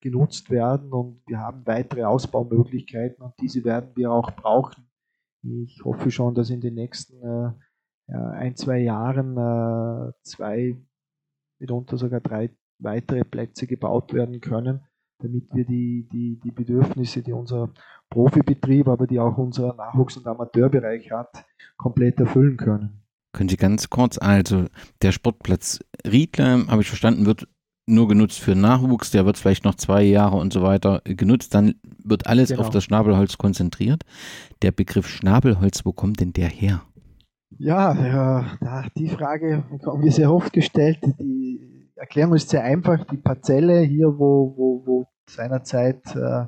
genutzt 0.00 0.50
werden 0.50 0.92
und 0.92 1.22
wir 1.26 1.38
haben 1.38 1.66
weitere 1.66 2.04
Ausbaumöglichkeiten 2.04 3.22
und 3.24 3.34
diese 3.40 3.64
werden 3.64 3.90
wir 3.94 4.12
auch 4.12 4.32
brauchen. 4.32 4.84
Ich 5.42 5.80
hoffe 5.84 6.10
schon, 6.10 6.34
dass 6.34 6.50
in 6.50 6.60
den 6.60 6.74
nächsten 6.74 7.54
ein, 8.08 8.56
zwei 8.56 8.80
Jahren 8.80 10.12
zwei 10.22 10.76
mitunter 11.58 11.96
sogar 11.96 12.20
drei 12.20 12.50
weitere 12.78 13.24
Plätze 13.24 13.66
gebaut 13.66 14.12
werden 14.12 14.40
können, 14.40 14.80
damit 15.20 15.52
wir 15.52 15.64
die, 15.64 16.08
die, 16.12 16.38
die 16.42 16.50
Bedürfnisse, 16.50 17.22
die 17.22 17.32
unser 17.32 17.70
Profibetrieb, 18.10 18.88
aber 18.88 19.06
die 19.06 19.18
auch 19.18 19.36
unser 19.36 19.74
Nachwuchs- 19.74 20.16
und 20.16 20.26
Amateurbereich 20.26 21.10
hat, 21.10 21.44
komplett 21.76 22.20
erfüllen 22.20 22.56
können. 22.56 23.02
Können 23.32 23.48
Sie 23.48 23.56
ganz 23.56 23.90
kurz, 23.90 24.18
also 24.18 24.66
der 25.02 25.12
Sportplatz 25.12 25.80
Riedle, 26.06 26.66
habe 26.68 26.82
ich 26.82 26.88
verstanden, 26.88 27.26
wird 27.26 27.46
nur 27.86 28.06
genutzt 28.06 28.38
für 28.38 28.54
Nachwuchs, 28.54 29.10
der 29.10 29.26
wird 29.26 29.38
vielleicht 29.38 29.64
noch 29.64 29.74
zwei 29.74 30.02
Jahre 30.02 30.36
und 30.36 30.52
so 30.52 30.62
weiter 30.62 31.00
genutzt, 31.04 31.54
dann 31.54 31.74
wird 31.82 32.26
alles 32.26 32.50
genau. 32.50 32.60
auf 32.60 32.70
das 32.70 32.84
Schnabelholz 32.84 33.38
konzentriert. 33.38 34.04
Der 34.62 34.72
Begriff 34.72 35.08
Schnabelholz, 35.08 35.84
wo 35.84 35.92
kommt 35.92 36.20
denn 36.20 36.32
der 36.32 36.48
her? 36.48 36.82
Ja, 37.56 37.94
ja, 38.60 38.84
die 38.96 39.08
Frage 39.08 39.64
bekommen 39.70 40.04
wir 40.04 40.12
sehr 40.12 40.32
oft 40.32 40.52
gestellt. 40.52 40.98
Die 41.18 41.88
Erklärung 41.96 42.34
ist 42.34 42.50
sehr 42.50 42.62
einfach. 42.62 43.04
Die 43.04 43.16
Parzelle 43.16 43.80
hier, 43.80 44.18
wo, 44.18 44.54
wo, 44.56 44.86
wo 44.86 45.06
seinerzeit 45.28 46.14
äh, 46.14 46.46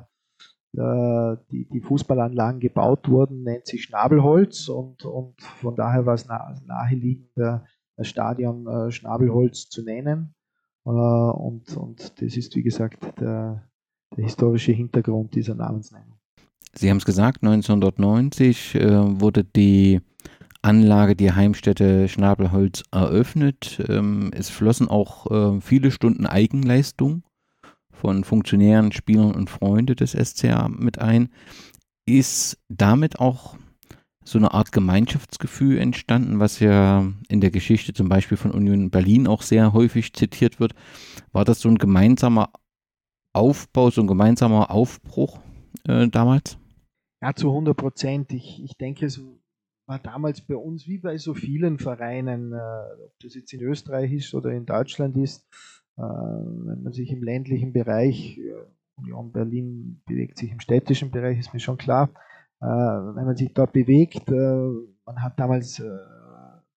äh, 0.77 1.37
die, 1.51 1.67
die 1.67 1.81
Fußballanlagen 1.81 2.59
gebaut 2.59 3.09
wurden, 3.09 3.43
nennt 3.43 3.67
sich 3.67 3.83
Schnabelholz 3.83 4.69
und, 4.69 5.03
und 5.03 5.41
von 5.41 5.75
daher 5.75 6.05
war 6.05 6.13
es 6.13 6.27
nah, 6.27 6.55
naheliegend, 6.65 7.29
das 7.35 8.07
Stadion 8.07 8.67
äh, 8.67 8.91
Schnabelholz 8.91 9.69
zu 9.69 9.83
nennen. 9.83 10.33
und, 10.83 11.75
und 11.75 12.21
das 12.21 12.37
ist, 12.37 12.55
wie 12.55 12.63
gesagt, 12.63 13.03
der, 13.19 13.67
der 14.15 14.23
historische 14.23 14.71
Hintergrund 14.71 15.35
dieser 15.35 15.55
Namensnennung. 15.55 16.17
Sie 16.73 16.89
haben 16.89 16.97
es 16.97 17.05
gesagt, 17.05 17.43
1990 17.43 18.75
äh, 18.75 19.19
wurde 19.19 19.43
die 19.43 19.99
Anlage, 20.61 21.15
die 21.15 21.31
Heimstätte 21.31 22.07
Schnabelholz 22.07 22.83
eröffnet. 22.91 23.83
Ähm, 23.87 24.31
es 24.33 24.49
flossen 24.49 24.87
auch 24.87 25.29
äh, 25.31 25.61
viele 25.61 25.91
Stunden 25.91 26.25
Eigenleistung 26.25 27.23
von 27.91 28.23
Funktionären, 28.23 28.91
Spielern 28.91 29.33
und 29.33 29.49
Freunden 29.49 29.95
des 29.95 30.11
SCA 30.11 30.67
mit 30.69 30.99
ein. 30.99 31.29
Ist 32.05 32.57
damit 32.69 33.19
auch 33.19 33.55
so 34.23 34.37
eine 34.37 34.53
Art 34.53 34.71
Gemeinschaftsgefühl 34.71 35.77
entstanden, 35.77 36.39
was 36.39 36.59
ja 36.59 37.11
in 37.27 37.41
der 37.41 37.51
Geschichte 37.51 37.93
zum 37.93 38.07
Beispiel 38.07 38.37
von 38.37 38.51
Union 38.51 38.91
Berlin 38.91 39.27
auch 39.27 39.41
sehr 39.41 39.73
häufig 39.73 40.13
zitiert 40.13 40.59
wird. 40.59 40.73
War 41.31 41.43
das 41.43 41.61
so 41.61 41.69
ein 41.69 41.77
gemeinsamer 41.77 42.51
Aufbau, 43.33 43.89
so 43.89 44.01
ein 44.01 44.07
gemeinsamer 44.07 44.69
Aufbruch 44.69 45.39
äh, 45.87 46.07
damals? 46.07 46.57
Ja, 47.21 47.33
zu 47.35 47.49
100 47.49 47.75
Prozent. 47.75 48.33
Ich, 48.33 48.63
ich 48.63 48.77
denke, 48.77 49.05
es 49.05 49.21
war 49.91 49.99
damals 49.99 50.39
bei 50.39 50.55
uns 50.55 50.87
wie 50.87 50.99
bei 50.99 51.17
so 51.17 51.33
vielen 51.33 51.77
Vereinen, 51.77 52.53
äh, 52.53 53.03
ob 53.03 53.19
das 53.19 53.35
jetzt 53.35 53.51
in 53.51 53.61
Österreich 53.61 54.13
ist 54.13 54.33
oder 54.33 54.51
in 54.51 54.65
Deutschland 54.65 55.17
ist, 55.17 55.45
äh, 55.97 56.01
wenn 56.01 56.81
man 56.81 56.93
sich 56.93 57.11
im 57.11 57.21
ländlichen 57.21 57.73
Bereich, 57.73 58.37
äh, 58.37 58.53
Union 58.95 59.33
Berlin 59.33 60.01
bewegt 60.07 60.37
sich 60.37 60.49
im 60.49 60.61
städtischen 60.61 61.11
Bereich, 61.11 61.39
ist 61.39 61.53
mir 61.53 61.59
schon 61.59 61.77
klar, 61.77 62.09
äh, 62.61 62.65
wenn 62.65 63.25
man 63.25 63.35
sich 63.35 63.53
dort 63.53 63.73
bewegt, 63.73 64.31
äh, 64.31 64.69
man 65.05 65.21
hat 65.21 65.37
damals, 65.37 65.83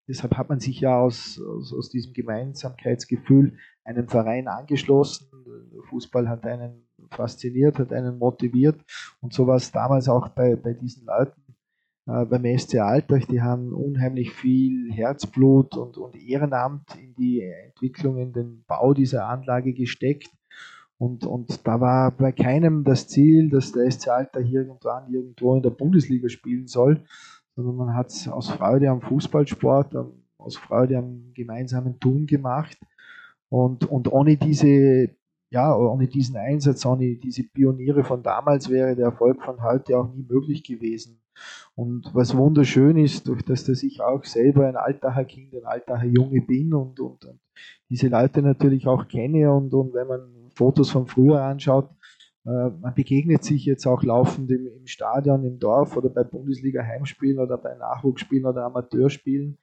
deshalb 0.09 0.37
hat 0.37 0.49
man 0.49 0.59
sich 0.59 0.81
ja 0.81 0.99
aus, 0.99 1.41
aus, 1.41 1.73
aus 1.73 1.91
diesem 1.91 2.15
Gemeinsamkeitsgefühl 2.15 3.57
einem 3.85 4.09
Verein 4.09 4.49
angeschlossen. 4.49 5.29
Fußball 5.89 6.29
hat 6.29 6.45
einen 6.45 6.89
fasziniert, 7.11 7.79
hat 7.79 7.93
einen 7.93 8.19
motiviert. 8.19 8.81
Und 9.21 9.33
so 9.33 9.47
war 9.47 9.57
es 9.57 9.71
damals 9.71 10.09
auch 10.09 10.31
bei, 10.31 10.57
bei 10.57 10.73
diesen 10.73 11.07
Leuten 11.07 11.44
beim 12.07 12.59
SC 12.59 12.77
Altach. 12.81 13.25
Die 13.27 13.41
haben 13.41 13.73
unheimlich 13.73 14.33
viel 14.33 14.93
Herzblut 14.93 15.77
und, 15.77 15.97
und 15.97 16.17
Ehrenamt 16.17 16.97
in 16.97 17.15
die 17.15 17.43
Entwicklung, 17.43 18.19
in 18.19 18.33
den 18.33 18.65
Bau 18.67 18.95
dieser 18.95 19.27
Anlage 19.29 19.73
gesteckt. 19.73 20.31
Und, 20.99 21.27
und 21.27 21.67
da 21.67 21.81
war 21.81 22.11
bei 22.13 22.33
keinem 22.33 22.85
das 22.85 23.09
Ziel, 23.09 23.51
dass 23.51 23.73
der 23.73 23.91
SC 23.91 24.09
Altach 24.09 24.45
irgendwann 24.45 25.13
irgendwo 25.13 25.57
in 25.57 25.63
der 25.63 25.71
Bundesliga 25.71 26.29
spielen 26.29 26.67
soll, 26.67 27.03
sondern 27.57 27.77
man 27.77 27.95
hat 27.95 28.09
es 28.09 28.29
aus 28.29 28.51
Freude 28.51 28.91
am 28.91 29.01
Fußballsport, 29.01 29.97
aus 30.39 30.57
Freude 30.57 30.99
am 30.99 31.33
gemeinsamen 31.35 31.99
Tun 31.99 32.27
gemacht. 32.27 32.79
Und, 33.49 33.89
und 33.91 34.11
ohne 34.11 34.37
diese 34.37 35.11
ja, 35.51 35.77
ohne 35.77 36.09
diesen 36.09 36.37
Einsatz, 36.37 36.85
ohne 36.85 37.17
diese 37.17 37.45
Pioniere 37.45 38.05
von 38.05 38.23
damals 38.23 38.69
wäre 38.71 38.97
der 38.97 39.07
Erfolg 39.07 39.43
von 39.43 39.63
heute 39.63 39.99
auch 39.99 40.13
nie 40.13 40.25
möglich 40.29 40.65
gewesen. 40.65 41.21
Und 41.75 42.11
was 42.15 42.37
wunderschön 42.37 42.97
ist, 42.97 43.27
durch 43.27 43.43
das, 43.43 43.65
dass 43.65 43.83
ich 43.83 44.01
auch 44.01 44.25
selber 44.25 44.67
ein 44.67 44.77
Altacher 44.77 45.25
Kind, 45.25 45.55
ein 45.55 45.65
Altacher 45.65 46.07
Junge 46.07 46.41
bin 46.41 46.73
und, 46.75 47.01
und, 47.01 47.25
und 47.25 47.41
diese 47.89 48.09
Leute 48.09 48.43
natürlich 48.43 48.87
auch 48.87 49.09
kenne 49.09 49.53
und, 49.53 49.73
und 49.75 49.95
wenn 49.95 50.07
man 50.07 50.51
Fotos 50.55 50.91
von 50.91 51.07
früher 51.07 51.43
anschaut, 51.43 51.91
äh, 52.47 52.71
man 52.81 52.95
begegnet 52.95 53.43
sich 53.43 53.65
jetzt 53.65 53.87
auch 53.87 54.03
laufend 54.03 54.51
im, 54.51 54.67
im 54.67 54.87
Stadion, 54.87 55.45
im 55.45 55.59
Dorf 55.59 55.97
oder 55.97 56.09
bei 56.09 56.25
Bundesliga-Heimspielen 56.25 57.39
oder 57.39 57.59
bei 57.59 57.75
Nachwuchsspielen 57.75 58.47
oder 58.47 58.65
Amateurspielen. 58.65 59.59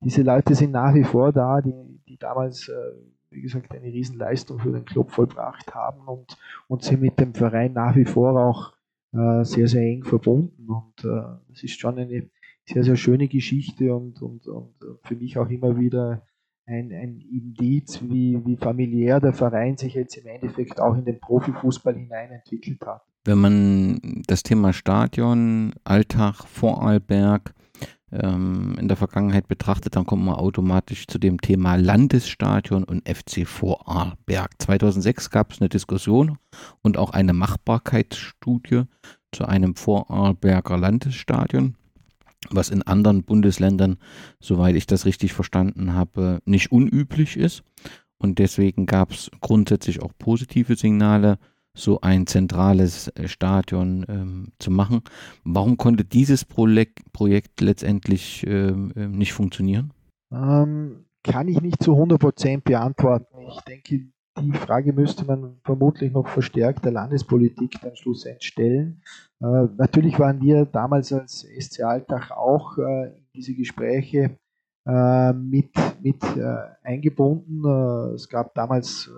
Diese 0.00 0.22
Leute 0.22 0.54
sind 0.54 0.72
nach 0.72 0.94
wie 0.94 1.04
vor 1.04 1.32
da, 1.32 1.60
die, 1.60 1.72
die 2.08 2.16
damals 2.18 2.68
äh, 2.68 2.72
wie 3.32 3.42
gesagt, 3.42 3.72
eine 3.72 3.86
Riesenleistung 3.86 4.58
für 4.58 4.72
den 4.72 4.84
Club 4.84 5.10
vollbracht 5.10 5.74
haben 5.74 6.06
und, 6.06 6.36
und 6.68 6.82
sind 6.82 7.00
mit 7.00 7.18
dem 7.18 7.34
Verein 7.34 7.72
nach 7.72 7.96
wie 7.96 8.04
vor 8.04 8.36
auch 8.36 8.72
äh, 9.12 9.44
sehr, 9.44 9.68
sehr 9.68 9.82
eng 9.82 10.04
verbunden. 10.04 10.68
Und 10.68 11.04
äh, 11.04 11.38
das 11.48 11.62
ist 11.62 11.78
schon 11.78 11.98
eine 11.98 12.30
sehr, 12.64 12.84
sehr 12.84 12.96
schöne 12.96 13.28
Geschichte 13.28 13.94
und, 13.94 14.22
und, 14.22 14.46
und 14.46 14.74
für 15.02 15.16
mich 15.16 15.38
auch 15.38 15.48
immer 15.48 15.78
wieder 15.78 16.26
ein, 16.66 16.92
ein 16.92 17.20
Indiz, 17.20 18.00
wie, 18.02 18.40
wie 18.44 18.56
familiär 18.56 19.20
der 19.20 19.32
Verein 19.32 19.76
sich 19.76 19.94
jetzt 19.94 20.16
im 20.16 20.26
Endeffekt 20.26 20.80
auch 20.80 20.96
in 20.96 21.04
den 21.04 21.18
Profifußball 21.18 21.94
hinein 21.94 22.30
entwickelt 22.30 22.80
hat. 22.86 23.02
Wenn 23.24 23.38
man 23.38 24.22
das 24.26 24.42
Thema 24.42 24.72
Stadion, 24.72 25.72
Alltag, 25.84 26.44
Vorarlberg, 26.46 27.54
ähm, 28.12 28.76
in 28.78 28.88
der 28.88 28.96
Vergangenheit 28.96 29.48
betrachtet, 29.48 29.96
dann 29.96 30.06
kommt 30.06 30.24
man 30.24 30.34
automatisch 30.34 31.06
zu 31.06 31.18
dem 31.18 31.40
Thema 31.40 31.76
Landesstadion 31.76 32.84
und 32.84 33.08
FC 33.08 33.46
Vorarlberg. 33.46 34.50
2006 34.58 35.30
gab 35.30 35.52
es 35.52 35.60
eine 35.60 35.68
Diskussion 35.68 36.38
und 36.82 36.98
auch 36.98 37.10
eine 37.10 37.32
Machbarkeitsstudie 37.32 38.82
zu 39.32 39.46
einem 39.46 39.74
Vorarlberger 39.76 40.76
Landesstadion, 40.76 41.76
was 42.50 42.68
in 42.68 42.82
anderen 42.82 43.22
Bundesländern, 43.22 43.96
soweit 44.40 44.76
ich 44.76 44.86
das 44.86 45.06
richtig 45.06 45.32
verstanden 45.32 45.94
habe, 45.94 46.40
nicht 46.44 46.70
unüblich 46.70 47.36
ist. 47.36 47.62
Und 48.18 48.38
deswegen 48.38 48.86
gab 48.86 49.10
es 49.10 49.30
grundsätzlich 49.40 50.02
auch 50.02 50.12
positive 50.16 50.76
Signale 50.76 51.38
so 51.74 52.00
ein 52.00 52.26
zentrales 52.26 53.08
äh, 53.08 53.28
Stadion 53.28 54.04
ähm, 54.08 54.52
zu 54.58 54.70
machen. 54.70 55.02
Warum 55.44 55.76
konnte 55.76 56.04
dieses 56.04 56.44
Projekt, 56.44 57.12
Projekt 57.12 57.60
letztendlich 57.60 58.46
ähm, 58.46 58.92
ähm, 58.96 59.12
nicht 59.12 59.32
funktionieren? 59.32 59.92
Ähm, 60.30 61.06
kann 61.22 61.48
ich 61.48 61.60
nicht 61.60 61.82
zu 61.82 61.92
100% 61.92 62.62
beantworten. 62.62 63.38
Ich 63.48 63.60
denke, 63.62 64.06
die 64.40 64.52
Frage 64.52 64.92
müsste 64.92 65.24
man 65.24 65.58
vermutlich 65.64 66.12
noch 66.12 66.26
verstärkt 66.26 66.84
der 66.84 66.92
Landespolitik 66.92 67.78
dann 67.82 67.96
schlussendlich 67.96 68.48
stellen. 68.48 69.02
Äh, 69.40 69.66
natürlich 69.76 70.18
waren 70.18 70.40
wir 70.40 70.66
damals 70.66 71.12
als 71.12 71.46
SC 71.58 71.82
Alltag 71.82 72.30
auch 72.32 72.78
äh, 72.78 73.16
in 73.16 73.26
diese 73.34 73.54
Gespräche 73.54 74.38
äh, 74.86 75.32
mit, 75.32 75.70
mit 76.02 76.22
äh, 76.36 76.56
eingebunden. 76.82 77.62
Äh, 77.64 78.14
es 78.14 78.28
gab 78.28 78.54
damals, 78.54 79.10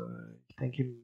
ich 0.48 0.56
denke, 0.56 0.82
im 0.82 1.03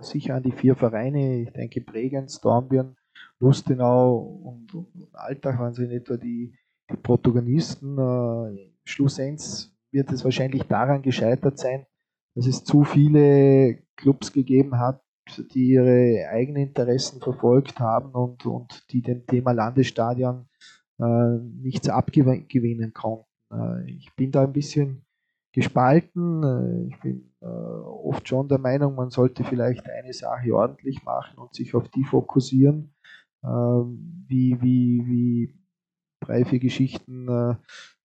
sicher 0.00 0.36
an 0.36 0.42
die 0.42 0.52
vier 0.52 0.74
Vereine. 0.74 1.40
Ich 1.42 1.52
denke, 1.52 1.80
Bregenz, 1.80 2.40
Dornbirn, 2.40 2.96
Lustenau 3.38 4.16
und, 4.16 4.86
Alltag 5.12 5.58
waren 5.58 5.72
sie 5.72 5.84
in 5.84 5.90
etwa 5.90 6.16
die, 6.16 6.54
die 6.90 6.96
Protagonisten. 6.96 7.98
Äh, 7.98 8.72
schlussendlich 8.84 9.70
wird 9.90 10.12
es 10.12 10.24
wahrscheinlich 10.24 10.64
daran 10.64 11.02
gescheitert 11.02 11.58
sein, 11.58 11.86
dass 12.34 12.46
es 12.46 12.64
zu 12.64 12.84
viele 12.84 13.82
Clubs 13.96 14.32
gegeben 14.32 14.78
hat, 14.78 15.02
die 15.54 15.70
ihre 15.70 16.28
eigenen 16.30 16.68
Interessen 16.68 17.20
verfolgt 17.20 17.80
haben 17.80 18.10
und, 18.10 18.44
und 18.46 18.84
die 18.92 19.02
dem 19.02 19.26
Thema 19.26 19.52
Landesstadion 19.52 20.48
äh, 20.98 21.38
nichts 21.62 21.88
abgewinnen 21.88 22.92
konnten. 22.92 23.26
Äh, 23.52 23.90
ich 23.90 24.14
bin 24.14 24.30
da 24.30 24.44
ein 24.44 24.52
bisschen 24.52 25.05
gespalten. 25.56 26.42
Äh, 26.44 26.88
ich 26.88 27.00
bin 27.00 27.32
äh, 27.40 27.46
oft 27.46 28.28
schon 28.28 28.48
der 28.48 28.58
Meinung, 28.58 28.94
man 28.94 29.10
sollte 29.10 29.42
vielleicht 29.42 29.88
eine 29.90 30.12
Sache 30.12 30.54
ordentlich 30.54 31.02
machen 31.02 31.38
und 31.38 31.54
sich 31.54 31.74
auf 31.74 31.88
die 31.88 32.04
fokussieren, 32.04 32.94
ähm, 33.42 34.24
wie, 34.28 34.60
wie, 34.60 35.02
wie 35.06 35.54
drei, 36.20 36.44
vier 36.44 36.60
Geschichten 36.60 37.26
äh, 37.28 37.56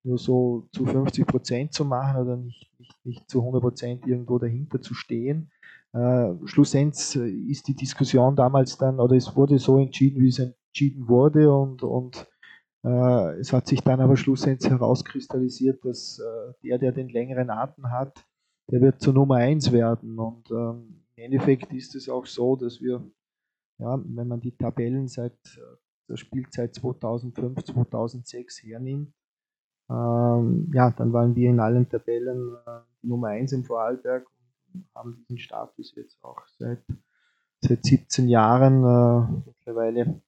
nur 0.04 0.18
so 0.18 0.70
zu 0.72 0.86
50 0.86 1.28
Prozent 1.28 1.74
zu 1.74 1.86
machen 1.86 2.22
oder 2.22 2.38
nicht, 2.38 2.72
nicht, 2.80 3.06
nicht 3.06 3.30
zu 3.30 3.40
100 3.40 3.62
Prozent 3.62 4.08
irgendwo 4.08 4.40
dahinter 4.40 4.82
zu 4.82 4.94
stehen. 4.94 5.52
Äh, 5.94 6.34
schlussendlich 6.46 7.50
ist 7.50 7.68
die 7.68 7.76
Diskussion 7.76 8.36
damals 8.36 8.78
dann, 8.78 9.00
oder 9.00 9.16
es 9.16 9.36
wurde 9.36 9.60
so 9.60 9.78
entschieden, 9.78 10.22
wie 10.22 10.30
es 10.30 10.40
entschieden 10.40 11.10
wurde 11.10 11.54
und, 11.54 11.84
und 11.84 12.16
äh, 12.18 12.41
es 12.84 13.54
hat 13.54 13.68
sich 13.68 13.82
dann 13.82 14.02
aber 14.02 14.18
schlussendlich 14.18 14.72
herauskristallisiert, 14.72 15.86
dass 15.86 16.20
äh, 16.20 16.54
der, 16.64 16.80
der 16.80 16.92
den 16.92 17.10
längeren 17.10 17.50
Atem 17.50 17.92
hat, 17.92 18.26
der 18.72 18.82
wird 18.82 19.02
zur 19.02 19.14
Nummer 19.14 19.36
1 19.36 19.72
werden. 19.72 20.18
Und 20.18 20.50
ähm, 20.52 21.04
im 21.16 21.26
Endeffekt 21.26 21.72
ist 21.74 21.96
es 21.96 22.10
auch 22.10 22.26
so, 22.26 22.56
dass 22.56 22.82
wir, 22.82 23.04
ja, 23.78 24.02
wenn 24.04 24.28
man 24.28 24.42
die 24.42 24.56
Tabellen 24.56 25.08
seit 25.08 25.34
äh, 25.58 25.78
der 26.10 26.18
Spielzeit 26.18 26.74
2005, 26.74 27.64
2006 27.64 28.64
hernimmt, 28.64 29.14
ähm, 29.90 30.72
ja, 30.74 30.90
dann 30.92 31.12
waren 31.12 31.36
wir 31.36 31.50
in 31.50 31.60
allen 31.60 31.90
Tabellen 31.90 32.56
äh, 32.66 32.80
Nummer 33.02 33.28
1 33.28 33.52
im 33.52 33.66
Vorarlberg 33.66 34.26
und 34.74 34.86
haben 34.96 35.18
diesen 35.18 35.38
Status 35.38 35.94
jetzt 35.96 36.24
auch 36.24 36.42
seit, 36.48 36.84
seit 37.60 37.84
17 37.86 38.30
Jahren 38.30 38.84
äh, 38.84 39.44
mittlerweile 39.48 40.22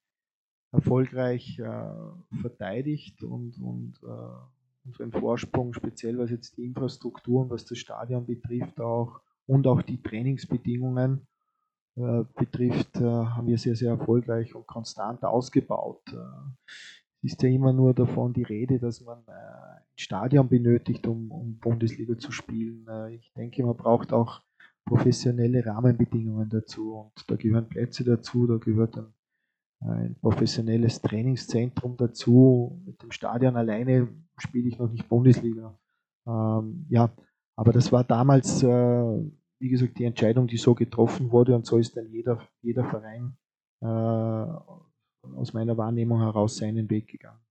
erfolgreich 0.73 1.59
äh, 1.59 2.41
verteidigt 2.41 3.23
und, 3.23 3.57
und 3.61 3.93
äh, 4.03 4.85
unseren 4.85 5.11
Vorsprung, 5.11 5.73
speziell 5.73 6.17
was 6.17 6.31
jetzt 6.31 6.57
die 6.57 6.65
Infrastruktur 6.65 7.43
und 7.43 7.49
was 7.49 7.65
das 7.65 7.77
Stadion 7.77 8.25
betrifft, 8.25 8.81
auch 8.81 9.21
und 9.45 9.67
auch 9.67 9.81
die 9.81 10.01
Trainingsbedingungen 10.01 11.27
äh, 11.95 12.23
betrifft, 12.35 12.97
äh, 12.97 13.03
haben 13.03 13.47
wir 13.47 13.57
sehr, 13.57 13.75
sehr 13.75 13.91
erfolgreich 13.91 14.55
und 14.55 14.65
konstant 14.65 15.23
ausgebaut. 15.23 16.01
Äh, 16.11 16.65
es 17.21 17.33
ist 17.33 17.43
ja 17.43 17.49
immer 17.49 17.71
nur 17.71 17.93
davon 17.93 18.33
die 18.33 18.43
Rede, 18.43 18.79
dass 18.79 18.99
man 19.01 19.19
äh, 19.27 19.31
ein 19.31 19.81
Stadion 19.95 20.49
benötigt, 20.49 21.05
um, 21.07 21.31
um 21.31 21.57
Bundesliga 21.59 22.17
zu 22.17 22.31
spielen. 22.31 22.87
ich 23.11 23.31
denke, 23.33 23.63
man 23.63 23.77
braucht 23.77 24.11
auch 24.11 24.41
professionelle 24.85 25.65
Rahmenbedingungen 25.65 26.49
dazu. 26.49 26.95
Und 26.95 27.29
da 27.29 27.35
gehören 27.35 27.69
Plätze 27.69 28.03
dazu, 28.03 28.47
da 28.47 28.57
gehört 28.57 28.97
ein, 28.97 29.13
ein 29.85 30.15
professionelles 30.21 31.01
Trainingszentrum 31.01 31.97
dazu. 31.97 32.81
Mit 32.85 33.01
dem 33.01 33.11
Stadion 33.11 33.55
alleine 33.55 34.07
spiele 34.37 34.67
ich 34.67 34.77
noch 34.77 34.89
nicht 34.89 35.07
Bundesliga. 35.09 35.77
Ähm, 36.25 36.85
ja, 36.89 37.11
aber 37.55 37.73
das 37.73 37.91
war 37.91 38.03
damals, 38.03 38.63
äh, 38.63 39.31
wie 39.59 39.69
gesagt, 39.69 39.97
die 39.99 40.05
Entscheidung, 40.05 40.47
die 40.47 40.57
so 40.57 40.73
getroffen 40.73 41.31
wurde 41.31 41.55
und 41.55 41.65
so 41.65 41.77
ist 41.77 41.95
dann 41.97 42.09
jeder, 42.09 42.47
jeder 42.61 42.85
Verein 42.85 43.37
äh, 43.81 43.85
aus 43.85 45.53
meiner 45.53 45.77
Wahrnehmung 45.77 46.19
heraus 46.19 46.57
seinen 46.57 46.89
Weg 46.89 47.07
gegangen. 47.07 47.42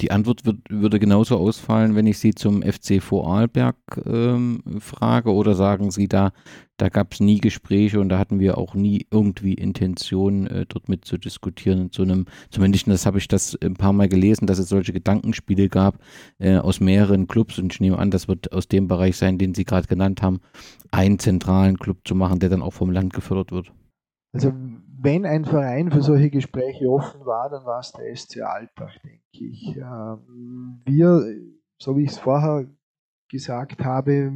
Die 0.00 0.10
Antwort 0.10 0.44
wird, 0.44 0.58
würde 0.70 0.98
genauso 0.98 1.36
ausfallen, 1.36 1.94
wenn 1.94 2.06
ich 2.06 2.18
Sie 2.18 2.34
zum 2.34 2.62
FC 2.62 3.00
Vorarlberg 3.00 3.76
ähm, 4.04 4.60
frage 4.80 5.32
oder 5.32 5.54
sagen 5.54 5.92
Sie 5.92 6.08
da, 6.08 6.32
da 6.78 6.88
gab 6.88 7.12
es 7.12 7.20
nie 7.20 7.38
Gespräche 7.38 8.00
und 8.00 8.08
da 8.08 8.18
hatten 8.18 8.40
wir 8.40 8.58
auch 8.58 8.74
nie 8.74 9.06
irgendwie 9.12 9.54
Intention, 9.54 10.48
äh, 10.48 10.66
dort 10.66 10.88
mit 10.88 11.04
zu 11.04 11.16
diskutieren. 11.16 11.90
So 11.92 12.02
einem, 12.02 12.26
zumindest 12.50 12.88
das 12.88 13.06
habe 13.06 13.18
ich 13.18 13.28
das 13.28 13.56
ein 13.62 13.74
paar 13.74 13.92
Mal 13.92 14.08
gelesen, 14.08 14.48
dass 14.48 14.58
es 14.58 14.68
solche 14.68 14.92
Gedankenspiele 14.92 15.68
gab 15.68 16.00
äh, 16.40 16.56
aus 16.56 16.80
mehreren 16.80 17.28
Clubs 17.28 17.60
und 17.60 17.72
ich 17.72 17.80
nehme 17.80 17.98
an, 17.98 18.10
das 18.10 18.26
wird 18.26 18.52
aus 18.52 18.66
dem 18.66 18.88
Bereich 18.88 19.16
sein, 19.16 19.38
den 19.38 19.54
Sie 19.54 19.64
gerade 19.64 19.86
genannt 19.86 20.22
haben, 20.22 20.40
einen 20.90 21.20
zentralen 21.20 21.78
Club 21.78 21.98
zu 22.04 22.16
machen, 22.16 22.40
der 22.40 22.48
dann 22.48 22.62
auch 22.62 22.72
vom 22.72 22.90
Land 22.90 23.12
gefördert 23.12 23.52
wird. 23.52 23.72
Also 24.32 24.52
wenn 25.04 25.26
ein 25.26 25.44
Verein 25.44 25.90
für 25.90 26.00
solche 26.00 26.30
Gespräche 26.30 26.90
offen 26.90 27.24
war, 27.26 27.50
dann 27.50 27.64
war 27.64 27.80
es 27.80 27.92
der 27.92 28.16
SC 28.16 28.40
Altach, 28.40 28.96
denke 29.02 29.20
ich. 29.32 29.76
Ähm, 29.76 30.80
wir, 30.86 31.22
so 31.78 31.96
wie 31.96 32.04
ich 32.04 32.10
es 32.10 32.18
vorher 32.18 32.66
gesagt 33.30 33.84
habe, 33.84 34.32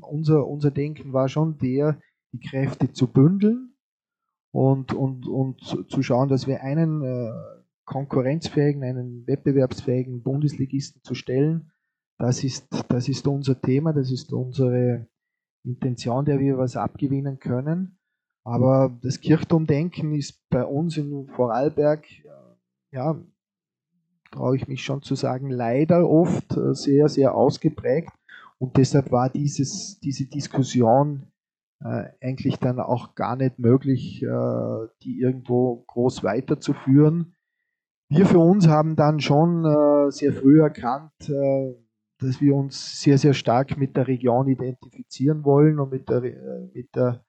unser, 0.00 0.46
unser 0.46 0.70
Denken 0.70 1.12
war 1.12 1.28
schon 1.28 1.58
der, 1.58 2.00
die 2.32 2.40
Kräfte 2.40 2.92
zu 2.92 3.06
bündeln 3.06 3.74
und, 4.52 4.92
und, 4.92 5.26
und 5.28 5.60
zu 5.62 6.02
schauen, 6.02 6.28
dass 6.28 6.46
wir 6.46 6.62
einen 6.62 7.02
äh, 7.02 7.30
konkurrenzfähigen, 7.84 8.82
einen 8.82 9.26
wettbewerbsfähigen 9.26 10.22
Bundesligisten 10.22 11.02
zu 11.02 11.14
stellen. 11.14 11.70
Das 12.18 12.42
ist, 12.42 12.66
das 12.88 13.08
ist 13.08 13.26
unser 13.28 13.60
Thema, 13.60 13.92
das 13.92 14.10
ist 14.10 14.32
unsere 14.32 15.06
Intention, 15.64 16.24
der 16.24 16.40
wir 16.40 16.58
was 16.58 16.76
abgewinnen 16.76 17.38
können. 17.38 17.97
Aber 18.48 18.96
das 19.02 19.20
Kirchturmdenken 19.20 20.14
ist 20.14 20.40
bei 20.48 20.64
uns 20.64 20.96
in 20.96 21.26
Vorarlberg, 21.26 22.06
äh, 22.10 22.96
ja, 22.96 23.20
traue 24.30 24.56
ich 24.56 24.66
mich 24.66 24.82
schon 24.82 25.02
zu 25.02 25.14
sagen, 25.14 25.50
leider 25.50 26.08
oft 26.08 26.56
äh, 26.56 26.72
sehr, 26.72 27.10
sehr 27.10 27.34
ausgeprägt. 27.34 28.10
Und 28.58 28.78
deshalb 28.78 29.12
war 29.12 29.28
dieses, 29.28 30.00
diese 30.00 30.24
Diskussion 30.24 31.30
äh, 31.84 32.04
eigentlich 32.22 32.56
dann 32.58 32.80
auch 32.80 33.14
gar 33.14 33.36
nicht 33.36 33.58
möglich, 33.58 34.22
äh, 34.22 34.86
die 35.02 35.20
irgendwo 35.20 35.84
groß 35.86 36.24
weiterzuführen. 36.24 37.34
Wir 38.08 38.24
für 38.24 38.38
uns 38.38 38.66
haben 38.66 38.96
dann 38.96 39.20
schon 39.20 39.66
äh, 39.66 40.10
sehr 40.10 40.32
früh 40.32 40.62
erkannt, 40.62 41.12
äh, 41.28 41.74
dass 42.18 42.40
wir 42.40 42.56
uns 42.56 43.02
sehr, 43.02 43.18
sehr 43.18 43.34
stark 43.34 43.76
mit 43.76 43.94
der 43.94 44.08
Region 44.08 44.48
identifizieren 44.48 45.44
wollen 45.44 45.78
und 45.78 45.92
mit 45.92 46.08
der, 46.08 46.22
mit 46.72 46.96
der 46.96 47.22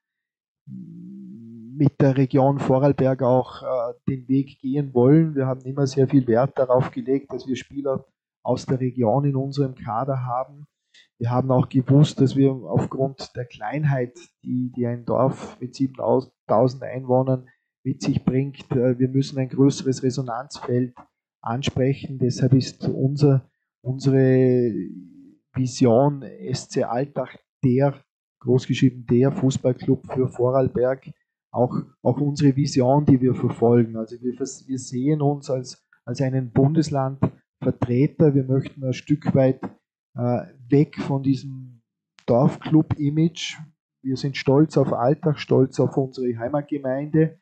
mit 1.79 2.01
der 2.01 2.17
Region 2.17 2.59
Vorarlberg 2.59 3.21
auch 3.23 3.63
äh, 3.63 3.93
den 4.09 4.27
Weg 4.27 4.59
gehen 4.59 4.93
wollen. 4.93 5.33
Wir 5.35 5.47
haben 5.47 5.61
immer 5.61 5.87
sehr 5.87 6.07
viel 6.09 6.27
Wert 6.27 6.59
darauf 6.59 6.91
gelegt, 6.91 7.31
dass 7.31 7.47
wir 7.47 7.55
Spieler 7.55 8.05
aus 8.43 8.65
der 8.65 8.79
Region 8.79 9.23
in 9.23 9.35
unserem 9.35 9.75
Kader 9.75 10.25
haben. 10.25 10.67
Wir 11.17 11.31
haben 11.31 11.51
auch 11.51 11.69
gewusst, 11.69 12.19
dass 12.19 12.35
wir 12.35 12.51
aufgrund 12.51 13.35
der 13.35 13.45
Kleinheit, 13.45 14.17
die, 14.43 14.71
die 14.75 14.87
ein 14.87 15.05
Dorf 15.05 15.57
mit 15.59 15.75
7000 15.75 16.83
Einwohnern 16.83 17.47
mit 17.83 18.01
sich 18.01 18.25
bringt, 18.25 18.69
äh, 18.71 18.99
wir 18.99 19.07
müssen 19.07 19.39
ein 19.39 19.49
größeres 19.49 20.03
Resonanzfeld 20.03 20.93
ansprechen. 21.41 22.19
Deshalb 22.19 22.53
ist 22.53 22.87
unser, 22.87 23.49
unsere 23.81 24.73
Vision 25.53 26.25
SC 26.53 26.83
Alltag 26.83 27.39
der 27.63 28.03
großgeschrieben 28.39 29.05
der 29.05 29.31
Fußballclub 29.31 30.11
für 30.11 30.27
Vorarlberg, 30.27 31.11
auch, 31.51 31.75
auch 32.01 32.21
unsere 32.21 32.55
Vision, 32.55 33.05
die 33.05 33.19
wir 33.21 33.33
verfolgen. 33.33 33.97
Also 33.97 34.15
wir, 34.21 34.33
wir 34.39 34.79
sehen 34.79 35.21
uns 35.21 35.49
als, 35.49 35.85
als 36.05 36.21
einen 36.21 36.51
Bundeslandvertreter. 36.51 38.35
Wir 38.35 38.43
möchten 38.43 38.83
ein 38.83 38.93
Stück 38.93 39.33
weit 39.33 39.61
äh, 40.15 40.41
weg 40.69 40.95
von 40.97 41.23
diesem 41.23 41.81
Dorfclub-Image. 42.25 43.57
Wir 44.01 44.15
sind 44.15 44.37
stolz 44.37 44.77
auf 44.77 44.93
Alltag, 44.93 45.39
stolz 45.39 45.79
auf 45.79 45.97
unsere 45.97 46.37
Heimatgemeinde, 46.37 47.37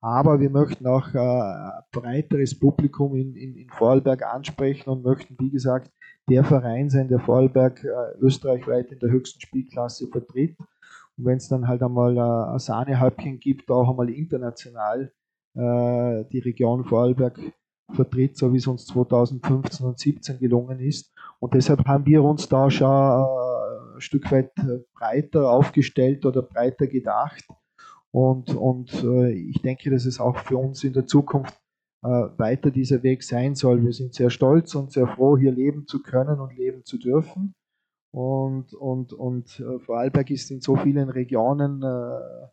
aber 0.00 0.40
wir 0.40 0.50
möchten 0.50 0.86
auch 0.86 1.14
äh, 1.14 1.18
ein 1.18 1.82
breiteres 1.92 2.58
Publikum 2.58 3.14
in, 3.14 3.36
in, 3.36 3.54
in 3.54 3.68
Vorarlberg 3.68 4.22
ansprechen 4.22 4.90
und 4.90 5.04
möchten, 5.04 5.36
wie 5.38 5.50
gesagt, 5.50 5.92
der 6.28 6.44
Verein 6.44 6.90
sein, 6.90 7.08
der 7.08 7.20
Vorarlberg 7.20 7.82
äh, 7.84 8.18
österreichweit 8.20 8.92
in 8.92 8.98
der 8.98 9.10
höchsten 9.10 9.40
Spielklasse 9.40 10.08
vertritt. 10.08 10.56
Und 11.16 11.26
wenn 11.26 11.36
es 11.36 11.48
dann 11.48 11.68
halt 11.68 11.82
einmal 11.82 12.16
äh, 12.16 12.52
ein 12.54 12.58
Sahnehäubchen 12.58 13.38
gibt, 13.38 13.70
auch 13.70 13.90
einmal 13.90 14.10
international 14.10 15.12
äh, 15.54 16.24
die 16.32 16.40
Region 16.44 16.84
Vorarlberg 16.84 17.38
vertritt, 17.92 18.36
so 18.36 18.52
wie 18.52 18.58
es 18.58 18.66
uns 18.66 18.86
2015 18.86 19.86
und 19.86 19.98
2017 19.98 20.38
gelungen 20.38 20.80
ist. 20.80 21.12
Und 21.40 21.54
deshalb 21.54 21.86
haben 21.86 22.06
wir 22.06 22.22
uns 22.22 22.48
da 22.48 22.70
schon 22.70 22.88
äh, 22.88 23.96
ein 23.96 24.00
Stück 24.00 24.30
weit 24.30 24.52
breiter 24.94 25.50
aufgestellt 25.50 26.24
oder 26.24 26.42
breiter 26.42 26.86
gedacht. 26.86 27.44
Und, 28.10 28.54
und 28.54 29.02
äh, 29.04 29.32
ich 29.32 29.60
denke, 29.62 29.90
dass 29.90 30.04
es 30.04 30.20
auch 30.20 30.36
für 30.36 30.58
uns 30.58 30.84
in 30.84 30.92
der 30.92 31.06
Zukunft 31.06 31.54
äh, 31.54 31.61
weiter 32.02 32.72
dieser 32.72 33.02
Weg 33.04 33.22
sein 33.22 33.54
soll. 33.54 33.84
Wir 33.84 33.92
sind 33.92 34.14
sehr 34.14 34.28
stolz 34.28 34.74
und 34.74 34.92
sehr 34.92 35.06
froh, 35.06 35.38
hier 35.38 35.52
leben 35.52 35.86
zu 35.86 36.02
können 36.02 36.40
und 36.40 36.56
leben 36.56 36.84
zu 36.84 36.98
dürfen. 36.98 37.54
Und, 38.12 38.74
und, 38.74 39.14
und 39.14 39.58
äh, 39.60 39.78
Vorarlberg 39.78 40.30
ist 40.30 40.50
in 40.50 40.60
so 40.60 40.76
vielen 40.76 41.08
Regionen 41.08 41.82
äh, 41.82 42.46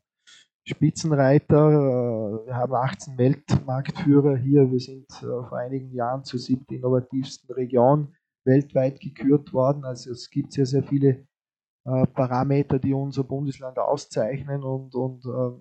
Spitzenreiter. 0.64 1.70
Äh, 1.70 2.47
wir 2.47 2.56
haben 2.56 2.74
18 2.74 3.18
Weltmarktführer 3.18 4.38
hier. 4.38 4.72
Wir 4.72 4.80
sind 4.80 5.08
äh, 5.22 5.26
vor 5.26 5.58
einigen 5.58 5.91
Jahren 5.91 6.24
zur 6.24 6.39
siebten 6.39 6.76
innovativsten 6.76 7.54
Region 7.54 8.16
weltweit 8.45 9.02
gekürt 9.02 9.52
worden. 9.52 9.84
Also 9.84 10.12
es 10.12 10.30
gibt 10.30 10.54
sehr, 10.54 10.66
sehr 10.66 10.84
viele 10.84 11.28
äh, 11.86 12.08
Parameter, 12.08 12.80
die 12.80 12.93
unser 12.93 13.26
Bundesland 13.26 13.78
auszeichnen 13.80 14.64
und, 14.64 14.95
und 14.95 15.26
äh, 15.26 15.60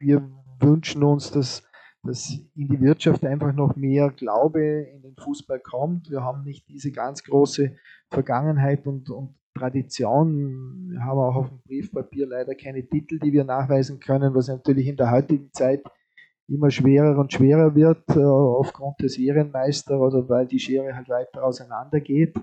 wir 0.00 0.30
wünschen 0.60 1.02
uns, 1.02 1.32
dass, 1.32 1.67
dass 2.02 2.30
in 2.54 2.68
die 2.68 2.80
Wirtschaft 2.80 3.24
einfach 3.24 3.52
noch 3.52 3.76
mehr 3.76 4.10
Glaube 4.10 4.62
in 4.62 5.02
den 5.02 5.16
Fußball 5.16 5.60
kommt. 5.60 6.10
Wir 6.10 6.22
haben 6.22 6.44
nicht 6.44 6.68
diese 6.68 6.92
ganz 6.92 7.22
große 7.24 7.76
Vergangenheit 8.10 8.86
und, 8.86 9.10
und 9.10 9.34
Tradition. 9.54 10.90
Wir 10.90 11.04
haben 11.04 11.18
auch 11.18 11.34
auf 11.34 11.48
dem 11.48 11.60
Briefpapier 11.66 12.26
leider 12.26 12.54
keine 12.54 12.86
Titel, 12.86 13.18
die 13.18 13.32
wir 13.32 13.44
nachweisen 13.44 13.98
können, 13.98 14.34
was 14.34 14.48
natürlich 14.48 14.86
in 14.86 14.96
der 14.96 15.10
heutigen 15.10 15.50
Zeit 15.52 15.82
immer 16.48 16.70
schwerer 16.70 17.18
und 17.18 17.32
schwerer 17.32 17.74
wird, 17.74 18.08
äh, 18.10 18.20
aufgrund 18.20 19.00
des 19.02 19.18
Ehrenmeister 19.18 20.00
oder 20.00 20.28
weil 20.28 20.46
die 20.46 20.58
Schere 20.58 20.94
halt 20.94 21.08
weiter 21.08 21.44
auseinander 21.44 22.00
geht. 22.00 22.34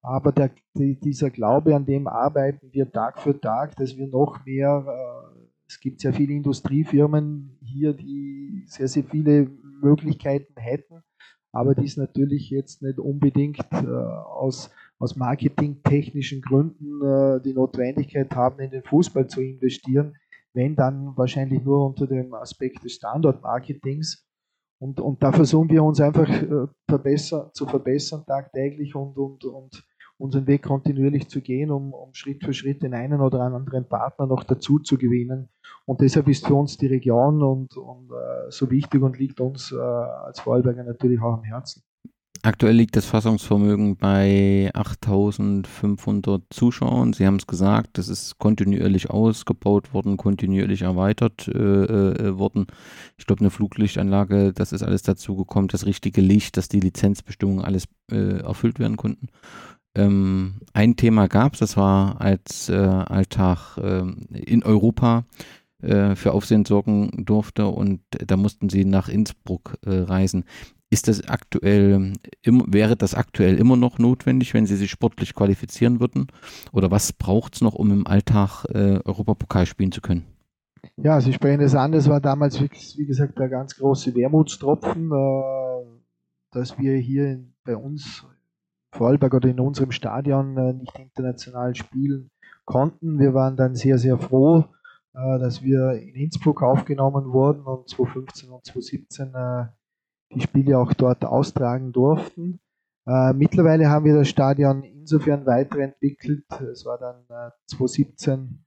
Aber 0.00 0.32
der, 0.32 0.50
die, 0.74 0.98
dieser 0.98 1.30
Glaube, 1.30 1.76
an 1.76 1.84
dem 1.86 2.08
arbeiten 2.08 2.72
wir 2.72 2.90
Tag 2.90 3.20
für 3.20 3.38
Tag, 3.38 3.76
dass 3.76 3.96
wir 3.96 4.06
noch 4.08 4.44
mehr, 4.44 4.84
äh, 4.86 5.51
es 5.72 5.80
gibt 5.80 6.00
sehr 6.00 6.12
viele 6.12 6.34
Industriefirmen 6.34 7.56
hier, 7.62 7.94
die 7.94 8.64
sehr, 8.66 8.88
sehr 8.88 9.04
viele 9.04 9.50
Möglichkeiten 9.80 10.54
hätten, 10.60 11.02
aber 11.50 11.74
die 11.74 11.86
es 11.86 11.96
natürlich 11.96 12.50
jetzt 12.50 12.82
nicht 12.82 12.98
unbedingt 12.98 13.58
äh, 13.72 13.86
aus, 13.86 14.70
aus 14.98 15.16
marketingtechnischen 15.16 16.42
Gründen 16.42 17.00
äh, 17.02 17.40
die 17.40 17.54
Notwendigkeit 17.54 18.34
haben, 18.34 18.60
in 18.60 18.70
den 18.70 18.82
Fußball 18.82 19.28
zu 19.28 19.40
investieren, 19.40 20.14
wenn 20.52 20.76
dann 20.76 21.16
wahrscheinlich 21.16 21.64
nur 21.64 21.86
unter 21.86 22.06
dem 22.06 22.34
Aspekt 22.34 22.84
des 22.84 22.92
Standortmarketings. 22.96 24.26
Und, 24.78 25.00
und 25.00 25.22
da 25.22 25.32
versuchen 25.32 25.70
wir 25.70 25.82
uns 25.82 26.02
einfach 26.02 26.28
äh, 26.28 26.66
verbessern, 26.86 27.48
zu 27.54 27.64
verbessern 27.64 28.24
tagtäglich 28.26 28.94
und, 28.94 29.16
und, 29.16 29.42
und 29.46 29.82
unseren 30.22 30.46
Weg 30.46 30.62
kontinuierlich 30.62 31.28
zu 31.28 31.40
gehen, 31.40 31.72
um, 31.72 31.92
um 31.92 32.14
Schritt 32.14 32.44
für 32.44 32.54
Schritt 32.54 32.82
den 32.82 32.94
einen 32.94 33.20
oder 33.20 33.40
anderen 33.40 33.88
Partner 33.88 34.26
noch 34.26 34.44
dazu 34.44 34.78
zu 34.78 34.96
gewinnen. 34.96 35.48
Und 35.84 36.00
deshalb 36.00 36.28
ist 36.28 36.46
für 36.46 36.54
uns 36.54 36.76
die 36.76 36.86
Region 36.86 37.42
und, 37.42 37.76
und 37.76 38.08
äh, 38.10 38.50
so 38.50 38.70
wichtig 38.70 39.02
und 39.02 39.18
liegt 39.18 39.40
uns 39.40 39.72
äh, 39.72 39.76
als 39.76 40.38
Vorarlberger 40.38 40.84
natürlich 40.84 41.20
auch 41.20 41.38
am 41.38 41.42
Herzen. 41.42 41.82
Aktuell 42.44 42.74
liegt 42.74 42.96
das 42.96 43.04
Fassungsvermögen 43.06 43.96
bei 43.96 44.70
8500 44.74 46.42
Zuschauern. 46.50 47.12
Sie 47.12 47.24
haben 47.24 47.36
es 47.36 47.46
gesagt, 47.46 47.98
das 47.98 48.08
ist 48.08 48.38
kontinuierlich 48.38 49.10
ausgebaut 49.10 49.94
worden, 49.94 50.16
kontinuierlich 50.16 50.82
erweitert 50.82 51.46
äh, 51.46 51.52
äh, 51.52 52.38
worden. 52.38 52.66
Ich 53.16 53.26
glaube, 53.26 53.40
eine 53.40 53.50
Fluglichtanlage, 53.50 54.52
das 54.52 54.72
ist 54.72 54.82
alles 54.82 55.02
dazu 55.02 55.36
gekommen, 55.36 55.68
das 55.68 55.86
richtige 55.86 56.20
Licht, 56.20 56.56
dass 56.56 56.68
die 56.68 56.80
Lizenzbestimmungen 56.80 57.64
alles 57.64 57.84
äh, 58.10 58.40
erfüllt 58.40 58.80
werden 58.80 58.96
konnten. 58.96 59.28
Ähm, 59.94 60.60
ein 60.72 60.96
Thema 60.96 61.28
gab, 61.28 61.56
das 61.58 61.76
war 61.76 62.20
als 62.20 62.68
äh, 62.68 62.74
Alltag 62.74 63.76
äh, 63.78 64.02
in 64.38 64.62
Europa 64.62 65.24
äh, 65.82 66.14
für 66.14 66.32
Aufsehen 66.32 66.64
sorgen 66.64 67.24
durfte 67.24 67.66
und 67.66 68.00
da 68.10 68.36
mussten 68.36 68.68
sie 68.68 68.84
nach 68.84 69.08
Innsbruck 69.08 69.78
äh, 69.84 69.90
reisen. 69.90 70.44
Ist 70.90 71.08
das 71.08 71.26
aktuell, 71.26 72.12
im, 72.42 72.64
wäre 72.68 72.96
das 72.96 73.14
aktuell 73.14 73.56
immer 73.56 73.76
noch 73.76 73.98
notwendig, 73.98 74.52
wenn 74.52 74.66
Sie 74.66 74.76
sich 74.76 74.90
sportlich 74.90 75.34
qualifizieren 75.34 76.00
würden? 76.00 76.26
Oder 76.70 76.90
was 76.90 77.14
braucht 77.14 77.54
es 77.54 77.60
noch, 77.62 77.72
um 77.72 77.90
im 77.90 78.06
Alltag 78.06 78.66
äh, 78.66 79.00
Europapokal 79.02 79.64
spielen 79.64 79.90
zu 79.90 80.02
können? 80.02 80.26
Ja, 80.96 81.20
Sie 81.20 81.32
sprechen 81.32 81.62
es 81.62 81.74
an, 81.74 81.92
das 81.92 82.08
war 82.08 82.20
damals, 82.20 82.60
wie 82.60 83.06
gesagt, 83.06 83.38
der 83.38 83.48
ganz 83.48 83.76
große 83.76 84.14
Wermutstropfen, 84.14 85.10
äh, 85.10 85.84
dass 86.50 86.78
wir 86.78 86.96
hier 86.98 87.42
bei 87.64 87.74
uns, 87.74 88.26
Vorarlberg 88.92 89.34
oder 89.34 89.48
in 89.48 89.60
unserem 89.60 89.92
Stadion, 89.92 90.56
äh, 90.56 90.72
nicht 90.74 90.98
international 90.98 91.74
spielen 91.74 92.30
konnten. 92.64 93.18
Wir 93.18 93.34
waren 93.34 93.56
dann 93.56 93.74
sehr, 93.74 93.98
sehr 93.98 94.18
froh, 94.18 94.64
äh, 95.14 95.38
dass 95.38 95.62
wir 95.62 95.92
in 95.92 96.14
Innsbruck 96.14 96.62
aufgenommen 96.62 97.32
wurden 97.32 97.62
und 97.62 97.88
2015 97.88 98.50
und 98.50 98.64
2017 98.64 99.32
die 100.34 100.40
Spiele 100.40 100.78
auch 100.78 100.92
dort 100.94 101.24
austragen 101.24 101.92
durften. 101.92 102.60
Äh, 103.06 103.32
mittlerweile 103.32 103.88
haben 103.88 104.04
wir 104.04 104.14
das 104.14 104.28
Stadion 104.28 104.82
insofern 104.82 105.44
weiterentwickelt. 105.44 106.44
Es 106.72 106.86
war 106.86 106.98
dann 106.98 107.24
äh, 107.28 107.50
2017 107.66 108.64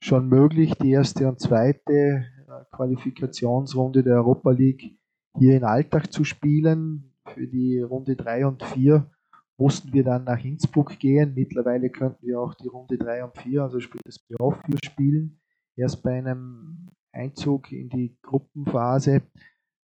schon 0.00 0.28
möglich, 0.28 0.74
die 0.80 0.90
erste 0.90 1.28
und 1.28 1.40
zweite 1.40 1.92
äh, 1.92 2.24
Qualifikationsrunde 2.72 4.02
der 4.02 4.16
Europa 4.16 4.50
League 4.52 4.98
hier 5.36 5.56
in 5.56 5.64
Alltag 5.64 6.12
zu 6.12 6.24
spielen. 6.24 7.10
Für 7.26 7.46
die 7.46 7.80
Runde 7.80 8.16
3 8.16 8.46
und 8.46 8.62
4 8.62 9.10
mussten 9.56 9.92
wir 9.92 10.04
dann 10.04 10.24
nach 10.24 10.42
Innsbruck 10.44 10.98
gehen. 10.98 11.34
Mittlerweile 11.34 11.90
könnten 11.90 12.26
wir 12.26 12.40
auch 12.40 12.54
die 12.54 12.68
Runde 12.68 12.98
3 12.98 13.24
und 13.24 13.36
4, 13.36 13.62
also 13.62 13.80
sprich 13.80 14.02
das 14.04 14.18
Playoff 14.18 14.58
4 14.66 14.78
spielen. 14.84 15.40
Erst 15.76 16.02
bei 16.02 16.18
einem 16.18 16.88
Einzug 17.12 17.70
in 17.72 17.88
die 17.88 18.16
Gruppenphase 18.22 19.22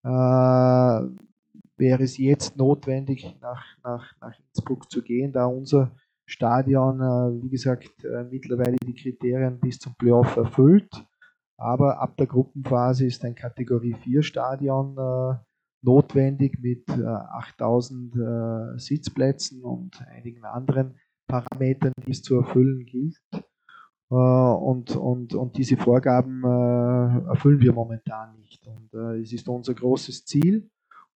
äh, 0.05 0.09
wäre 1.77 2.03
es 2.03 2.19
jetzt 2.19 2.57
notwendig, 2.57 3.37
nach, 3.41 3.65
nach, 3.83 4.15
nach 4.21 4.39
Innsbruck 4.39 4.91
zu 4.91 5.03
gehen, 5.03 5.33
da 5.33 5.47
unser 5.47 5.93
Stadion, 6.27 7.01
äh, 7.01 7.43
wie 7.43 7.49
gesagt, 7.49 8.05
äh, 8.05 8.25
mittlerweile 8.25 8.77
die 8.77 8.95
Kriterien 8.95 9.59
bis 9.61 9.79
zum 9.79 9.95
Playoff 9.95 10.37
erfüllt. 10.37 10.91
Aber 11.57 12.01
ab 12.01 12.17
der 12.17 12.27
Gruppenphase 12.27 13.07
ist 13.07 13.25
ein 13.25 13.35
Kategorie 13.35 13.95
4 13.95 14.23
Stadion 14.23 14.97
äh, 14.97 15.37
notwendig 15.83 16.59
mit 16.61 16.89
äh, 16.89 17.05
8000 17.05 18.15
äh, 18.17 18.79
Sitzplätzen 18.79 19.63
und 19.63 20.01
einigen 20.09 20.45
anderen 20.45 20.97
Parametern, 21.27 21.93
die 22.07 22.11
es 22.11 22.23
zu 22.23 22.37
erfüllen 22.37 22.85
gilt. 22.85 23.21
Äh, 24.11 24.15
und, 24.15 24.97
und, 24.97 25.35
und 25.35 25.57
diese 25.57 25.77
Vorgaben 25.77 26.43
äh, 26.43 27.29
erfüllen 27.29 27.61
wir 27.61 27.73
momentan 27.73 28.35
nicht. 28.37 28.67
Und 28.67 28.93
äh, 28.95 29.21
es 29.21 29.33
ist 29.33 29.49
unser 29.49 29.75
großes 29.75 30.25
Ziel 30.25 30.71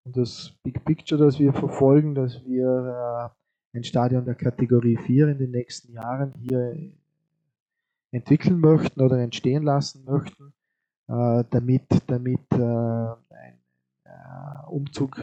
und 0.05 0.17
das 0.17 0.55
Big 0.63 0.85
Picture, 0.85 1.23
das 1.23 1.39
wir 1.39 1.53
verfolgen, 1.53 2.15
dass 2.15 2.45
wir 2.45 3.33
ein 3.73 3.85
Stadion 3.85 4.25
der 4.25 4.35
Kategorie 4.35 4.97
4 4.97 5.29
in 5.29 5.39
den 5.39 5.51
nächsten 5.53 5.93
Jahren 5.93 6.35
hier 6.41 6.77
entwickeln 8.11 8.59
möchten 8.59 9.01
oder 9.01 9.19
entstehen 9.19 9.63
lassen 9.63 10.05
möchten, 10.05 10.53
damit, 11.07 11.85
damit 12.09 12.53
ein 12.53 13.62
Umzug 14.69 15.19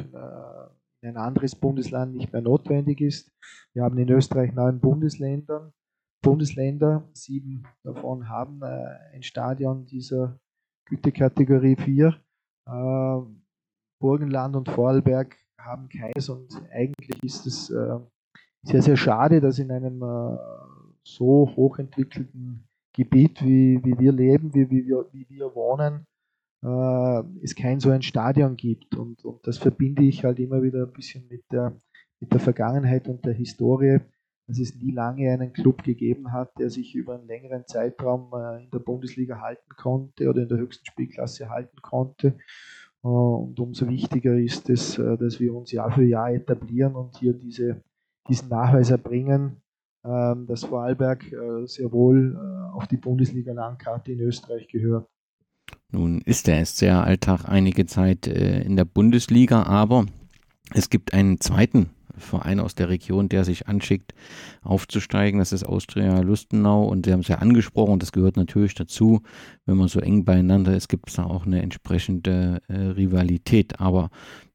in 1.02 1.10
ein 1.10 1.18
anderes 1.18 1.56
Bundesland 1.56 2.16
nicht 2.16 2.34
mehr 2.34 2.42
notwendig 2.42 3.02
ist. 3.02 3.32
Wir 3.74 3.84
haben 3.84 3.98
in 3.98 4.10
Österreich 4.10 4.54
neun 4.54 4.80
Bundesländern 4.80 5.74
Bundesländer, 6.22 7.08
sieben 7.14 7.64
davon 7.84 8.28
haben 8.28 8.62
äh, 8.62 9.16
ein 9.16 9.24
Stadion 9.24 9.86
dieser 9.86 10.40
Gütekategorie 10.86 11.78
4. 11.78 12.08
Äh, 12.68 13.22
Burgenland 14.02 14.56
und 14.56 14.70
Vorarlberg 14.70 15.38
haben 15.60 15.90
keins 15.90 16.30
und 16.30 16.50
eigentlich 16.72 17.24
ist 17.24 17.46
es 17.46 17.70
äh, 17.70 18.00
sehr, 18.64 18.82
sehr 18.82 18.98
schade, 18.98 19.40
dass 19.40 19.60
in 19.60 19.72
einem 19.72 20.02
äh, 20.02 20.38
so 21.04 21.54
hochentwickelten 21.56 22.68
Gebiet, 22.94 23.42
wie, 23.42 23.80
wie 23.84 23.98
wir 23.98 24.12
leben, 24.12 24.54
wie, 24.54 24.70
wie, 24.70 24.86
wie 25.12 25.30
wir 25.30 25.56
wohnen, 25.56 26.06
äh, 26.64 27.24
es 27.44 27.56
kein 27.56 27.80
so 27.80 27.90
ein 27.90 28.02
Stadion 28.02 28.56
gibt. 28.56 28.96
Und, 28.96 29.24
und 29.26 29.46
das 29.48 29.58
verbinde 29.58 30.04
ich 30.04 30.24
halt 30.24 30.40
immer 30.40 30.62
wieder 30.64 30.84
ein 30.84 30.94
bisschen 30.94 31.28
mit 31.30 31.44
der, 31.52 31.76
mit 32.20 32.34
der 32.34 32.40
Vergangenheit 32.40 33.08
und 33.08 33.26
der 33.26 33.34
Historie 33.34 34.00
dass 34.50 34.58
es 34.58 34.76
nie 34.76 34.92
lange 34.92 35.32
einen 35.32 35.54
Club 35.54 35.84
gegeben 35.84 36.34
hat, 36.34 36.58
der 36.58 36.72
sich 36.72 36.96
über 36.96 37.14
einen 37.14 37.28
längeren 37.28 37.68
Zeitraum 37.68 38.32
äh, 38.34 38.64
in 38.64 38.72
der 38.72 38.80
Bundesliga 38.80 39.40
halten 39.40 39.70
konnte 39.78 40.28
oder 40.28 40.42
in 40.42 40.50
der 40.50 40.58
höchsten 40.58 40.86
Spielklasse 40.88 41.50
halten 41.50 41.80
konnte. 41.84 42.30
Äh, 43.04 43.08
und 43.08 43.60
umso 43.60 43.88
wichtiger 43.88 44.34
ist 44.34 44.70
es, 44.72 44.98
äh, 44.98 45.18
dass 45.18 45.40
wir 45.40 45.54
uns 45.54 45.72
Jahr 45.72 45.92
für 45.92 46.04
Jahr 46.04 46.32
etablieren 46.34 46.96
und 46.96 47.16
hier 47.18 47.34
diese, 47.34 47.84
diesen 48.28 48.50
Nachweis 48.50 48.90
erbringen, 48.90 49.62
ähm, 50.04 50.48
dass 50.48 50.64
Vorarlberg 50.64 51.24
sehr 51.66 51.92
wohl 51.92 52.36
auf 52.74 52.88
die 52.88 52.98
Bundesliga-Landkarte 52.98 54.14
in 54.14 54.22
Österreich 54.22 54.68
gehört. 54.68 55.08
Nun 55.92 56.22
ist 56.22 56.48
der 56.48 56.64
SCR-Alltag 56.66 57.46
einige 57.46 57.86
Zeit 57.86 58.28
in 58.28 58.76
der 58.76 58.86
Bundesliga, 58.86 59.64
aber 59.64 60.06
es 60.74 60.90
gibt 60.90 61.14
einen 61.14 61.40
zweiten 61.40 61.90
Verein 62.20 62.60
aus 62.60 62.76
der 62.76 62.90
Region, 62.90 63.30
der 63.30 63.46
sich 63.46 63.68
anschickt, 63.68 64.14
aufzusteigen. 64.62 65.40
Das 65.40 65.52
ist 65.52 65.64
Austria 65.64 66.20
Lustenau 66.20 66.86
und 66.86 67.06
Sie 67.06 67.14
haben 67.14 67.22
es 67.22 67.28
ja 67.28 67.38
angesprochen, 67.38 68.00
das 68.00 68.12
gehört 68.12 68.38
natürlich 68.38 68.76
dazu, 68.76 69.22
wenn 69.66 69.78
man 69.78 69.88
so 69.88 70.00
eng 70.00 70.26
beieinander 70.26 70.76
ist, 70.76 70.90
gibt 70.90 71.10
es 71.10 71.16
da 71.16 71.24
auch 71.24 71.46
eine 71.46 71.62
entsprechende 71.62 72.62
äh, 72.68 72.76
Rivalität. 72.76 73.80
Aber 73.80 74.10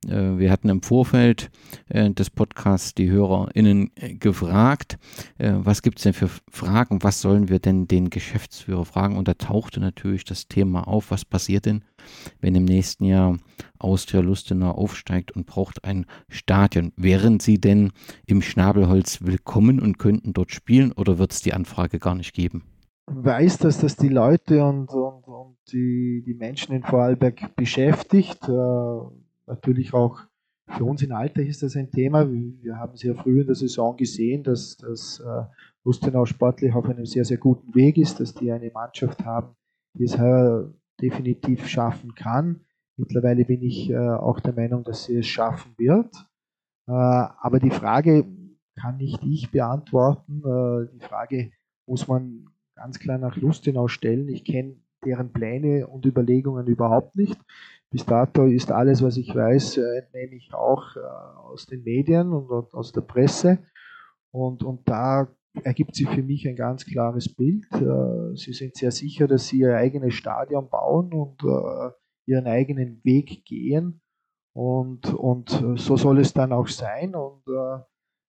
äh, 0.09 0.39
wir 0.39 0.51
hatten 0.51 0.69
im 0.69 0.83
Vorfeld 0.83 1.51
äh, 1.89 2.11
des 2.11 2.31
Podcasts 2.31 2.95
die 2.95 3.11
HörerInnen 3.11 3.91
äh, 3.95 4.15
gefragt, 4.15 4.99
äh, 5.39 5.53
was 5.57 5.83
gibt 5.83 5.99
es 5.99 6.05
denn 6.05 6.15
für 6.15 6.29
Fragen, 6.51 7.03
was 7.03 7.21
sollen 7.21 7.49
wir 7.49 7.59
denn 7.59 7.87
den 7.87 8.11
Geschäftsführer 8.11 8.85
fragen? 8.85 9.17
Und 9.17 9.29
da 9.29 9.35
tauchte 9.35 9.81
natürlich 9.81 10.25
das 10.25 10.49
Thema 10.49 10.87
auf, 10.89 11.11
was 11.11 11.25
passiert 11.25 11.67
denn, 11.67 11.85
wenn 12.41 12.55
im 12.55 12.65
nächsten 12.65 13.05
Jahr 13.05 13.39
Austria 13.79 14.21
Lustenau 14.21 14.71
aufsteigt 14.71 15.33
und 15.33 15.47
braucht 15.47 15.85
ein 15.85 16.07
Stadion. 16.29 16.93
Wären 16.97 17.41
Sie 17.41 17.61
denn 17.61 17.93
im 18.27 18.43
Schnabelholz 18.43 19.23
willkommen 19.23 19.81
und 19.81 19.99
könnten 19.99 20.33
dort 20.33 20.53
spielen 20.53 20.93
oder 20.93 21.19
wird 21.19 21.33
es 21.33 21.43
die 21.43 21.53
Anfrage 21.53 21.99
gar 21.99 22.15
nicht 22.15 22.35
geben? 22.35 22.65
weiß, 23.07 23.59
dass 23.59 23.81
das 23.81 23.97
die 23.97 24.09
Leute 24.09 24.65
und, 24.65 24.89
und, 24.91 25.25
und 25.25 25.57
die, 25.73 26.23
die 26.27 26.35
Menschen 26.35 26.75
in 26.75 26.83
Vorarlberg 26.83 27.55
beschäftigt. 27.57 28.49
Äh, 28.49 29.01
natürlich 29.47 29.93
auch 29.93 30.21
für 30.67 30.85
uns 30.85 31.03
in 31.03 31.13
Alter 31.13 31.43
ist 31.43 31.63
das 31.63 31.77
ein 31.77 31.91
Thema. 31.91 32.31
Wir 32.31 32.77
haben 32.77 32.97
sehr 32.97 33.15
früh 33.15 33.43
in 33.43 33.47
der 33.47 33.55
Saison 33.55 33.97
gesehen, 33.97 34.43
dass, 34.43 34.77
dass 34.79 35.21
äh, 35.21 35.43
Lustenau 35.85 36.25
sportlich 36.25 36.75
auf 36.75 36.87
einem 36.87 37.05
sehr, 37.05 37.25
sehr 37.25 37.37
guten 37.37 37.75
Weg 37.75 37.99
ist, 37.99 38.21
dass 38.21 38.35
die 38.35 38.51
eine 38.51 38.71
Mannschaft 38.71 39.25
haben, 39.25 39.55
die 39.93 40.05
es 40.05 40.19
heuer 40.19 40.73
definitiv 41.01 41.67
schaffen 41.69 42.15
kann. 42.15 42.61
Mittlerweile 42.97 43.45
bin 43.45 43.63
ich 43.63 43.91
äh, 43.91 43.97
auch 43.97 44.41
der 44.41 44.55
Meinung, 44.55 44.85
dass 44.85 45.05
sie 45.05 45.17
es 45.17 45.27
schaffen 45.27 45.75
wird. 45.77 46.15
Äh, 46.87 46.93
aber 46.93 47.59
die 47.59 47.71
Frage 47.71 48.25
kann 48.81 48.99
nicht 48.99 49.23
ich 49.23 49.51
beantworten. 49.51 50.43
Äh, 50.45 50.93
die 50.93 51.05
Frage 51.05 51.51
muss 51.87 52.07
man 52.09 52.47
ganz 52.75 52.99
klar 52.99 53.19
nach 53.19 53.37
Lustenau 53.37 53.89
stellen. 53.89 54.29
Ich 54.29 54.45
kenne 54.45 54.77
deren 55.05 55.33
Pläne 55.33 55.87
und 55.87 56.07
Überlegungen 56.07 56.67
überhaupt 56.67 57.17
nicht. 57.17 57.39
Bis 57.91 58.05
dato 58.05 58.47
ist 58.47 58.73
alles, 58.73 59.03
was 59.03 59.17
ich 59.17 59.35
weiß, 59.35 59.79
äh, 59.79 59.99
entnehme 59.99 60.35
ich 60.35 60.55
auch 60.55 60.97
äh, 60.97 61.01
aus 61.01 61.67
den 61.67 61.85
Medien 61.85 62.33
und 62.33 62.73
aus 62.73 62.93
der 62.93 63.03
Presse. 63.03 63.59
Und, 64.33 64.63
und 64.65 64.89
da 64.89 65.29
ergibt 65.63 65.95
sich 65.95 66.09
für 66.09 66.23
mich 66.23 66.49
ein 66.49 66.57
ganz 66.57 66.85
klares 66.85 67.35
Bild. 67.35 67.67
Äh, 67.73 68.37
sie 68.37 68.53
sind 68.53 68.77
sehr 68.77 68.91
sicher, 68.91 69.27
dass 69.27 69.49
sie 69.49 69.59
ihr 69.59 69.77
eigenes 69.77 70.15
Stadion 70.15 70.69
bauen 70.69 71.13
und 71.13 71.43
ihren 72.27 72.47
eigenen 72.47 73.01
Weg 73.05 73.45
gehen. 73.45 74.01
Und, 74.57 75.13
und 75.13 75.51
so 75.77 75.97
soll 75.97 76.21
es 76.21 76.33
dann 76.33 76.53
auch 76.53 76.69
sein. 76.69 77.15
Und 77.15 77.43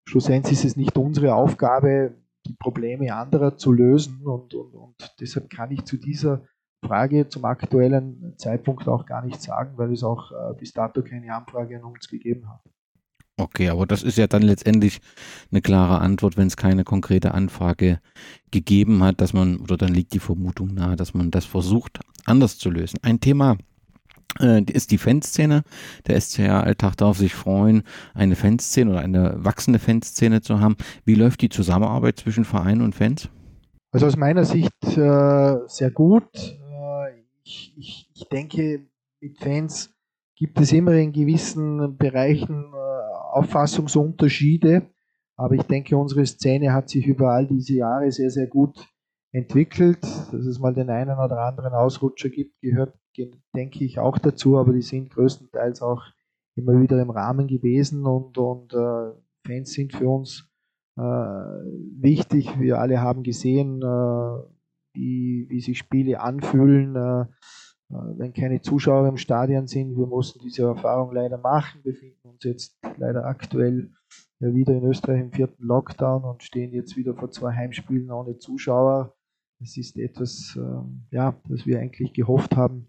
schlussendlich 0.08 0.54
ist 0.54 0.66
es 0.66 0.76
nicht 0.76 0.98
unsere 0.98 1.36
Aufgabe, 1.36 2.16
die 2.46 2.56
Probleme 2.60 3.14
anderer 3.16 3.58
zu 3.58 3.72
lösen. 3.72 4.26
Und, 4.26 4.54
und, 4.54 4.74
und 4.74 5.16
deshalb 5.20 5.50
kann 5.50 5.72
ich 5.72 5.86
zu 5.86 5.98
dieser 5.98 6.46
Frage 6.86 7.28
zum 7.28 7.46
aktuellen 7.46 8.36
Zeitpunkt 8.38 8.88
auch 8.88 9.06
gar 9.06 9.24
nicht 9.24 9.42
sagen, 9.42 9.78
weil 9.78 9.92
es 9.92 10.04
auch 10.04 10.32
äh, 10.32 10.54
bis 10.58 10.74
dato 10.74 11.04
keine 11.04 11.34
Anfrage 11.34 11.78
an 11.78 11.84
uns 11.84 12.08
gegeben 12.08 12.48
hat. 12.50 12.62
Okay, 13.38 13.70
aber 13.70 13.86
das 13.86 14.02
ist 14.02 14.18
ja 14.18 14.28
dann 14.28 14.44
letztendlich 14.44 15.02
eine 15.52 15.62
klare 15.62 16.00
Antwort, 16.00 16.38
wenn 16.38 16.48
es 16.48 16.56
keine 16.56 16.86
konkrete 16.86 17.34
Anfrage 17.34 18.00
gegeben 18.52 19.04
hat, 19.04 19.20
dass 19.20 19.34
man, 19.34 19.58
oder 19.58 19.76
dann 19.76 19.94
liegt 19.94 20.14
die 20.14 20.20
Vermutung 20.20 20.74
nahe, 20.74 20.96
dass 20.96 21.14
man 21.14 21.32
das 21.32 21.44
versucht, 21.44 22.00
anders 22.24 22.58
zu 22.58 22.70
lösen. 22.70 23.00
Ein 23.02 23.20
Thema, 23.20 23.58
äh, 24.40 24.64
ist 24.72 24.92
die 24.92 24.98
Fanszene. 24.98 25.64
Der 26.08 26.20
SCR-Alltag 26.20 26.96
darf 26.98 27.18
sich 27.18 27.34
freuen, 27.34 27.84
eine 28.14 28.36
Fanszene 28.36 28.92
oder 28.92 29.00
eine 29.02 29.36
wachsende 29.44 29.80
Fanszene 29.80 30.42
zu 30.42 30.60
haben. 30.60 30.76
Wie 31.04 31.16
läuft 31.16 31.42
die 31.42 31.50
Zusammenarbeit 31.50 32.20
zwischen 32.20 32.46
Verein 32.46 32.82
und 32.82 32.96
Fans? 32.96 33.30
Also 33.92 34.08
aus 34.08 34.18
meiner 34.18 34.46
Sicht 34.46 34.72
äh, 34.84 35.56
sehr 35.68 35.92
gut. 35.92 36.28
Äh, 36.36 37.22
ich, 37.44 37.74
ich, 37.78 38.10
ich 38.14 38.30
denke, 38.30 38.86
mit 39.22 39.40
Fans 39.40 39.92
gibt 40.36 40.60
es 40.60 40.74
immer 40.74 40.94
in 40.94 41.14
gewissen 41.14 41.98
Bereichen 41.98 42.74
äh, 42.74 42.85
Auffassungsunterschiede. 43.36 44.90
Aber 45.38 45.56
ich 45.56 45.64
denke, 45.64 45.98
unsere 45.98 46.26
Szene 46.26 46.74
hat 46.74 46.90
sich 46.90 47.06
über 47.06 47.32
all 47.32 47.46
diese 47.46 47.74
Jahre 47.74 48.12
sehr, 48.12 48.30
sehr 48.30 48.48
gut 48.48 48.88
entwickelt. 49.32 50.02
Dass 50.04 50.46
es 50.46 50.60
mal 50.60 50.74
den 50.74 50.90
einen 50.90 51.18
oder 51.18 51.40
anderen 51.40 51.74
Ausrutscher 51.74 52.30
gibt, 52.30 52.60
gehört, 52.62 52.98
denke 53.56 53.84
ich, 53.84 54.00
auch 54.00 54.18
dazu. 54.18 54.58
Aber 54.58 54.72
die 54.72 54.82
sind 54.82 55.10
größtenteils 55.10 55.82
auch 55.82 56.02
immer 56.56 56.82
wieder 56.82 57.02
im 57.02 57.10
Rahmen 57.10 57.48
gewesen 57.48 58.06
und, 58.06 58.38
und 58.38 58.74
äh, 58.74 59.12
Fans 59.46 59.74
sind 59.74 59.94
für 59.94 60.08
uns 60.08 60.50
äh, 60.98 61.02
wichtig. 61.02 62.58
Wir 62.60 62.80
alle 62.80 63.02
haben 63.02 63.24
gesehen, 63.24 63.82
äh, 63.82 64.96
wie, 64.96 65.48
wie 65.50 65.60
sich 65.60 65.78
Spiele 65.78 66.22
anfühlen, 66.22 66.96
äh, 66.96 67.26
wenn 67.90 68.34
keine 68.34 68.62
Zuschauer 68.62 69.08
im 69.08 69.18
Stadion 69.18 69.68
sind. 69.68 69.98
Wir 69.98 70.08
mussten 70.08 70.40
diese 70.40 70.64
Erfahrung 70.64 71.14
leider 71.14 71.38
machen, 71.38 71.82
Wir 71.84 71.94
befinden 71.94 72.30
uns 72.30 72.44
jetzt 72.44 72.78
leider 72.98 73.26
aktuell 73.26 73.92
ja 74.40 74.54
wieder 74.54 74.74
in 74.74 74.84
Österreich 74.86 75.22
im 75.22 75.32
vierten 75.32 75.64
Lockdown 75.64 76.24
und 76.24 76.44
stehen 76.44 76.74
jetzt 76.74 76.98
wieder 76.98 77.16
vor 77.16 77.32
zwei 77.32 77.54
Heimspielen 77.54 78.12
ohne 78.12 78.38
Zuschauer. 78.38 79.16
Das 79.60 79.78
ist 79.78 79.98
etwas, 79.98 80.56
ähm, 80.58 81.06
ja, 81.12 81.40
das 81.48 81.66
wir 81.66 81.80
eigentlich 81.80 82.14
gehofft 82.14 82.56
haben, 82.56 82.88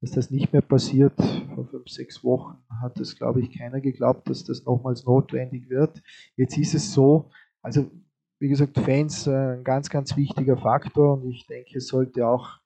dass 0.00 0.12
das 0.12 0.30
nicht 0.30 0.52
mehr 0.52 0.62
passiert. 0.62 1.14
Vor 1.54 1.66
fünf, 1.66 1.88
sechs 1.88 2.22
Wochen 2.22 2.58
hat 2.82 3.00
das, 3.00 3.16
glaube 3.16 3.40
ich, 3.40 3.58
keiner 3.58 3.80
geglaubt, 3.80 4.28
dass 4.28 4.44
das 4.44 4.64
nochmals 4.64 5.04
notwendig 5.04 5.68
wird. 5.68 6.02
Jetzt 6.36 6.56
ist 6.56 6.74
es 6.74 6.92
so, 6.92 7.30
also 7.62 7.90
wie 8.38 8.48
gesagt, 8.48 8.78
Fans 8.78 9.26
äh, 9.26 9.56
ein 9.56 9.64
ganz, 9.64 9.88
ganz 9.88 10.16
wichtiger 10.16 10.56
Faktor 10.56 11.14
und 11.14 11.30
ich 11.30 11.46
denke, 11.46 11.78
es 11.78 11.88
sollte 11.88 12.26
auch 12.26 12.60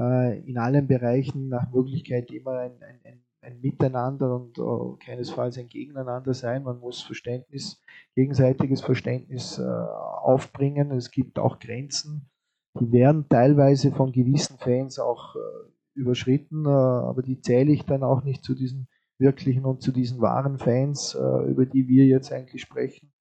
äh, 0.00 0.40
in 0.48 0.58
allen 0.58 0.86
Bereichen 0.86 1.48
nach 1.48 1.70
Möglichkeit 1.70 2.30
immer 2.30 2.52
ein, 2.52 2.82
ein, 2.82 3.00
ein, 3.04 3.22
ein 3.42 3.60
Miteinander 3.60 4.34
und 4.34 4.58
uh, 4.58 4.96
keinesfalls 4.96 5.58
ein 5.58 5.68
Gegeneinander 5.68 6.32
sein. 6.34 6.62
Man 6.62 6.78
muss 6.78 7.02
Verständnis, 7.02 7.80
gegenseitiges 8.14 8.80
Verständnis 8.80 9.58
äh, 9.58 9.62
aufbringen. 9.62 10.90
Es 10.92 11.10
gibt 11.10 11.38
auch 11.38 11.58
Grenzen, 11.58 12.30
die 12.78 12.90
werden 12.92 13.28
teilweise 13.28 13.92
von 13.92 14.12
gewissen 14.12 14.58
Fans 14.58 14.98
auch 14.98 15.36
äh, 15.36 15.98
überschritten, 15.98 16.64
äh, 16.64 16.68
aber 16.68 17.22
die 17.22 17.40
zähle 17.40 17.72
ich 17.72 17.84
dann 17.84 18.02
auch 18.02 18.22
nicht 18.24 18.44
zu 18.44 18.54
diesen 18.54 18.88
wirklichen 19.18 19.66
und 19.66 19.82
zu 19.82 19.92
diesen 19.92 20.22
wahren 20.22 20.56
Fans, 20.56 21.14
über 21.14 21.66
die 21.66 21.88
wir 21.88 22.06
jetzt 22.06 22.32
eigentlich 22.32 22.62
sprechen. 22.62 23.12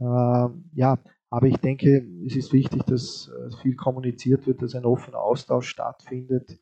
Ähm, 0.00 0.70
ja, 0.72 0.98
aber 1.30 1.46
ich 1.46 1.56
denke, 1.56 2.06
es 2.26 2.36
ist 2.36 2.52
wichtig, 2.52 2.84
dass 2.84 3.28
äh, 3.28 3.56
viel 3.62 3.76
kommuniziert 3.76 4.46
wird, 4.46 4.62
dass 4.62 4.74
ein 4.74 4.84
offener 4.84 5.20
Austausch 5.20 5.68
stattfindet. 5.68 6.60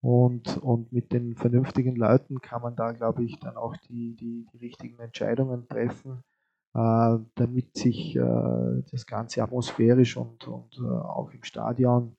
Und, 0.00 0.58
und 0.58 0.92
mit 0.92 1.12
den 1.12 1.36
vernünftigen 1.36 1.94
Leuten 1.94 2.40
kann 2.40 2.60
man 2.60 2.74
da, 2.74 2.90
glaube 2.90 3.24
ich, 3.24 3.38
dann 3.38 3.56
auch 3.56 3.76
die, 3.88 4.16
die, 4.16 4.46
die 4.52 4.58
richtigen 4.58 4.98
Entscheidungen 4.98 5.68
treffen, 5.68 6.24
äh, 6.74 7.18
damit 7.36 7.76
sich 7.76 8.16
äh, 8.16 8.82
das 8.90 9.06
Ganze 9.06 9.42
atmosphärisch 9.42 10.16
und, 10.16 10.48
und 10.48 10.76
äh, 10.78 10.88
auch 10.88 11.30
im 11.30 11.44
Stadion 11.44 12.16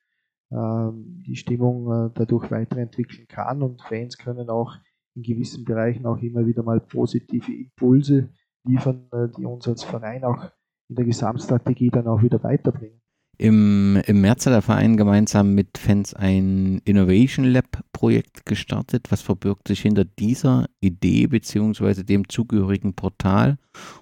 ähm, 0.51 1.23
die 1.27 1.35
Stimmung 1.35 1.91
äh, 1.91 2.11
dadurch 2.13 2.49
weiterentwickeln 2.51 3.27
kann. 3.27 3.61
Und 3.61 3.81
Fans 3.81 4.17
können 4.17 4.49
auch 4.49 4.77
in 5.15 5.23
gewissen 5.23 5.65
Bereichen 5.65 6.05
auch 6.05 6.19
immer 6.19 6.45
wieder 6.45 6.63
mal 6.63 6.79
positive 6.79 7.51
Impulse 7.51 8.29
liefern, 8.63 9.09
äh, 9.11 9.27
die 9.35 9.45
uns 9.45 9.67
als 9.67 9.83
Verein 9.83 10.23
auch 10.23 10.51
in 10.89 10.95
der 10.95 11.05
Gesamtstrategie 11.05 11.89
dann 11.89 12.07
auch 12.07 12.21
wieder 12.21 12.43
weiterbringen. 12.43 13.03
Im, 13.37 13.99
Im 14.05 14.21
März 14.21 14.45
hat 14.45 14.53
der 14.53 14.61
Verein 14.61 14.95
gemeinsam 14.95 15.55
mit 15.55 15.77
Fans 15.77 16.13
ein 16.13 16.81
Innovation 16.85 17.45
Lab 17.45 17.83
Projekt 17.91 18.45
gestartet. 18.45 19.11
Was 19.11 19.21
verbirgt 19.21 19.67
sich 19.67 19.81
hinter 19.81 20.05
dieser 20.05 20.67
Idee 20.81 21.25
bzw. 21.27 22.03
dem 22.03 22.29
zugehörigen 22.29 22.93
Portal? 22.93 23.57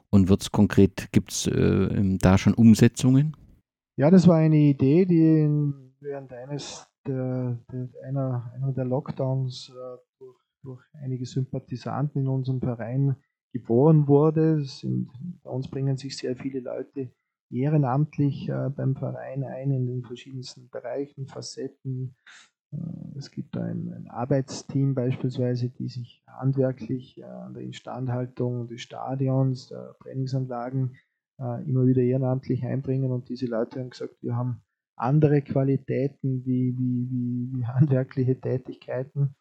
Und 0.09 0.27
wird 0.27 0.41
es 0.41 0.51
konkret, 0.51 1.13
gibt 1.13 1.31
es 1.31 1.47
äh, 1.47 2.17
da 2.17 2.37
schon 2.37 2.53
Umsetzungen? 2.53 3.37
Ja, 3.97 4.11
das 4.11 4.27
war 4.27 4.35
eine 4.35 4.57
Idee, 4.57 5.05
die 5.05 5.47
während 6.01 6.33
eines 6.33 6.87
der, 7.07 7.57
der, 7.71 7.89
einer, 8.05 8.51
einer 8.53 8.73
der 8.73 8.85
Lockdowns 8.85 9.69
äh, 9.69 9.97
durch, 10.19 10.37
durch 10.61 10.83
einige 11.01 11.25
Sympathisanten 11.25 12.21
in 12.21 12.27
unserem 12.27 12.59
Verein 12.59 13.15
geboren 13.51 14.07
wurde. 14.07 14.63
Sind, 14.63 15.09
bei 15.43 15.49
uns 15.49 15.69
bringen 15.69 15.97
sich 15.97 16.17
sehr 16.17 16.35
viele 16.35 16.59
Leute 16.59 17.11
ehrenamtlich 17.51 18.49
äh, 18.49 18.69
beim 18.69 18.95
Verein 18.95 19.43
ein 19.43 19.71
in 19.71 19.85
den 19.85 20.03
verschiedensten 20.03 20.69
Bereichen, 20.69 21.27
Facetten. 21.27 22.15
Äh, 22.71 22.77
es 23.17 23.31
gibt 23.31 23.57
ein, 23.57 23.93
ein, 23.93 24.07
Arbeitsteam 24.07 24.95
beispielsweise, 24.95 25.69
die 25.69 25.89
sich 25.89 26.23
handwerklich 26.27 27.19
äh, 27.19 27.23
an 27.23 27.53
der 27.53 27.63
Instandhaltung 27.63 28.67
des 28.67 28.81
Stadions, 28.81 29.67
der 29.67 29.95
Trainingsanlagen 29.99 30.95
äh, 31.39 31.63
immer 31.67 31.85
wieder 31.85 32.01
ehrenamtlich 32.01 32.63
einbringen 32.65 33.11
und 33.11 33.29
diese 33.29 33.47
Leute 33.47 33.79
haben 33.79 33.89
gesagt, 33.89 34.15
wir 34.21 34.35
haben 34.35 34.61
andere 34.95 35.41
Qualitäten 35.41 36.45
wie, 36.45 36.77
wie, 36.77 37.09
wie, 37.09 37.57
wie 37.57 37.65
handwerkliche 37.65 38.39
Tätigkeiten 38.39 39.35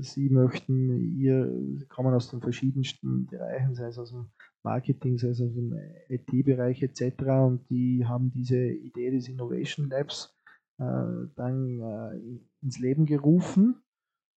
sie 0.00 0.28
möchten 0.28 1.16
ihr, 1.16 1.50
sie 1.76 1.86
kommen 1.86 2.12
aus 2.12 2.30
den 2.30 2.42
verschiedensten 2.42 3.26
Bereichen, 3.26 3.74
sei 3.74 3.86
es 3.86 3.98
aus 3.98 4.10
dem 4.10 4.26
Marketing, 4.62 5.16
sei 5.16 5.28
es 5.28 5.40
aus 5.40 5.54
dem 5.54 5.74
IT-Bereich 6.08 6.82
etc. 6.82 7.22
Und 7.46 7.70
die 7.70 8.04
haben 8.06 8.32
diese 8.32 8.58
Idee 8.58 9.10
des 9.10 9.28
Innovation 9.28 9.88
Labs 9.88 10.34
äh, 10.78 11.28
dann 11.36 11.80
äh, 11.80 12.40
ins 12.62 12.78
Leben 12.78 13.06
gerufen. 13.06 13.82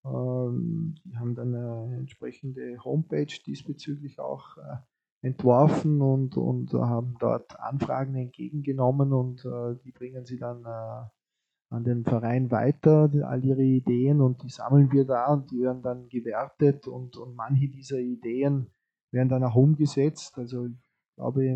Ähm, 0.04 0.94
die 1.04 1.16
haben 1.16 1.34
dann 1.34 1.54
eine 1.54 1.96
entsprechende 1.96 2.78
Homepage 2.84 3.26
diesbezüglich 3.46 4.20
auch 4.20 4.56
äh, 4.58 4.76
entworfen 5.20 6.00
und, 6.00 6.36
und 6.36 6.72
haben 6.72 7.16
dort 7.18 7.58
Anfragen 7.58 8.14
entgegengenommen 8.14 9.12
und 9.12 9.44
äh, 9.44 9.76
die 9.84 9.90
bringen 9.90 10.24
sie 10.26 10.38
dann 10.38 10.64
äh, 10.64 11.08
an 11.70 11.84
den 11.84 12.04
Verein 12.04 12.50
weiter, 12.50 13.10
all 13.24 13.44
ihre 13.44 13.62
Ideen 13.62 14.20
und 14.20 14.42
die 14.42 14.48
sammeln 14.48 14.90
wir 14.90 15.04
da 15.04 15.32
und 15.32 15.50
die 15.50 15.60
werden 15.60 15.82
dann 15.82 16.08
gewertet 16.08 16.88
und, 16.88 17.16
und 17.16 17.34
manche 17.34 17.68
dieser 17.68 17.98
Ideen 17.98 18.70
werden 19.12 19.28
dann 19.28 19.44
auch 19.44 19.54
umgesetzt. 19.54 20.38
Also 20.38 20.66
ich 20.66 21.14
glaube, 21.16 21.44
ich 21.44 21.52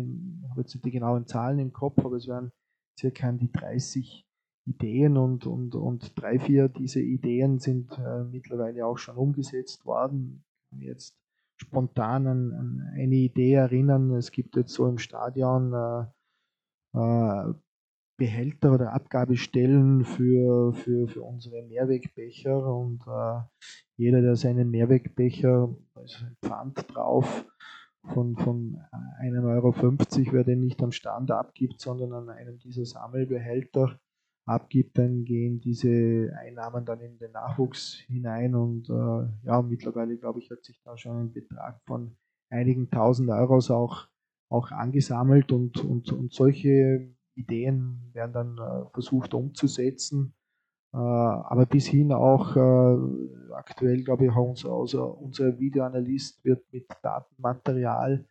habe 0.49 0.61
jetzt 0.61 0.75
nicht 0.75 0.85
die 0.85 0.91
genauen 0.91 1.25
Zahlen 1.25 1.59
im 1.59 1.73
Kopf, 1.73 1.97
aber 2.05 2.17
es 2.17 2.27
werden 2.27 2.51
circa 2.99 3.31
die 3.31 3.51
30 3.51 4.27
Ideen 4.65 5.17
und, 5.17 5.45
und, 5.45 5.75
und 5.75 6.19
drei, 6.19 6.39
vier 6.39 6.69
dieser 6.69 7.01
Ideen 7.01 7.59
sind 7.59 7.91
äh, 7.97 8.23
mittlerweile 8.23 8.85
auch 8.85 8.97
schon 8.97 9.17
umgesetzt 9.17 9.85
worden. 9.85 10.43
Jetzt 10.77 11.17
spontan 11.57 12.27
an, 12.27 12.53
an, 12.53 12.91
eine 12.93 13.15
Idee 13.15 13.53
erinnern. 13.53 14.11
Es 14.11 14.31
gibt 14.31 14.55
jetzt 14.55 14.73
so 14.73 14.87
im 14.87 14.99
Stadion 14.99 15.73
äh, 15.73 16.05
äh, 16.97 17.53
Behälter 18.23 18.71
oder 18.73 18.93
Abgabestellen 18.93 20.05
für, 20.05 20.71
für, 20.71 21.09
für 21.09 21.21
unsere 21.23 21.61
Mehrwegbecher. 21.63 22.65
Und 22.73 23.01
äh, 23.05 23.41
jeder, 23.97 24.21
der 24.21 24.37
seinen 24.37 24.71
Mehrwegbecher, 24.71 25.75
also 25.93 26.25
ein 26.25 26.37
Pfand 26.41 26.85
drauf 26.87 27.45
von, 28.13 28.37
von 28.37 28.77
1,50 29.21 29.47
Euro, 29.55 30.33
wer 30.33 30.45
den 30.45 30.61
nicht 30.61 30.81
am 30.81 30.93
Stand 30.93 31.31
abgibt, 31.31 31.81
sondern 31.81 32.13
an 32.13 32.29
einem 32.29 32.59
dieser 32.59 32.85
Sammelbehälter 32.85 33.99
abgibt, 34.45 34.97
dann 34.97 35.25
gehen 35.25 35.59
diese 35.59 36.31
Einnahmen 36.39 36.85
dann 36.85 37.01
in 37.01 37.17
den 37.17 37.33
Nachwuchs 37.33 38.05
hinein. 38.07 38.55
Und 38.55 38.89
äh, 38.89 39.45
ja, 39.45 39.61
mittlerweile 39.61 40.15
glaube 40.15 40.39
ich, 40.39 40.49
hat 40.49 40.63
sich 40.63 40.81
da 40.85 40.95
schon 40.95 41.25
ein 41.25 41.33
Betrag 41.33 41.81
von 41.85 42.15
einigen 42.49 42.89
tausend 42.89 43.29
Euros 43.31 43.69
auch, 43.69 44.07
auch 44.47 44.71
angesammelt. 44.71 45.51
Und, 45.51 45.83
und, 45.83 46.13
und 46.13 46.31
solche 46.31 47.13
Ideen 47.35 48.11
werden 48.13 48.33
dann 48.33 48.57
äh, 48.57 48.85
versucht 48.93 49.33
umzusetzen. 49.33 50.33
Äh, 50.93 50.97
aber 50.97 51.65
bis 51.65 51.87
hin 51.87 52.11
auch 52.11 52.55
äh, 52.55 52.97
aktuell, 53.53 54.03
glaube 54.03 54.25
ich, 54.25 54.35
unser, 54.35 54.75
unser, 54.77 55.17
unser 55.17 55.57
Videoanalyst 55.59 56.43
wird 56.43 56.71
mit 56.71 56.87
Datenmaterial 57.01 58.25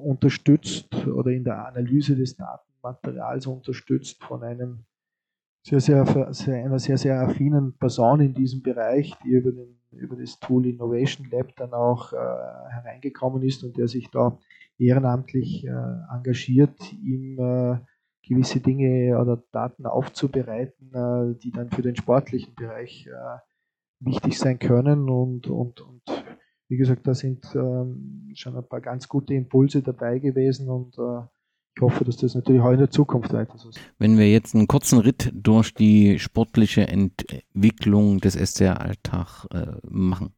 unterstützt 0.00 0.94
oder 1.08 1.32
in 1.32 1.42
der 1.42 1.66
Analyse 1.66 2.14
des 2.14 2.36
Datenmaterials 2.36 3.48
unterstützt 3.48 4.22
von 4.22 4.44
einem 4.44 4.84
sehr, 5.66 5.80
sehr, 5.80 6.32
sehr, 6.32 6.64
einer 6.64 6.78
sehr, 6.78 6.98
sehr 6.98 7.20
affinen 7.20 7.76
Person 7.76 8.20
in 8.20 8.34
diesem 8.34 8.62
Bereich, 8.62 9.12
die 9.24 9.30
über, 9.30 9.50
den, 9.50 9.77
über 9.92 10.16
das 10.16 10.38
Tool 10.38 10.66
Innovation 10.66 11.28
Lab 11.30 11.54
dann 11.56 11.72
auch 11.72 12.12
äh, 12.12 12.16
hereingekommen 12.16 13.42
ist 13.42 13.64
und 13.64 13.76
der 13.76 13.88
sich 13.88 14.10
da 14.10 14.38
ehrenamtlich 14.78 15.64
äh, 15.64 16.14
engagiert, 16.14 16.92
ihm 16.92 17.38
äh, 17.38 17.78
gewisse 18.26 18.60
Dinge 18.60 19.18
oder 19.18 19.42
Daten 19.52 19.86
aufzubereiten, 19.86 20.92
äh, 20.92 21.38
die 21.38 21.50
dann 21.50 21.70
für 21.70 21.82
den 21.82 21.96
sportlichen 21.96 22.54
Bereich 22.54 23.08
wichtig 24.00 24.38
sein 24.38 24.58
können. 24.58 25.08
Und, 25.08 25.48
und, 25.48 25.80
und 25.80 26.02
wie 26.68 26.76
gesagt, 26.76 27.06
da 27.06 27.14
sind 27.14 27.46
ähm, 27.54 28.30
schon 28.34 28.56
ein 28.56 28.68
paar 28.68 28.80
ganz 28.80 29.08
gute 29.08 29.34
Impulse 29.34 29.82
dabei 29.82 30.18
gewesen 30.18 30.68
und 30.68 30.98
äh, 30.98 31.26
ich 31.78 31.82
hoffe, 31.82 32.04
dass 32.04 32.16
das 32.16 32.34
natürlich 32.34 32.60
auch 32.60 32.72
in 32.72 32.80
der 32.80 32.90
Zukunft 32.90 33.32
weiter 33.32 33.56
so 33.56 33.68
ist. 33.68 33.78
Wenn 34.00 34.18
wir 34.18 34.28
jetzt 34.28 34.52
einen 34.52 34.66
kurzen 34.66 34.98
Ritt 34.98 35.30
durch 35.32 35.72
die 35.72 36.18
sportliche 36.18 36.88
Entwicklung 36.88 38.18
des 38.18 38.34
SCR-Alltag 38.34 39.46
äh, 39.52 39.66
machen, 39.88 40.32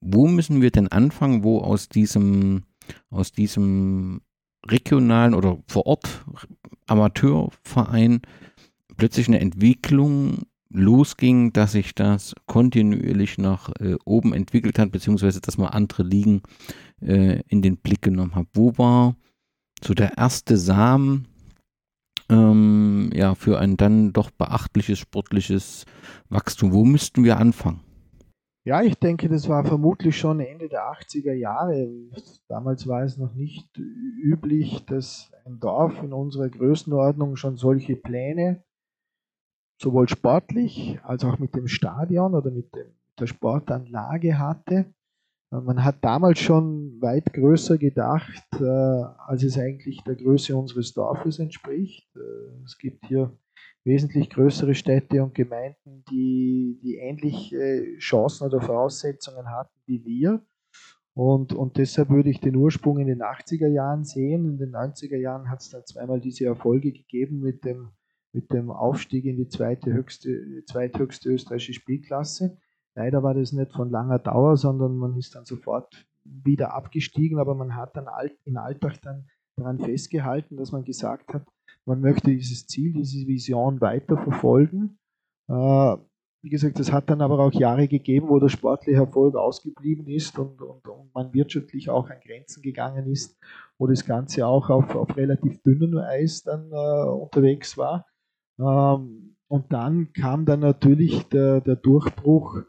wo 0.00 0.26
müssen 0.26 0.62
wir 0.62 0.70
denn 0.70 0.88
anfangen, 0.88 1.44
wo 1.44 1.58
aus 1.58 1.90
diesem, 1.90 2.62
aus 3.10 3.32
diesem 3.32 4.22
regionalen 4.66 5.34
oder 5.34 5.58
vor 5.68 5.84
Ort 5.86 6.24
Amateurverein 6.86 8.22
plötzlich 8.96 9.28
eine 9.28 9.40
Entwicklung 9.40 10.46
losging, 10.70 11.52
dass 11.52 11.72
sich 11.72 11.94
das 11.94 12.34
kontinuierlich 12.46 13.36
nach 13.36 13.68
äh, 13.78 13.96
oben 14.06 14.32
entwickelt 14.32 14.78
hat, 14.78 14.90
beziehungsweise 14.90 15.42
dass 15.42 15.58
man 15.58 15.68
andere 15.68 16.02
Ligen 16.02 16.40
äh, 17.02 17.42
in 17.48 17.60
den 17.60 17.76
Blick 17.76 18.00
genommen 18.00 18.34
hat. 18.34 18.46
Wo 18.54 18.72
war 18.78 19.16
so 19.82 19.94
der 19.94 20.16
erste 20.18 20.56
Samen 20.56 21.28
ähm, 22.28 23.10
ja, 23.14 23.34
für 23.34 23.58
ein 23.58 23.76
dann 23.76 24.12
doch 24.12 24.30
beachtliches 24.30 24.98
sportliches 24.98 25.84
Wachstum? 26.28 26.72
Wo 26.72 26.84
müssten 26.84 27.24
wir 27.24 27.38
anfangen? 27.38 27.80
Ja, 28.66 28.82
ich 28.82 28.96
denke, 28.96 29.28
das 29.28 29.48
war 29.48 29.64
vermutlich 29.64 30.18
schon 30.18 30.40
Ende 30.40 30.68
der 30.68 30.90
80er 30.90 31.32
Jahre. 31.34 31.88
Damals 32.48 32.88
war 32.88 33.04
es 33.04 33.16
noch 33.16 33.32
nicht 33.32 33.68
üblich, 33.78 34.84
dass 34.86 35.30
ein 35.44 35.60
Dorf 35.60 36.02
in 36.02 36.12
unserer 36.12 36.48
Größenordnung 36.48 37.36
schon 37.36 37.56
solche 37.56 37.94
Pläne, 37.94 38.64
sowohl 39.80 40.08
sportlich 40.08 40.98
als 41.04 41.24
auch 41.24 41.38
mit 41.38 41.54
dem 41.54 41.68
Stadion 41.68 42.34
oder 42.34 42.50
mit 42.50 42.74
der 43.20 43.26
Sportanlage 43.28 44.36
hatte. 44.36 44.92
Man 45.50 45.84
hat 45.84 46.04
damals 46.04 46.40
schon 46.40 47.00
weit 47.00 47.32
größer 47.32 47.78
gedacht, 47.78 48.44
äh, 48.58 48.64
als 48.64 49.44
es 49.44 49.56
eigentlich 49.56 50.02
der 50.02 50.16
Größe 50.16 50.56
unseres 50.56 50.92
Dorfes 50.92 51.38
entspricht. 51.38 52.08
Äh, 52.16 52.64
es 52.64 52.76
gibt 52.78 53.06
hier 53.06 53.38
wesentlich 53.84 54.28
größere 54.30 54.74
Städte 54.74 55.22
und 55.22 55.34
Gemeinden, 55.34 56.04
die, 56.10 56.80
die 56.82 56.96
ähnliche 56.96 57.96
Chancen 57.98 58.48
oder 58.48 58.60
Voraussetzungen 58.60 59.48
hatten 59.48 59.78
wie 59.86 60.04
wir. 60.04 60.44
Und, 61.14 61.54
und 61.54 61.78
deshalb 61.78 62.10
würde 62.10 62.28
ich 62.28 62.40
den 62.40 62.56
Ursprung 62.56 62.98
in 62.98 63.06
den 63.06 63.22
80er 63.22 63.68
Jahren 63.68 64.04
sehen. 64.04 64.44
In 64.44 64.58
den 64.58 64.74
90er 64.74 65.16
Jahren 65.16 65.48
hat 65.48 65.62
es 65.62 65.70
dann 65.70 65.86
zweimal 65.86 66.20
diese 66.20 66.44
Erfolge 66.44 66.92
gegeben 66.92 67.38
mit 67.38 67.64
dem, 67.64 67.92
mit 68.32 68.52
dem 68.52 68.70
Aufstieg 68.70 69.24
in 69.24 69.36
die 69.36 69.48
zweite 69.48 69.92
höchste, 69.92 70.64
zweithöchste 70.66 71.30
österreichische 71.30 71.72
Spielklasse. 71.72 72.58
Leider 72.96 73.22
war 73.22 73.34
das 73.34 73.52
nicht 73.52 73.72
von 73.72 73.90
langer 73.90 74.18
Dauer, 74.18 74.56
sondern 74.56 74.96
man 74.96 75.16
ist 75.16 75.34
dann 75.34 75.44
sofort 75.44 76.06
wieder 76.24 76.74
abgestiegen, 76.74 77.38
aber 77.38 77.54
man 77.54 77.76
hat 77.76 77.94
dann 77.94 78.06
in 78.44 78.56
Alltag 78.56 79.00
dann 79.02 79.26
daran 79.56 79.78
festgehalten, 79.78 80.56
dass 80.56 80.72
man 80.72 80.82
gesagt 80.82 81.32
hat, 81.34 81.46
man 81.84 82.00
möchte 82.00 82.30
dieses 82.30 82.66
Ziel, 82.66 82.94
diese 82.94 83.26
Vision 83.26 83.80
weiter 83.80 84.16
verfolgen. 84.16 84.98
Äh, 85.48 85.96
wie 86.42 86.48
gesagt, 86.48 86.80
es 86.80 86.90
hat 86.90 87.10
dann 87.10 87.20
aber 87.20 87.38
auch 87.38 87.52
Jahre 87.52 87.86
gegeben, 87.86 88.28
wo 88.28 88.38
der 88.38 88.48
sportliche 88.48 89.00
Erfolg 89.00 89.36
ausgeblieben 89.36 90.06
ist 90.06 90.38
und, 90.38 90.62
und, 90.62 90.86
und 90.88 91.14
man 91.14 91.34
wirtschaftlich 91.34 91.90
auch 91.90 92.08
an 92.08 92.20
Grenzen 92.24 92.62
gegangen 92.62 93.06
ist, 93.06 93.38
wo 93.78 93.86
das 93.86 94.06
Ganze 94.06 94.46
auch 94.46 94.70
auf, 94.70 94.94
auf 94.94 95.16
relativ 95.16 95.62
dünnem 95.62 95.98
Eis 95.98 96.42
dann 96.42 96.70
äh, 96.72 97.08
unterwegs 97.08 97.76
war. 97.76 98.06
Ähm, 98.58 99.36
und 99.48 99.72
dann 99.72 100.12
kam 100.12 100.46
dann 100.46 100.60
natürlich 100.60 101.28
der, 101.28 101.60
der 101.60 101.76
Durchbruch 101.76 102.62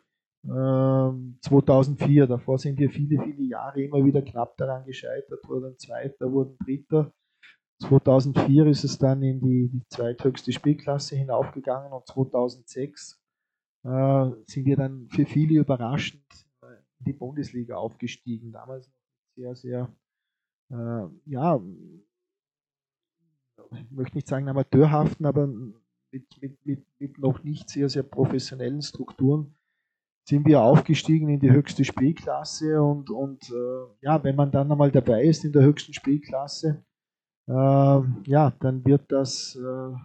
2004. 0.48 2.24
Ähm, 2.24 2.30
Davor 2.30 2.58
sind 2.58 2.80
wir 2.80 2.90
viele, 2.90 3.22
viele 3.22 3.44
Jahre 3.44 3.82
immer 3.82 4.04
wieder 4.04 4.22
knapp 4.22 4.56
daran 4.58 4.86
gescheitert, 4.86 5.40
wurden 5.48 5.78
Zweiter, 5.78 6.32
wurden 6.32 6.58
Dritter. 6.64 7.12
2004 7.82 8.66
ist 8.68 8.84
es 8.84 8.98
dann 8.98 9.22
in 9.22 9.40
die, 9.40 9.70
die 9.70 9.84
zweithöchste 9.90 10.52
Spielklasse 10.52 11.16
hinaufgegangen 11.16 11.92
und 11.92 12.08
2006 12.08 13.22
äh, 13.84 14.32
sind 14.46 14.66
wir 14.66 14.78
dann 14.78 15.08
für 15.10 15.26
viele 15.26 15.60
überraschend 15.60 16.24
in 17.00 17.06
die 17.06 17.14
Bundesliga 17.14 17.76
aufgestiegen. 17.76 18.52
Damals 18.52 18.90
sehr, 19.36 19.56
sehr, 19.56 19.96
äh, 20.72 21.08
ja, 21.26 21.62
ich 23.74 23.92
möchte 23.92 24.16
nicht 24.16 24.28
sagen 24.28 24.48
amateurhaften, 24.48 25.26
aber 25.26 25.46
mit, 25.46 26.42
mit, 26.42 26.66
mit, 26.66 26.86
mit 27.00 27.20
noch 27.20 27.44
nicht 27.44 27.70
sehr, 27.70 27.90
sehr 27.90 28.04
professionellen 28.04 28.82
Strukturen 28.82 29.57
sind 30.28 30.46
wir 30.46 30.62
aufgestiegen 30.62 31.30
in 31.30 31.40
die 31.40 31.52
höchste 31.52 31.86
Spielklasse 31.86 32.82
und, 32.82 33.10
und 33.10 33.50
äh, 33.50 34.06
ja, 34.06 34.22
wenn 34.24 34.36
man 34.36 34.52
dann 34.52 34.70
einmal 34.70 34.92
dabei 34.92 35.24
ist 35.24 35.46
in 35.46 35.54
der 35.54 35.64
höchsten 35.64 35.94
Spielklasse, 35.94 36.84
äh, 37.48 37.52
ja, 37.52 38.54
dann 38.60 38.84
wird 38.86 39.10
das 39.10 39.56
äh, 39.56 39.96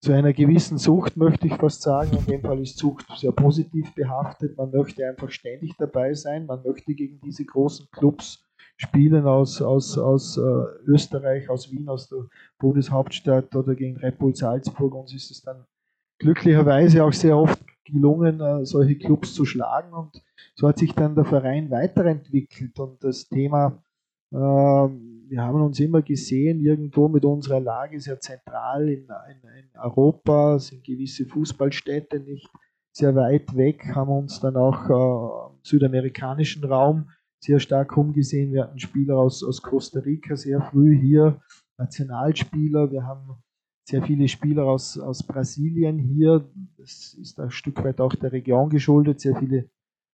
zu 0.00 0.12
einer 0.12 0.32
gewissen 0.32 0.78
Sucht, 0.78 1.16
möchte 1.16 1.46
ich 1.46 1.54
fast 1.54 1.82
sagen. 1.82 2.16
In 2.16 2.24
dem 2.24 2.40
Fall 2.40 2.60
ist 2.60 2.78
Sucht 2.78 3.06
sehr 3.16 3.30
positiv 3.30 3.94
behaftet. 3.94 4.56
Man 4.56 4.72
möchte 4.72 5.06
einfach 5.06 5.30
ständig 5.30 5.76
dabei 5.78 6.12
sein. 6.14 6.46
Man 6.46 6.64
möchte 6.64 6.92
gegen 6.94 7.20
diese 7.20 7.44
großen 7.44 7.86
Clubs 7.92 8.44
spielen 8.78 9.26
aus, 9.26 9.62
aus, 9.62 9.96
aus 9.96 10.38
äh, 10.38 10.40
Österreich, 10.86 11.48
aus 11.48 11.70
Wien, 11.70 11.88
aus 11.88 12.08
der 12.08 12.26
Bundeshauptstadt 12.58 13.54
oder 13.54 13.76
gegen 13.76 13.98
Red 13.98 14.18
Bull 14.18 14.34
Salzburg. 14.34 14.92
Uns 14.94 15.14
ist 15.14 15.30
es 15.30 15.42
dann 15.42 15.66
glücklicherweise 16.18 17.04
auch 17.04 17.12
sehr 17.12 17.36
oft 17.36 17.60
gelungen, 17.84 18.40
äh, 18.40 18.64
solche 18.64 18.96
Clubs 18.96 19.34
zu 19.34 19.44
schlagen. 19.44 19.92
Und 19.92 20.22
so 20.54 20.68
hat 20.68 20.78
sich 20.78 20.94
dann 20.94 21.14
der 21.14 21.24
Verein 21.24 21.70
weiterentwickelt. 21.70 22.78
Und 22.78 23.02
das 23.02 23.28
Thema, 23.28 23.82
äh, 24.32 24.36
wir 24.36 25.42
haben 25.42 25.62
uns 25.62 25.80
immer 25.80 26.02
gesehen, 26.02 26.60
irgendwo 26.60 27.08
mit 27.08 27.24
unserer 27.24 27.60
Lage 27.60 28.00
sehr 28.00 28.20
zentral 28.20 28.88
in, 28.88 29.08
Europa, 29.74 30.58
sind 30.58 30.84
gewisse 30.84 31.26
Fußballstädte 31.26 32.20
nicht 32.20 32.48
sehr 32.92 33.14
weit 33.14 33.56
weg, 33.56 33.94
haben 33.94 34.10
uns 34.10 34.40
dann 34.40 34.56
auch 34.56 34.90
äh, 34.90 35.54
im 35.54 35.60
südamerikanischen 35.62 36.64
Raum 36.64 37.08
sehr 37.42 37.60
stark 37.60 37.96
umgesehen. 37.96 38.52
Wir 38.52 38.64
hatten 38.64 38.78
Spieler 38.78 39.16
aus 39.16 39.62
Costa 39.62 40.00
Rica 40.00 40.36
sehr 40.36 40.60
früh 40.60 40.98
hier, 41.00 41.40
Nationalspieler. 41.78 42.90
Wir 42.90 43.04
haben 43.04 43.42
sehr 43.90 44.02
viele 44.02 44.28
Spieler 44.28 44.64
aus, 44.64 44.98
aus 44.98 45.22
Brasilien 45.22 45.98
hier. 45.98 46.48
Das 46.78 47.14
ist 47.14 47.38
ein 47.40 47.50
Stück 47.50 47.82
weit 47.84 48.00
auch 48.00 48.14
der 48.14 48.32
Region 48.32 48.70
geschuldet. 48.70 49.20
Sehr 49.20 49.36
viele 49.36 49.68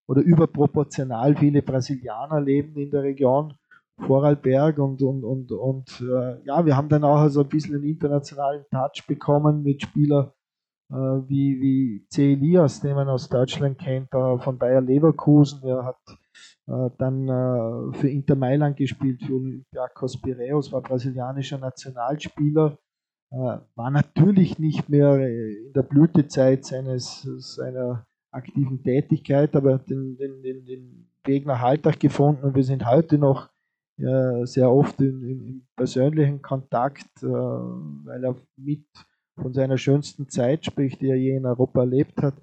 oder 0.09 0.22
überproportional 0.22 1.37
viele 1.37 1.62
Brasilianer 1.62 2.41
leben 2.41 2.77
in 2.77 2.91
der 2.91 3.03
Region 3.03 3.55
Vorarlberg 3.99 4.79
und, 4.79 5.03
und, 5.03 5.24
und, 5.24 5.53
und 5.53 6.01
äh, 6.01 6.45
ja, 6.45 6.64
wir 6.64 6.77
haben 6.77 6.89
dann 6.89 7.03
auch 7.03 7.18
also 7.18 7.43
ein 7.43 7.49
bisschen 7.49 7.77
einen 7.77 7.85
internationalen 7.85 8.64
Touch 8.70 9.07
bekommen 9.07 9.62
mit 9.62 9.83
Spielern 9.83 10.31
äh, 10.91 10.95
wie, 10.95 11.61
wie 11.61 12.07
C. 12.11 12.35
Elias, 12.35 12.81
den 12.81 12.95
man 12.95 13.09
aus 13.09 13.29
Deutschland 13.29 13.79
kennt, 13.79 14.12
äh, 14.12 14.39
von 14.39 14.59
Bayer 14.59 14.83
Leverkusen. 14.83 15.62
Der 15.62 15.85
hat 15.85 15.97
äh, 16.66 16.91
dann 16.99 17.29
äh, 17.29 17.97
für 17.97 18.09
Inter 18.09 18.37
Mailand 18.37 18.77
gespielt, 18.77 19.22
für 19.22 19.35
Olympiakos 19.35 20.20
Piraeus, 20.20 20.72
war 20.72 20.83
brasilianischer 20.83 21.59
Nationalspieler 21.59 22.79
war 23.31 23.91
natürlich 23.91 24.59
nicht 24.59 24.89
mehr 24.89 25.14
äh, 25.18 25.66
in 25.66 25.72
der 25.72 25.83
Blütezeit 25.83 26.64
seines, 26.64 27.22
seiner 27.22 28.07
aktiven 28.31 28.83
Tätigkeit, 28.83 29.55
aber 29.57 29.79
den, 29.79 30.16
den, 30.16 30.43
den, 30.43 30.64
den 30.64 31.09
Weg 31.24 31.47
nach 31.47 31.62
Alltag 31.62 31.99
gefunden 31.99 32.45
und 32.45 32.55
wir 32.55 32.62
sind 32.62 32.87
heute 32.87 33.18
noch 33.18 33.49
äh, 33.99 34.45
sehr 34.45 34.70
oft 34.70 35.01
in 35.01 35.66
persönlichen 35.74 36.43
Kontakt, 36.43 37.09
äh, 37.22 37.27
weil 37.27 38.24
er 38.24 38.37
mit 38.57 38.85
von 39.41 39.53
seiner 39.53 39.79
schönsten 39.79 40.29
Zeit 40.29 40.64
spricht, 40.64 41.01
die 41.01 41.09
er 41.09 41.16
je 41.16 41.37
in 41.37 41.47
Europa 41.47 41.81
erlebt 41.81 42.22
hat. 42.22 42.35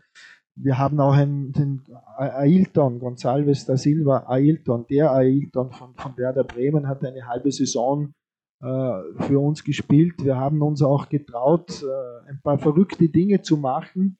Wir 0.55 0.77
haben 0.77 0.99
auch 0.99 1.13
einen, 1.13 1.51
den 1.51 1.81
Ailton, 2.17 2.99
Gonçalves 2.99 3.65
da 3.65 3.77
Silva, 3.77 4.25
Ailton, 4.27 4.86
der 4.88 5.11
Ailton 5.11 5.71
von, 5.71 5.95
von 5.95 6.15
Werder 6.17 6.43
Bremen 6.43 6.88
hat 6.88 7.03
eine 7.03 7.25
halbe 7.25 7.51
Saison 7.51 8.09
äh, 8.09 8.22
für 8.64 9.39
uns 9.39 9.64
gespielt. 9.64 10.24
Wir 10.24 10.38
haben 10.38 10.61
uns 10.61 10.82
auch 10.82 11.09
getraut, 11.09 11.84
äh, 11.84 12.30
ein 12.30 12.39
paar 12.41 12.57
verrückte 12.59 13.09
Dinge 13.09 13.41
zu 13.41 13.57
machen. 13.57 14.18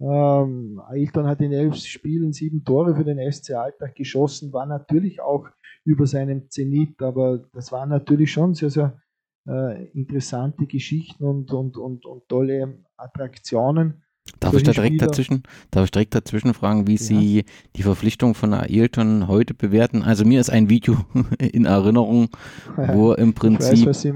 Ähm, 0.00 0.80
Ailton 0.88 1.26
hat 1.26 1.40
in 1.40 1.52
elf 1.52 1.76
Spielen 1.76 2.32
sieben 2.32 2.64
Tore 2.64 2.96
für 2.96 3.04
den 3.04 3.18
SC 3.32 3.52
Alltag 3.52 3.94
geschossen, 3.94 4.52
war 4.52 4.66
natürlich 4.66 5.22
auch 5.22 5.48
über 5.84 6.06
seinem 6.06 6.50
Zenit, 6.50 7.00
aber 7.00 7.38
das 7.54 7.72
waren 7.72 7.88
natürlich 7.88 8.32
schon 8.32 8.54
sehr, 8.54 8.70
sehr 8.70 9.00
äh, 9.48 9.86
interessante 9.92 10.66
Geschichten 10.66 11.24
und, 11.24 11.52
und, 11.52 11.76
und, 11.76 12.04
und 12.04 12.28
tolle 12.28 12.84
Attraktionen. 12.96 14.02
Darf 14.40 14.54
ich 14.54 14.62
da 14.62 14.72
direkt 14.72 15.00
dazwischen, 15.00 15.42
darf 15.70 15.84
ich 15.84 15.90
direkt 15.90 16.14
dazwischen 16.14 16.52
fragen, 16.52 16.86
wie 16.86 16.96
ja. 16.96 16.98
Sie 16.98 17.44
die 17.74 17.82
Verpflichtung 17.82 18.34
von 18.34 18.52
Ailton 18.52 19.28
heute 19.28 19.54
bewerten? 19.54 20.02
Also 20.02 20.24
mir 20.24 20.40
ist 20.40 20.50
ein 20.50 20.68
Video 20.68 20.98
in 21.38 21.64
Erinnerung, 21.64 22.28
wo 22.76 23.12
im 23.12 23.34
Prinzip 23.34 23.86
weiß, 23.86 24.06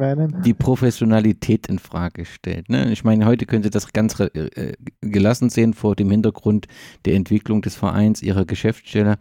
die 0.44 0.54
Professionalität 0.54 1.68
in 1.68 1.78
Frage 1.78 2.24
stellt. 2.26 2.68
Ne? 2.68 2.92
Ich 2.92 3.02
meine, 3.02 3.24
heute 3.26 3.46
können 3.46 3.62
Sie 3.62 3.70
das 3.70 3.92
ganz 3.92 4.20
äh, 4.20 4.74
gelassen 5.00 5.48
sehen 5.48 5.74
vor 5.74 5.96
dem 5.96 6.10
Hintergrund 6.10 6.66
der 7.06 7.14
Entwicklung 7.14 7.62
des 7.62 7.74
Vereins, 7.74 8.22
Ihrer 8.22 8.44
Geschäftsstelle. 8.44 9.16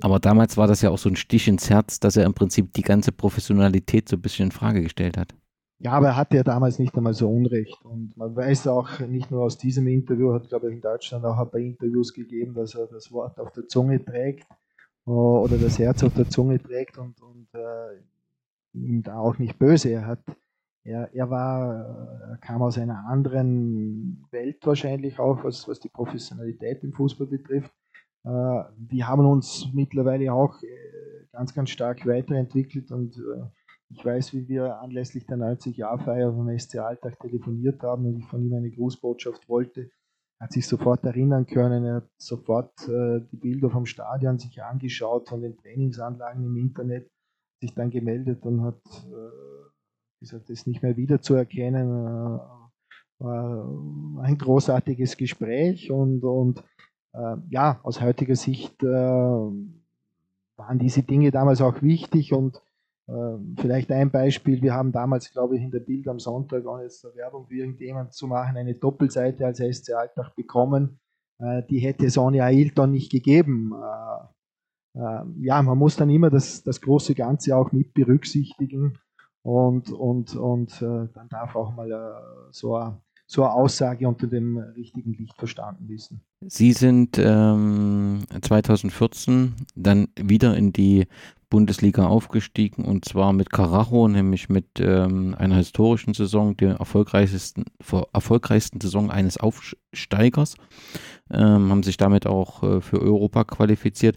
Aber 0.00 0.20
damals 0.20 0.56
war 0.56 0.66
das 0.66 0.82
ja 0.82 0.90
auch 0.90 0.98
so 0.98 1.08
ein 1.08 1.16
Stich 1.16 1.48
ins 1.48 1.68
Herz, 1.68 2.00
dass 2.00 2.16
er 2.16 2.26
im 2.26 2.34
Prinzip 2.34 2.72
die 2.74 2.82
ganze 2.82 3.12
Professionalität 3.12 4.08
so 4.08 4.16
ein 4.16 4.22
bisschen 4.22 4.46
in 4.46 4.52
Frage 4.52 4.82
gestellt 4.82 5.16
hat. 5.16 5.34
Ja, 5.84 5.92
aber 5.92 6.06
er 6.08 6.16
hatte 6.16 6.36
ja 6.36 6.42
damals 6.42 6.78
nicht 6.78 6.96
einmal 6.96 7.12
so 7.12 7.28
Unrecht. 7.28 7.84
Und 7.84 8.16
man 8.16 8.34
weiß 8.34 8.68
auch 8.68 9.00
nicht 9.00 9.30
nur 9.30 9.42
aus 9.42 9.58
diesem 9.58 9.86
Interview, 9.86 10.32
hat, 10.32 10.48
glaube 10.48 10.68
ich, 10.68 10.72
in 10.72 10.80
Deutschland 10.80 11.26
auch 11.26 11.38
ein 11.38 11.50
paar 11.50 11.60
Interviews 11.60 12.14
gegeben, 12.14 12.54
dass 12.54 12.74
er 12.74 12.86
das 12.86 13.12
Wort 13.12 13.38
auf 13.38 13.52
der 13.52 13.68
Zunge 13.68 14.02
trägt 14.02 14.46
äh, 15.06 15.10
oder 15.10 15.58
das 15.58 15.78
Herz 15.78 16.02
auf 16.02 16.14
der 16.14 16.30
Zunge 16.30 16.58
trägt 16.62 16.96
und, 16.96 17.20
und 17.20 17.48
äh, 17.52 18.00
ihm 18.72 19.02
da 19.02 19.18
auch 19.18 19.36
nicht 19.36 19.58
böse. 19.58 19.90
Er 19.90 20.06
hat, 20.06 20.20
er, 20.84 21.12
er 21.12 21.28
war, 21.28 22.30
er 22.30 22.38
kam 22.38 22.62
aus 22.62 22.78
einer 22.78 23.04
anderen 23.06 24.24
Welt 24.30 24.66
wahrscheinlich 24.66 25.18
auch, 25.18 25.44
was, 25.44 25.68
was 25.68 25.80
die 25.80 25.90
Professionalität 25.90 26.82
im 26.82 26.94
Fußball 26.94 27.26
betrifft. 27.26 27.70
Äh, 28.24 28.30
wir 28.30 29.06
haben 29.06 29.26
uns 29.26 29.68
mittlerweile 29.74 30.32
auch 30.32 30.62
äh, 30.62 31.26
ganz, 31.30 31.52
ganz 31.52 31.68
stark 31.68 32.06
weiterentwickelt 32.06 32.90
und 32.90 33.18
äh, 33.18 33.42
ich 33.96 34.04
weiß, 34.04 34.32
wie 34.34 34.48
wir 34.48 34.80
anlässlich 34.80 35.26
der 35.26 35.36
90-Jahr-Feier 35.36 36.32
vom 36.32 36.58
SC 36.58 36.76
Alltag 36.78 37.18
telefoniert 37.20 37.82
haben 37.82 38.06
und 38.06 38.18
ich 38.18 38.26
von 38.26 38.44
ihm 38.44 38.54
eine 38.54 38.70
Grußbotschaft 38.70 39.48
wollte. 39.48 39.90
Er 40.40 40.46
hat 40.46 40.52
sich 40.52 40.66
sofort 40.66 41.04
erinnern 41.04 41.46
können, 41.46 41.84
er 41.84 41.96
hat 41.96 42.10
sofort 42.18 42.72
äh, 42.88 43.20
die 43.30 43.36
Bilder 43.36 43.70
vom 43.70 43.86
Stadion 43.86 44.38
sich 44.38 44.62
angeschaut, 44.62 45.28
von 45.28 45.42
den 45.42 45.56
Trainingsanlagen 45.56 46.44
im 46.44 46.56
Internet, 46.56 47.08
sich 47.60 47.72
dann 47.74 47.90
gemeldet 47.90 48.44
und 48.44 48.62
hat 48.62 48.82
äh, 49.06 49.70
gesagt, 50.20 50.50
das 50.50 50.66
nicht 50.66 50.82
mehr 50.82 50.96
wiederzuerkennen. 50.96 52.40
Äh, 52.40 52.54
war 53.20 54.22
ein 54.22 54.36
großartiges 54.36 55.16
Gespräch 55.16 55.92
und, 55.92 56.24
und 56.24 56.64
äh, 57.12 57.36
ja, 57.48 57.78
aus 57.84 58.00
heutiger 58.00 58.34
Sicht 58.34 58.82
äh, 58.82 58.86
waren 58.86 60.78
diese 60.78 61.04
Dinge 61.04 61.30
damals 61.30 61.60
auch 61.60 61.80
wichtig 61.80 62.32
und 62.32 62.60
vielleicht 63.06 63.92
ein 63.92 64.10
Beispiel, 64.10 64.62
wir 64.62 64.72
haben 64.72 64.90
damals, 64.90 65.30
glaube 65.30 65.56
ich, 65.56 65.62
in 65.62 65.70
der 65.70 65.80
Bild 65.80 66.08
am 66.08 66.18
Sonntag, 66.18 66.66
ohne 66.66 66.84
jetzt 66.84 67.04
Werbung 67.14 67.46
für 67.46 67.56
irgendjemand 67.56 68.14
zu 68.14 68.26
machen, 68.26 68.56
eine 68.56 68.74
Doppelseite 68.74 69.44
als 69.44 69.58
SC 69.58 69.92
Alltag 69.92 70.34
bekommen. 70.34 70.98
Äh, 71.38 71.62
die 71.68 71.78
hätte 71.80 72.08
ohne 72.20 72.42
Ailton 72.42 72.92
nicht 72.92 73.10
gegeben. 73.10 73.72
Äh, 73.74 74.98
äh, 74.98 75.24
ja, 75.40 75.62
man 75.62 75.78
muss 75.78 75.96
dann 75.96 76.10
immer 76.10 76.30
das, 76.30 76.62
das 76.62 76.80
große 76.80 77.14
Ganze 77.14 77.56
auch 77.56 77.72
mit 77.72 77.94
berücksichtigen 77.94 78.98
und, 79.42 79.92
und, 79.92 80.34
und 80.36 80.80
dann 80.80 81.28
darf 81.28 81.54
auch 81.54 81.74
mal 81.74 82.48
so 82.50 82.76
ein 82.76 82.96
so 83.26 83.42
eine 83.42 83.52
Aussage 83.52 84.06
unter 84.06 84.26
dem 84.26 84.58
richtigen 84.58 85.14
Licht 85.14 85.36
verstanden 85.38 85.88
wissen. 85.88 86.20
Sie 86.46 86.72
sind 86.72 87.18
ähm, 87.18 88.22
2014 88.40 89.54
dann 89.74 90.08
wieder 90.16 90.56
in 90.56 90.72
die 90.72 91.06
Bundesliga 91.54 92.08
aufgestiegen 92.08 92.84
und 92.84 93.04
zwar 93.04 93.32
mit 93.32 93.52
Carajo, 93.52 94.08
nämlich 94.08 94.48
mit 94.48 94.80
ähm, 94.80 95.36
einer 95.38 95.54
historischen 95.54 96.12
Saison, 96.12 96.56
der 96.56 96.78
erfolgreichsten, 96.78 97.66
erfolgreichsten 98.12 98.80
Saison 98.80 99.08
eines 99.08 99.36
Aufsteigers, 99.36 100.56
ähm, 101.30 101.70
haben 101.70 101.84
sich 101.84 101.96
damit 101.96 102.26
auch 102.26 102.64
äh, 102.64 102.80
für 102.80 103.00
Europa 103.00 103.44
qualifiziert. 103.44 104.16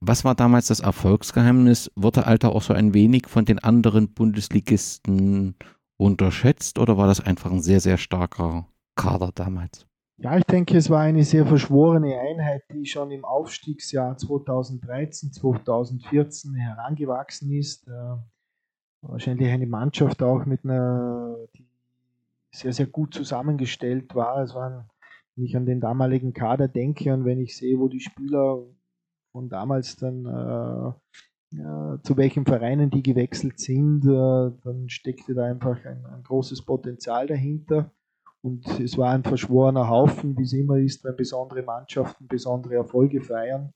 Was 0.00 0.24
war 0.24 0.34
damals 0.34 0.66
das 0.66 0.80
Erfolgsgeheimnis? 0.80 1.92
Wurde 1.94 2.26
Alter 2.26 2.50
auch 2.50 2.62
so 2.62 2.74
ein 2.74 2.92
wenig 2.92 3.28
von 3.28 3.44
den 3.44 3.60
anderen 3.60 4.12
Bundesligisten 4.12 5.54
unterschätzt 5.96 6.80
oder 6.80 6.98
war 6.98 7.06
das 7.06 7.20
einfach 7.20 7.52
ein 7.52 7.62
sehr, 7.62 7.78
sehr 7.78 7.98
starker 7.98 8.66
Kader 8.96 9.30
damals? 9.32 9.86
Ja, 10.16 10.36
ich 10.38 10.44
denke, 10.44 10.76
es 10.76 10.90
war 10.90 11.00
eine 11.00 11.24
sehr 11.24 11.44
verschworene 11.44 12.18
Einheit, 12.18 12.62
die 12.72 12.86
schon 12.86 13.10
im 13.10 13.24
Aufstiegsjahr 13.24 14.16
2013, 14.16 15.32
2014 15.32 16.54
herangewachsen 16.54 17.50
ist. 17.50 17.88
Äh, 17.88 18.16
wahrscheinlich 19.02 19.48
eine 19.48 19.66
Mannschaft 19.66 20.22
auch 20.22 20.46
mit 20.46 20.64
einer, 20.64 21.36
die 21.56 21.66
sehr, 22.52 22.72
sehr 22.72 22.86
gut 22.86 23.12
zusammengestellt 23.12 24.14
war. 24.14 24.42
Es 24.42 24.54
waren, 24.54 24.88
wenn 25.34 25.44
ich 25.44 25.56
an 25.56 25.66
den 25.66 25.80
damaligen 25.80 26.32
Kader 26.32 26.68
denke 26.68 27.12
und 27.12 27.24
wenn 27.24 27.40
ich 27.40 27.56
sehe, 27.56 27.78
wo 27.78 27.88
die 27.88 28.00
Spieler 28.00 28.62
von 29.32 29.48
damals 29.48 29.96
dann 29.96 30.24
äh, 30.26 30.92
zu 32.02 32.16
welchen 32.16 32.46
Vereinen 32.46 32.90
die 32.90 33.02
gewechselt 33.02 33.58
sind, 33.58 34.04
äh, 34.04 34.52
dann 34.62 34.88
steckte 34.88 35.34
da 35.34 35.44
einfach 35.44 35.84
ein, 35.84 36.06
ein 36.06 36.22
großes 36.22 36.62
Potenzial 36.62 37.26
dahinter. 37.26 37.90
Und 38.44 38.78
es 38.78 38.98
war 38.98 39.10
ein 39.10 39.24
verschworener 39.24 39.88
Haufen, 39.88 40.36
wie 40.36 40.42
es 40.42 40.52
immer 40.52 40.76
ist, 40.76 41.02
wenn 41.02 41.16
besondere 41.16 41.62
Mannschaften 41.62 42.28
besondere 42.28 42.74
Erfolge 42.74 43.22
feiern. 43.22 43.72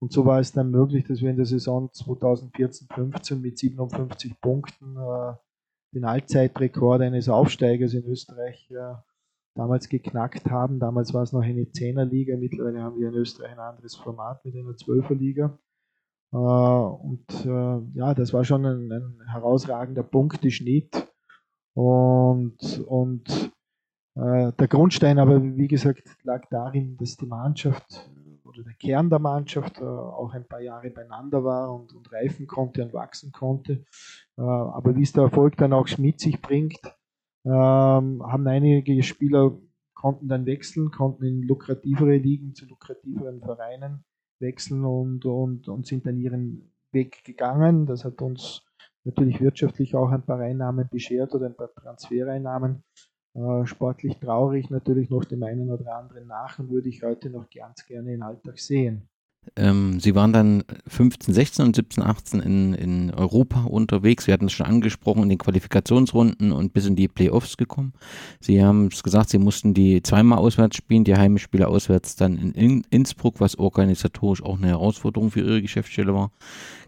Und 0.00 0.12
so 0.12 0.26
war 0.26 0.40
es 0.40 0.50
dann 0.50 0.72
möglich, 0.72 1.04
dass 1.06 1.20
wir 1.20 1.30
in 1.30 1.36
der 1.36 1.46
Saison 1.46 1.88
2014-15 1.90 3.36
mit 3.36 3.58
57 3.58 4.40
Punkten 4.40 4.96
äh, 4.96 5.34
den 5.94 6.04
Allzeitrekord 6.04 7.00
eines 7.02 7.28
Aufsteigers 7.28 7.94
in 7.94 8.04
Österreich 8.06 8.68
äh, 8.72 8.94
damals 9.54 9.88
geknackt 9.88 10.50
haben. 10.50 10.80
Damals 10.80 11.14
war 11.14 11.22
es 11.22 11.32
noch 11.32 11.42
eine 11.42 11.70
Zehnerliga, 11.70 12.36
mittlerweile 12.36 12.82
haben 12.82 12.98
wir 12.98 13.10
in 13.10 13.14
Österreich 13.14 13.52
ein 13.52 13.60
anderes 13.60 13.94
Format 13.94 14.44
mit 14.44 14.56
einer 14.56 14.76
Zwölferliga. 14.76 15.56
Äh, 16.32 16.36
und 16.36 17.24
äh, 17.44 17.96
ja, 17.96 18.14
das 18.14 18.32
war 18.32 18.44
schon 18.44 18.66
ein, 18.66 18.90
ein 18.90 19.20
herausragender 19.30 20.02
Punkteschnitt. 20.02 21.06
Und, 21.74 22.80
und 22.88 23.52
der 24.18 24.68
Grundstein 24.68 25.18
aber, 25.18 25.40
wie 25.42 25.68
gesagt, 25.68 26.02
lag 26.24 26.44
darin, 26.50 26.96
dass 26.96 27.16
die 27.16 27.26
Mannschaft 27.26 28.10
oder 28.48 28.64
der 28.64 28.74
Kern 28.74 29.10
der 29.10 29.18
Mannschaft 29.18 29.78
äh, 29.80 29.84
auch 29.84 30.32
ein 30.32 30.46
paar 30.46 30.60
Jahre 30.60 30.90
beieinander 30.90 31.44
war 31.44 31.72
und, 31.72 31.92
und 31.94 32.10
reifen 32.12 32.46
konnte 32.46 32.82
und 32.82 32.92
wachsen 32.92 33.30
konnte. 33.30 33.84
Äh, 34.36 34.42
aber 34.42 34.96
wie 34.96 35.02
es 35.02 35.12
der 35.12 35.24
Erfolg 35.24 35.56
dann 35.56 35.72
auch 35.72 35.86
mit 35.98 36.20
sich 36.20 36.40
bringt, 36.40 36.80
ähm, 37.44 38.22
haben 38.22 38.46
einige 38.46 39.02
Spieler 39.02 39.56
konnten 39.94 40.28
dann 40.28 40.46
wechseln, 40.46 40.90
konnten 40.90 41.24
in 41.24 41.42
lukrativere 41.42 42.16
Ligen 42.16 42.54
zu 42.54 42.66
lukrativeren 42.66 43.40
Vereinen 43.40 44.04
wechseln 44.40 44.84
und, 44.84 45.24
und, 45.24 45.68
und 45.68 45.86
sind 45.86 46.06
dann 46.06 46.18
ihren 46.18 46.72
Weg 46.92 47.24
gegangen. 47.24 47.86
Das 47.86 48.04
hat 48.04 48.22
uns 48.22 48.64
natürlich 49.04 49.40
wirtschaftlich 49.40 49.94
auch 49.94 50.10
ein 50.10 50.24
paar 50.24 50.38
Einnahmen 50.38 50.88
beschert 50.90 51.34
oder 51.34 51.46
ein 51.46 51.56
paar 51.56 51.72
Transfereinnahmen. 51.74 52.84
Äh, 53.38 53.66
sportlich 53.66 54.16
traurig 54.16 54.68
natürlich 54.70 55.10
noch 55.10 55.24
dem 55.24 55.44
einen 55.44 55.70
oder 55.70 55.96
anderen 55.96 56.26
nach 56.26 56.58
und 56.58 56.70
würde 56.70 56.88
ich 56.88 57.02
heute 57.02 57.30
noch 57.30 57.48
ganz 57.50 57.86
gerne 57.86 58.14
in 58.14 58.22
Alltag 58.22 58.58
sehen. 58.58 59.02
Ähm, 59.56 60.00
Sie 60.00 60.14
waren 60.14 60.32
dann 60.32 60.64
15, 60.88 61.32
16 61.32 61.66
und 61.66 61.76
17, 61.76 62.02
18 62.02 62.40
in, 62.40 62.74
in 62.74 63.14
Europa 63.14 63.62
unterwegs. 63.62 64.26
Wir 64.26 64.34
hatten 64.34 64.46
es 64.46 64.52
schon 64.52 64.66
angesprochen, 64.66 65.22
in 65.22 65.28
den 65.28 65.38
Qualifikationsrunden 65.38 66.50
und 66.50 66.72
bis 66.72 66.86
in 66.86 66.96
die 66.96 67.06
Playoffs 67.06 67.56
gekommen. 67.56 67.92
Sie 68.40 68.62
haben 68.62 68.88
es 68.88 69.04
gesagt, 69.04 69.30
Sie 69.30 69.38
mussten 69.38 69.72
die 69.72 70.02
zweimal 70.02 70.38
auswärts 70.38 70.76
spielen, 70.76 71.04
die 71.04 71.16
Heimspiele 71.16 71.68
auswärts 71.68 72.16
dann 72.16 72.36
in 72.36 72.84
Innsbruck, 72.90 73.40
was 73.40 73.56
organisatorisch 73.56 74.42
auch 74.42 74.58
eine 74.58 74.66
Herausforderung 74.68 75.30
für 75.30 75.40
Ihre 75.40 75.62
Geschäftsstelle 75.62 76.12
war. 76.12 76.32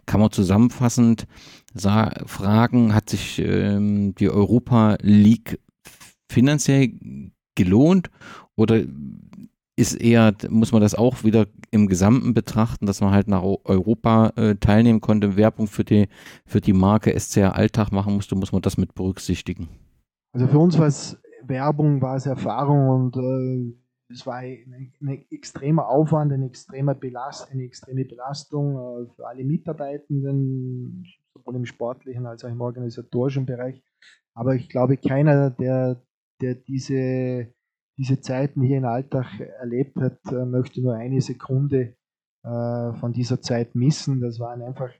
Kann 0.05 0.19
man 0.19 0.31
zusammenfassend 0.31 1.27
fragen, 1.73 2.93
hat 2.93 3.09
sich 3.09 3.39
ähm, 3.39 4.13
die 4.15 4.29
Europa 4.29 4.97
League 5.01 5.57
finanziell 6.31 6.91
gelohnt 7.55 8.09
oder 8.55 8.81
ist 9.75 9.95
eher, 9.95 10.33
muss 10.49 10.71
man 10.71 10.81
das 10.81 10.95
auch 10.95 11.23
wieder 11.23 11.47
im 11.71 11.87
Gesamten 11.87 12.33
betrachten, 12.33 12.85
dass 12.85 13.01
man 13.01 13.11
halt 13.11 13.27
nach 13.27 13.41
Europa 13.41 14.31
äh, 14.35 14.55
teilnehmen 14.55 15.01
konnte, 15.01 15.37
Werbung 15.37 15.67
für 15.67 15.83
die, 15.83 16.07
für 16.45 16.61
die 16.61 16.73
Marke 16.73 17.17
SCR 17.17 17.55
Alltag 17.55 17.91
machen 17.91 18.13
musste, 18.13 18.35
muss 18.35 18.51
man 18.51 18.61
das 18.61 18.77
mit 18.77 18.93
berücksichtigen? 18.93 19.69
Also 20.33 20.47
für 20.47 20.59
uns 20.59 20.77
war 20.77 20.87
es 20.87 21.17
Werbung, 21.43 22.01
war 22.01 22.15
es 22.15 22.25
Erfahrung 22.25 22.89
und 22.89 23.17
äh, 23.17 23.73
es 24.13 24.25
war 24.25 24.35
ein, 24.35 24.93
ein, 25.01 25.25
extremer 25.31 25.87
Aufwand, 25.87 26.31
eine 26.33 26.45
extreme, 26.45 26.93
Belast, 26.93 27.49
eine 27.51 27.63
extreme 27.63 28.05
Belastung 28.05 28.75
äh, 28.75 29.07
für 29.15 29.27
alle 29.27 29.43
Mitarbeitenden, 29.43 31.05
sowohl 31.33 31.55
im 31.55 31.65
sportlichen 31.65 32.25
als 32.25 32.43
auch 32.43 32.49
im 32.49 32.61
organisatorischen 32.61 33.45
Bereich. 33.45 33.81
Aber 34.33 34.55
ich 34.55 34.69
glaube, 34.69 34.97
keiner, 34.97 35.49
der 35.49 36.01
der 36.41 36.55
diese, 36.55 37.53
diese 37.97 38.19
Zeiten 38.19 38.61
hier 38.61 38.77
in 38.77 38.85
Alltag 38.85 39.39
erlebt 39.39 39.97
hat, 39.97 40.19
äh, 40.31 40.45
möchte 40.45 40.81
nur 40.81 40.95
eine 40.95 41.21
Sekunde 41.21 41.95
äh, 42.43 42.93
von 42.93 43.13
dieser 43.13 43.41
Zeit 43.41 43.75
missen. 43.75 44.19
Das 44.21 44.39
waren 44.39 44.61
einfach 44.61 44.91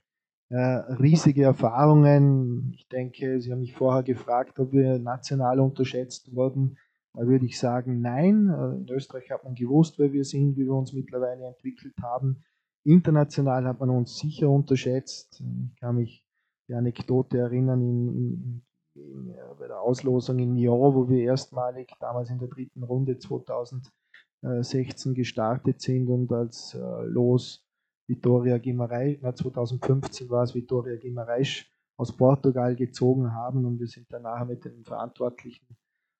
äh, 0.50 0.56
riesige 0.56 1.44
Erfahrungen. 1.44 2.72
Ich 2.74 2.88
denke, 2.88 3.40
Sie 3.40 3.50
haben 3.50 3.60
mich 3.60 3.74
vorher 3.74 4.02
gefragt, 4.02 4.58
ob 4.58 4.72
wir 4.72 4.98
national 4.98 5.60
unterschätzt 5.60 6.34
wurden. 6.34 6.78
Da 7.14 7.26
würde 7.26 7.44
ich 7.44 7.58
sagen, 7.58 8.00
nein. 8.00 8.48
In 8.48 8.86
Österreich 8.88 9.30
hat 9.30 9.44
man 9.44 9.54
gewusst, 9.54 9.98
wer 9.98 10.12
wir 10.12 10.24
sind, 10.24 10.56
wie 10.56 10.64
wir 10.64 10.72
uns 10.72 10.92
mittlerweile 10.92 11.44
entwickelt 11.44 11.94
haben. 12.02 12.42
International 12.84 13.64
hat 13.66 13.80
man 13.80 13.90
uns 13.90 14.18
sicher 14.18 14.48
unterschätzt. 14.48 15.42
Ich 15.42 15.80
kann 15.80 15.96
mich 15.96 16.26
die 16.68 16.74
Anekdote 16.74 17.38
erinnern 17.38 17.80
in, 17.82 18.08
in, 18.08 18.62
äh, 18.96 19.54
bei 19.58 19.66
der 19.66 19.80
Auslosung 19.80 20.38
in 20.38 20.54
Nyon, 20.54 20.94
wo 20.94 21.08
wir 21.08 21.22
erstmalig 21.24 21.92
damals 22.00 22.30
in 22.30 22.38
der 22.38 22.48
dritten 22.48 22.82
Runde 22.82 23.18
2016 23.18 25.14
gestartet 25.14 25.80
sind 25.80 26.08
und 26.08 26.32
als 26.32 26.74
äh, 26.74 27.04
Los 27.04 27.64
Vitoria 28.08 28.56
Guimarães, 28.56 29.20
2015 29.20 30.28
war 30.28 30.42
es 30.42 30.54
Vitoria 30.54 30.96
Guimarães 30.96 31.64
aus 31.96 32.16
Portugal 32.16 32.74
gezogen 32.74 33.32
haben 33.32 33.64
und 33.64 33.78
wir 33.78 33.86
sind 33.86 34.06
danach 34.10 34.44
mit 34.46 34.64
den 34.64 34.84
Verantwortlichen 34.84 35.76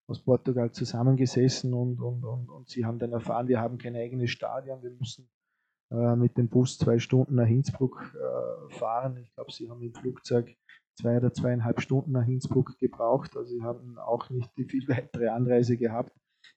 aus 0.09 0.21
Portugal 0.21 0.71
zusammengesessen 0.71 1.75
und, 1.75 2.01
und, 2.01 2.25
und, 2.25 2.51
und 2.51 2.69
sie 2.69 2.85
haben 2.85 2.99
dann 2.99 3.13
erfahren, 3.13 3.49
wir 3.49 3.61
haben 3.61 3.79
kein 3.79 3.97
eigenes 3.97 4.31
Stadion, 4.31 4.83
wir 4.83 4.91
müssen 4.91 5.29
äh, 5.91 6.17
mit 6.17 6.37
dem 6.37 6.49
Bus 6.49 6.79
zwei 6.79 6.99
Stunden 6.99 7.35
nach 7.35 7.49
Innsbruck 7.49 8.15
äh, 8.15 8.75
fahren. 8.75 9.17
Ich 9.19 9.35
glaube, 9.35 9.53
sie 9.53 9.69
haben 9.69 9.83
im 9.83 9.95
Flugzeug 9.95 10.57
zwei 10.95 11.17
oder 11.17 11.33
zweieinhalb 11.33 11.81
Stunden 11.81 12.13
nach 12.13 12.27
Innsbruck 12.27 12.79
gebraucht, 12.79 13.37
also 13.37 13.51
sie 13.51 13.63
haben 13.63 13.99
auch 13.99 14.31
nicht 14.31 14.51
die 14.57 14.65
viel 14.65 14.89
weitere 14.89 15.29
Anreise 15.29 15.77
gehabt. 15.77 16.13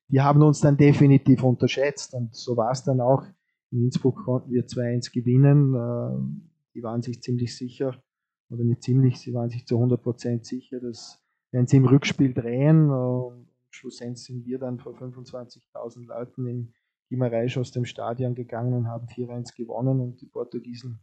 Die 0.07 0.21
haben 0.21 0.41
uns 0.41 0.61
dann 0.61 0.77
definitiv 0.77 1.43
unterschätzt 1.43 2.13
und 2.13 2.35
so 2.35 2.57
war 2.57 2.71
es 2.71 2.83
dann 2.83 3.01
auch. 3.01 3.23
In 3.71 3.83
Innsbruck 3.83 4.23
konnten 4.23 4.51
wir 4.51 4.65
2-1 4.67 5.11
gewinnen. 5.11 5.73
Äh, 5.73 6.75
die 6.75 6.83
waren 6.83 7.01
sich 7.01 7.21
ziemlich 7.21 7.55
sicher, 7.57 8.01
oder 8.49 8.63
nicht 8.63 8.83
ziemlich, 8.83 9.19
sie 9.19 9.33
waren 9.33 9.49
sich 9.49 9.65
zu 9.65 9.77
100% 9.77 10.45
sicher, 10.45 10.79
dass 10.79 11.19
wenn 11.51 11.67
sie 11.67 11.77
im 11.77 11.85
Rückspiel 11.85 12.33
drehen, 12.33 12.89
und 12.91 13.47
schlussendlich 13.69 14.23
sind 14.23 14.45
wir 14.45 14.59
dann 14.59 14.79
vor 14.79 14.93
25.000 14.93 16.05
Leuten 16.05 16.47
in 16.47 16.73
Gimareisch 17.09 17.57
aus 17.57 17.71
dem 17.71 17.85
Stadion 17.85 18.35
gegangen 18.35 18.73
und 18.73 18.87
haben 18.87 19.07
4-1 19.07 19.55
gewonnen 19.55 19.99
und 19.99 20.21
die 20.21 20.25
Portugiesen 20.25 20.99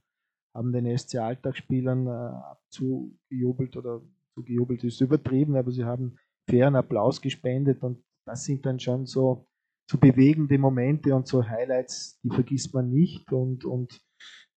haben 0.54 0.72
den 0.72 0.96
SC 0.96 1.16
Alltagsspielern 1.16 2.06
äh, 2.06 2.10
abzugejubelt 2.10 3.76
oder 3.76 4.02
zugejubelt 4.34 4.84
ist 4.84 5.00
übertrieben, 5.00 5.56
aber 5.56 5.70
sie 5.70 5.84
haben 5.84 6.16
fairen 6.48 6.76
Applaus 6.76 7.20
gespendet 7.20 7.82
und 7.82 8.02
das 8.26 8.44
sind 8.44 8.64
dann 8.66 8.78
schon 8.78 9.06
so, 9.06 9.46
so 9.90 9.98
bewegende 9.98 10.58
Momente 10.58 11.14
und 11.14 11.26
so 11.26 11.46
Highlights, 11.46 12.20
die 12.22 12.30
vergisst 12.30 12.74
man 12.74 12.90
nicht 12.90 13.32
und, 13.32 13.64
und 13.64 14.00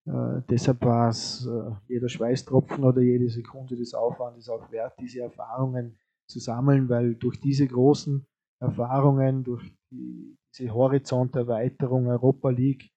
äh, 0.05 0.41
deshalb 0.49 0.81
war 0.81 1.09
es 1.09 1.47
äh, 1.47 1.71
jeder 1.87 2.09
Schweißtropfen 2.09 2.83
oder 2.83 3.01
jede 3.01 3.29
Sekunde 3.29 3.75
des 3.75 3.93
Aufwandes 3.93 4.49
auch 4.49 4.71
wert, 4.71 4.93
diese 4.99 5.21
Erfahrungen 5.21 5.97
zu 6.27 6.39
sammeln, 6.39 6.89
weil 6.89 7.15
durch 7.15 7.39
diese 7.39 7.67
großen 7.67 8.25
Erfahrungen, 8.59 9.43
durch 9.43 9.63
die, 9.91 10.37
diese 10.53 10.73
Horizonterweiterung 10.73 12.07
Europa 12.07 12.49
League, 12.49 12.91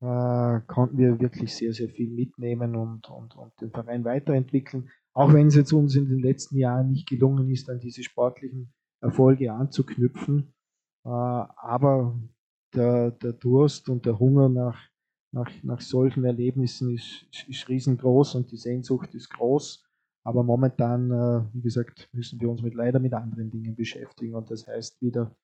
äh, 0.00 0.60
konnten 0.66 0.98
wir 0.98 1.20
wirklich 1.20 1.54
sehr, 1.54 1.72
sehr 1.72 1.88
viel 1.88 2.10
mitnehmen 2.10 2.76
und, 2.76 3.08
und, 3.10 3.36
und 3.36 3.52
den 3.60 3.70
Verein 3.70 4.04
weiterentwickeln. 4.04 4.90
Auch 5.12 5.32
wenn 5.32 5.48
es 5.48 5.56
jetzt 5.56 5.72
uns 5.72 5.96
in 5.96 6.08
den 6.08 6.20
letzten 6.20 6.56
Jahren 6.56 6.90
nicht 6.90 7.08
gelungen 7.08 7.50
ist, 7.50 7.68
an 7.68 7.80
diese 7.80 8.02
sportlichen 8.02 8.72
Erfolge 9.00 9.52
anzuknüpfen. 9.52 10.54
Äh, 11.04 11.08
aber 11.08 12.18
der, 12.74 13.10
der 13.10 13.32
Durst 13.32 13.88
und 13.88 14.06
der 14.06 14.18
Hunger 14.18 14.48
nach 14.48 14.90
nach, 15.32 15.50
nach 15.62 15.80
solchen 15.80 16.24
Erlebnissen 16.24 16.94
ist, 16.94 17.26
ist, 17.32 17.48
ist 17.48 17.68
riesengroß 17.68 18.34
und 18.34 18.50
die 18.50 18.56
Sehnsucht 18.56 19.14
ist 19.14 19.30
groß. 19.30 19.84
Aber 20.24 20.42
momentan, 20.42 21.10
äh, 21.10 21.44
wie 21.54 21.62
gesagt, 21.62 22.08
müssen 22.12 22.40
wir 22.40 22.50
uns 22.50 22.62
mit, 22.62 22.74
leider 22.74 22.98
mit 22.98 23.14
anderen 23.14 23.50
Dingen 23.50 23.74
beschäftigen. 23.74 24.34
Und 24.34 24.50
das 24.50 24.66
heißt 24.66 25.00
wieder, 25.00 25.34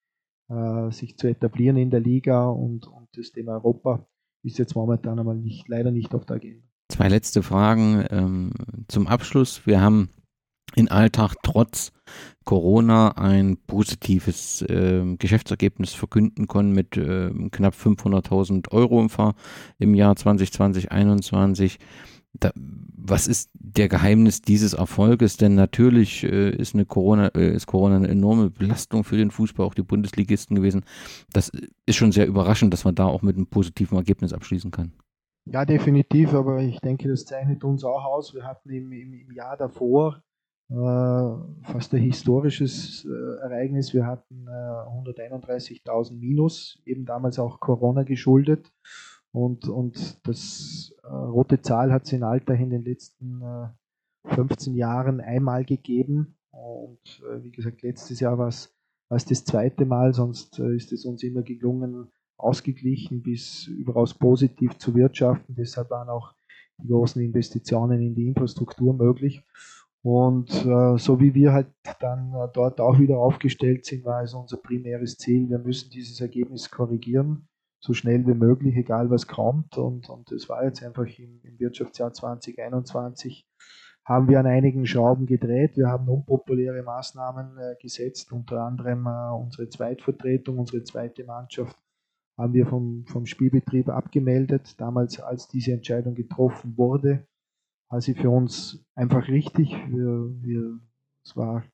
äh, 0.48 0.90
sich 0.90 1.16
zu 1.16 1.28
etablieren 1.28 1.76
in 1.76 1.90
der 1.90 2.00
Liga 2.00 2.48
und, 2.48 2.86
und 2.86 3.08
das 3.16 3.32
Thema 3.32 3.54
Europa 3.54 4.06
ist 4.46 4.58
jetzt 4.58 4.74
momentan 4.74 5.18
einmal 5.18 5.36
nicht, 5.36 5.68
leider 5.68 5.90
nicht 5.90 6.14
auf 6.14 6.24
der 6.24 6.36
Agenda. 6.36 6.62
Zwei 6.88 7.08
letzte 7.08 7.42
Fragen 7.42 8.04
ähm, 8.10 8.52
zum 8.88 9.08
Abschluss. 9.08 9.66
Wir 9.66 9.80
haben 9.80 10.08
in 10.76 10.88
Alltag 10.88 11.34
trotz 11.42 11.92
Corona 12.44 13.16
ein 13.16 13.56
positives 13.66 14.62
äh, 14.62 15.16
Geschäftsergebnis 15.18 15.94
verkünden 15.94 16.46
können 16.46 16.72
mit 16.72 16.96
äh, 16.96 17.30
knapp 17.50 17.74
500.000 17.74 18.70
Euro 18.70 19.06
im 19.78 19.94
Jahr 19.94 20.14
2020, 20.14 20.84
2021. 20.88 21.78
Da, 22.40 22.52
was 22.54 23.28
ist 23.28 23.50
der 23.54 23.88
Geheimnis 23.88 24.42
dieses 24.42 24.72
Erfolges? 24.74 25.36
Denn 25.36 25.54
natürlich 25.54 26.24
äh, 26.24 26.50
ist, 26.50 26.74
eine 26.74 26.86
Corona, 26.86 27.28
äh, 27.28 27.54
ist 27.54 27.66
Corona 27.66 27.96
eine 27.96 28.08
enorme 28.08 28.50
Belastung 28.50 29.04
für 29.04 29.16
den 29.16 29.30
Fußball, 29.30 29.64
auch 29.64 29.74
die 29.74 29.82
Bundesligisten 29.82 30.56
gewesen. 30.56 30.84
Das 31.32 31.50
ist 31.86 31.96
schon 31.96 32.12
sehr 32.12 32.26
überraschend, 32.26 32.72
dass 32.72 32.84
man 32.84 32.94
da 32.94 33.06
auch 33.06 33.22
mit 33.22 33.36
einem 33.36 33.46
positiven 33.46 33.96
Ergebnis 33.96 34.32
abschließen 34.32 34.70
kann. 34.70 34.92
Ja, 35.44 35.64
definitiv, 35.64 36.34
aber 36.34 36.60
ich 36.60 36.80
denke, 36.80 37.08
das 37.08 37.24
zeichnet 37.24 37.62
uns 37.62 37.84
auch 37.84 38.04
aus. 38.04 38.34
Wir 38.34 38.44
hatten 38.44 38.68
im, 38.70 38.90
im, 38.90 39.12
im 39.14 39.30
Jahr 39.32 39.56
davor 39.56 40.22
äh, 40.68 41.62
fast 41.62 41.94
ein 41.94 42.02
historisches 42.02 43.04
äh, 43.04 43.44
Ereignis. 43.44 43.94
Wir 43.94 44.04
hatten 44.06 44.48
131.000 44.48 46.10
äh, 46.10 46.14
Minus, 46.14 46.82
eben 46.84 47.04
damals 47.04 47.38
auch 47.38 47.60
Corona 47.60 48.02
geschuldet. 48.02 48.72
Und, 49.36 49.68
und 49.68 50.26
das 50.26 50.94
rote 51.04 51.60
Zahl 51.60 51.92
hat 51.92 52.04
es 52.04 52.12
in 52.12 52.22
Alter 52.22 52.54
in 52.54 52.70
den 52.70 52.84
letzten 52.84 53.42
15 54.24 54.74
Jahren 54.74 55.20
einmal 55.20 55.66
gegeben. 55.66 56.38
Und 56.52 57.22
wie 57.42 57.50
gesagt, 57.50 57.82
letztes 57.82 58.18
Jahr 58.20 58.38
war 58.38 58.48
es 58.48 58.72
das 59.10 59.44
zweite 59.44 59.84
Mal, 59.84 60.14
sonst 60.14 60.58
ist 60.58 60.90
es 60.90 61.04
uns 61.04 61.22
immer 61.22 61.42
gelungen, 61.42 62.10
ausgeglichen 62.38 63.22
bis 63.22 63.66
überaus 63.66 64.14
positiv 64.14 64.78
zu 64.78 64.94
wirtschaften. 64.94 65.54
Deshalb 65.54 65.90
waren 65.90 66.08
auch 66.08 66.32
die 66.82 66.88
großen 66.88 67.20
Investitionen 67.22 68.00
in 68.00 68.14
die 68.14 68.28
Infrastruktur 68.28 68.94
möglich. 68.94 69.42
Und 70.02 70.50
äh, 70.64 70.96
so 70.96 71.20
wie 71.20 71.34
wir 71.34 71.52
halt 71.52 71.68
dann 72.00 72.32
äh, 72.32 72.48
dort 72.54 72.80
auch 72.80 72.98
wieder 72.98 73.18
aufgestellt 73.18 73.84
sind, 73.84 74.04
war 74.04 74.22
es 74.22 74.34
unser 74.34 74.56
primäres 74.56 75.18
Ziel, 75.18 75.50
wir 75.50 75.58
müssen 75.58 75.90
dieses 75.90 76.20
Ergebnis 76.20 76.70
korrigieren, 76.70 77.48
so 77.80 77.92
schnell 77.92 78.26
wie 78.26 78.34
möglich, 78.34 78.76
egal 78.76 79.10
was 79.10 79.26
kommt. 79.26 79.78
Und, 79.78 80.08
und 80.08 80.30
das 80.30 80.48
war 80.48 80.64
jetzt 80.64 80.82
einfach 80.82 81.06
im, 81.18 81.40
im 81.42 81.58
Wirtschaftsjahr 81.58 82.12
2021 82.12 83.46
haben 84.04 84.28
wir 84.28 84.38
an 84.38 84.46
einigen 84.46 84.86
Schrauben 84.86 85.26
gedreht. 85.26 85.76
Wir 85.76 85.88
haben 85.88 86.08
unpopuläre 86.08 86.82
Maßnahmen 86.82 87.58
äh, 87.58 87.74
gesetzt, 87.80 88.30
unter 88.30 88.60
anderem 88.60 89.06
äh, 89.06 89.34
unsere 89.34 89.68
Zweitvertretung, 89.68 90.58
unsere 90.58 90.84
zweite 90.84 91.24
Mannschaft 91.24 91.76
haben 92.38 92.52
wir 92.52 92.66
vom, 92.66 93.04
vom 93.06 93.26
Spielbetrieb 93.26 93.88
abgemeldet, 93.88 94.80
damals 94.80 95.18
als 95.18 95.48
diese 95.48 95.72
Entscheidung 95.72 96.14
getroffen 96.14 96.76
wurde 96.76 97.26
also 97.88 98.14
für 98.14 98.30
uns 98.30 98.84
einfach 98.94 99.28
richtig. 99.28 99.70
Wir, 99.88 100.30
wir, 100.42 100.80
es 101.24 101.36
war 101.36 101.64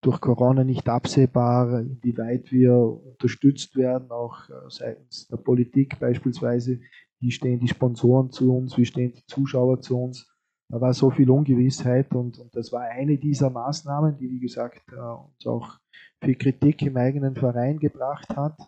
durch 0.00 0.20
Corona 0.20 0.64
nicht 0.64 0.88
absehbar, 0.88 1.80
inwieweit 1.80 2.50
wir 2.50 2.74
unterstützt 2.74 3.76
werden, 3.76 4.10
auch 4.10 4.48
äh, 4.48 4.52
seitens 4.68 5.28
der 5.28 5.36
Politik 5.36 5.98
beispielsweise. 6.00 6.80
Wie 7.20 7.30
stehen 7.30 7.60
die 7.60 7.68
Sponsoren 7.68 8.30
zu 8.30 8.56
uns? 8.56 8.76
Wie 8.76 8.84
stehen 8.84 9.12
die 9.12 9.26
Zuschauer 9.26 9.80
zu 9.80 9.96
uns? 9.96 10.28
Da 10.68 10.80
war 10.80 10.92
so 10.92 11.10
viel 11.10 11.30
Ungewissheit 11.30 12.12
und, 12.14 12.38
und 12.38 12.56
das 12.56 12.72
war 12.72 12.82
eine 12.82 13.16
dieser 13.18 13.50
Maßnahmen, 13.50 14.16
die, 14.16 14.30
wie 14.30 14.40
gesagt, 14.40 14.82
äh, 14.92 14.96
uns 14.96 15.46
auch 15.46 15.78
viel 16.20 16.34
Kritik 16.34 16.82
im 16.82 16.96
eigenen 16.96 17.36
Verein 17.36 17.78
gebracht 17.78 18.36
hat. 18.36 18.58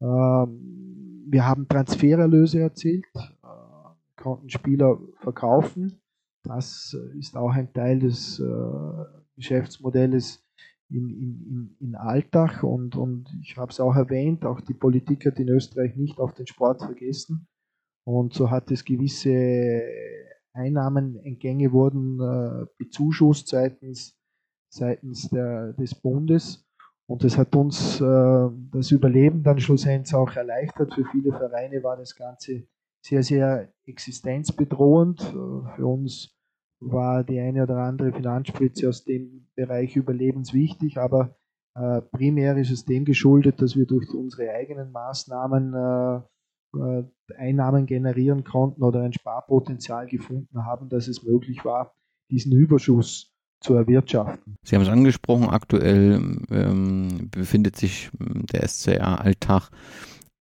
Ähm, 0.00 1.24
wir 1.28 1.44
haben 1.44 1.66
Transfererlöse 1.66 2.60
erzielt 2.60 3.06
konnten 4.18 4.50
Spieler 4.50 4.98
verkaufen. 5.20 6.00
Das 6.42 6.94
äh, 6.94 7.18
ist 7.18 7.36
auch 7.36 7.52
ein 7.52 7.72
Teil 7.72 8.00
des 8.00 8.40
äh, 9.38 9.40
Geschäftsmodells 9.40 10.44
in, 10.90 11.10
in, 11.10 11.76
in 11.80 11.94
Alltag 11.94 12.62
und, 12.62 12.96
und 12.96 13.28
ich 13.42 13.56
habe 13.56 13.70
es 13.70 13.80
auch 13.80 13.94
erwähnt, 13.94 14.44
auch 14.44 14.60
die 14.60 14.74
Politik 14.74 15.26
hat 15.26 15.38
in 15.38 15.48
Österreich 15.48 15.96
nicht 15.96 16.18
auf 16.18 16.32
den 16.34 16.46
Sport 16.46 16.82
vergessen 16.82 17.46
und 18.04 18.32
so 18.32 18.50
hat 18.50 18.70
es 18.70 18.84
gewisse 18.84 19.82
Einnahmenentgänge 20.54 21.72
wurden 21.72 22.20
äh, 22.20 22.66
bezuschusst 22.78 23.48
seitens, 23.48 24.18
seitens 24.72 25.28
der, 25.28 25.74
des 25.74 25.94
Bundes 25.94 26.68
und 27.06 27.24
das 27.24 27.38
hat 27.38 27.54
uns 27.56 28.00
äh, 28.00 28.48
das 28.72 28.90
Überleben 28.90 29.42
dann 29.42 29.60
schlussendlich 29.60 30.14
auch 30.14 30.34
erleichtert. 30.34 30.94
Für 30.94 31.04
viele 31.10 31.32
Vereine 31.32 31.82
war 31.82 31.96
das 31.96 32.14
Ganze 32.14 32.66
sehr, 33.02 33.22
sehr 33.22 33.72
existenzbedrohend. 33.86 35.22
Für 35.22 35.86
uns 35.86 36.37
war 36.80 37.24
die 37.24 37.40
eine 37.40 37.64
oder 37.64 37.78
andere 37.78 38.12
Finanzspritze 38.12 38.88
aus 38.88 39.04
dem 39.04 39.46
Bereich 39.54 39.96
überlebenswichtig, 39.96 40.98
aber 40.98 41.36
äh, 41.74 42.02
primär 42.02 42.56
ist 42.56 42.70
es 42.70 42.84
dem 42.84 43.04
geschuldet, 43.04 43.60
dass 43.60 43.76
wir 43.76 43.86
durch 43.86 44.12
unsere 44.14 44.50
eigenen 44.52 44.92
Maßnahmen 44.92 45.74
äh, 45.74 46.20
äh, 46.76 47.04
Einnahmen 47.36 47.86
generieren 47.86 48.44
konnten 48.44 48.82
oder 48.82 49.02
ein 49.02 49.12
Sparpotenzial 49.12 50.06
gefunden 50.06 50.64
haben, 50.64 50.88
dass 50.88 51.08
es 51.08 51.22
möglich 51.22 51.64
war, 51.64 51.94
diesen 52.30 52.52
Überschuss 52.52 53.32
zu 53.60 53.74
erwirtschaften. 53.74 54.56
Sie 54.62 54.76
haben 54.76 54.82
es 54.82 54.88
angesprochen, 54.88 55.48
aktuell 55.48 56.20
ähm, 56.50 57.28
befindet 57.30 57.76
sich 57.76 58.10
der 58.18 58.66
SCR 58.66 59.20
Alltag 59.20 59.70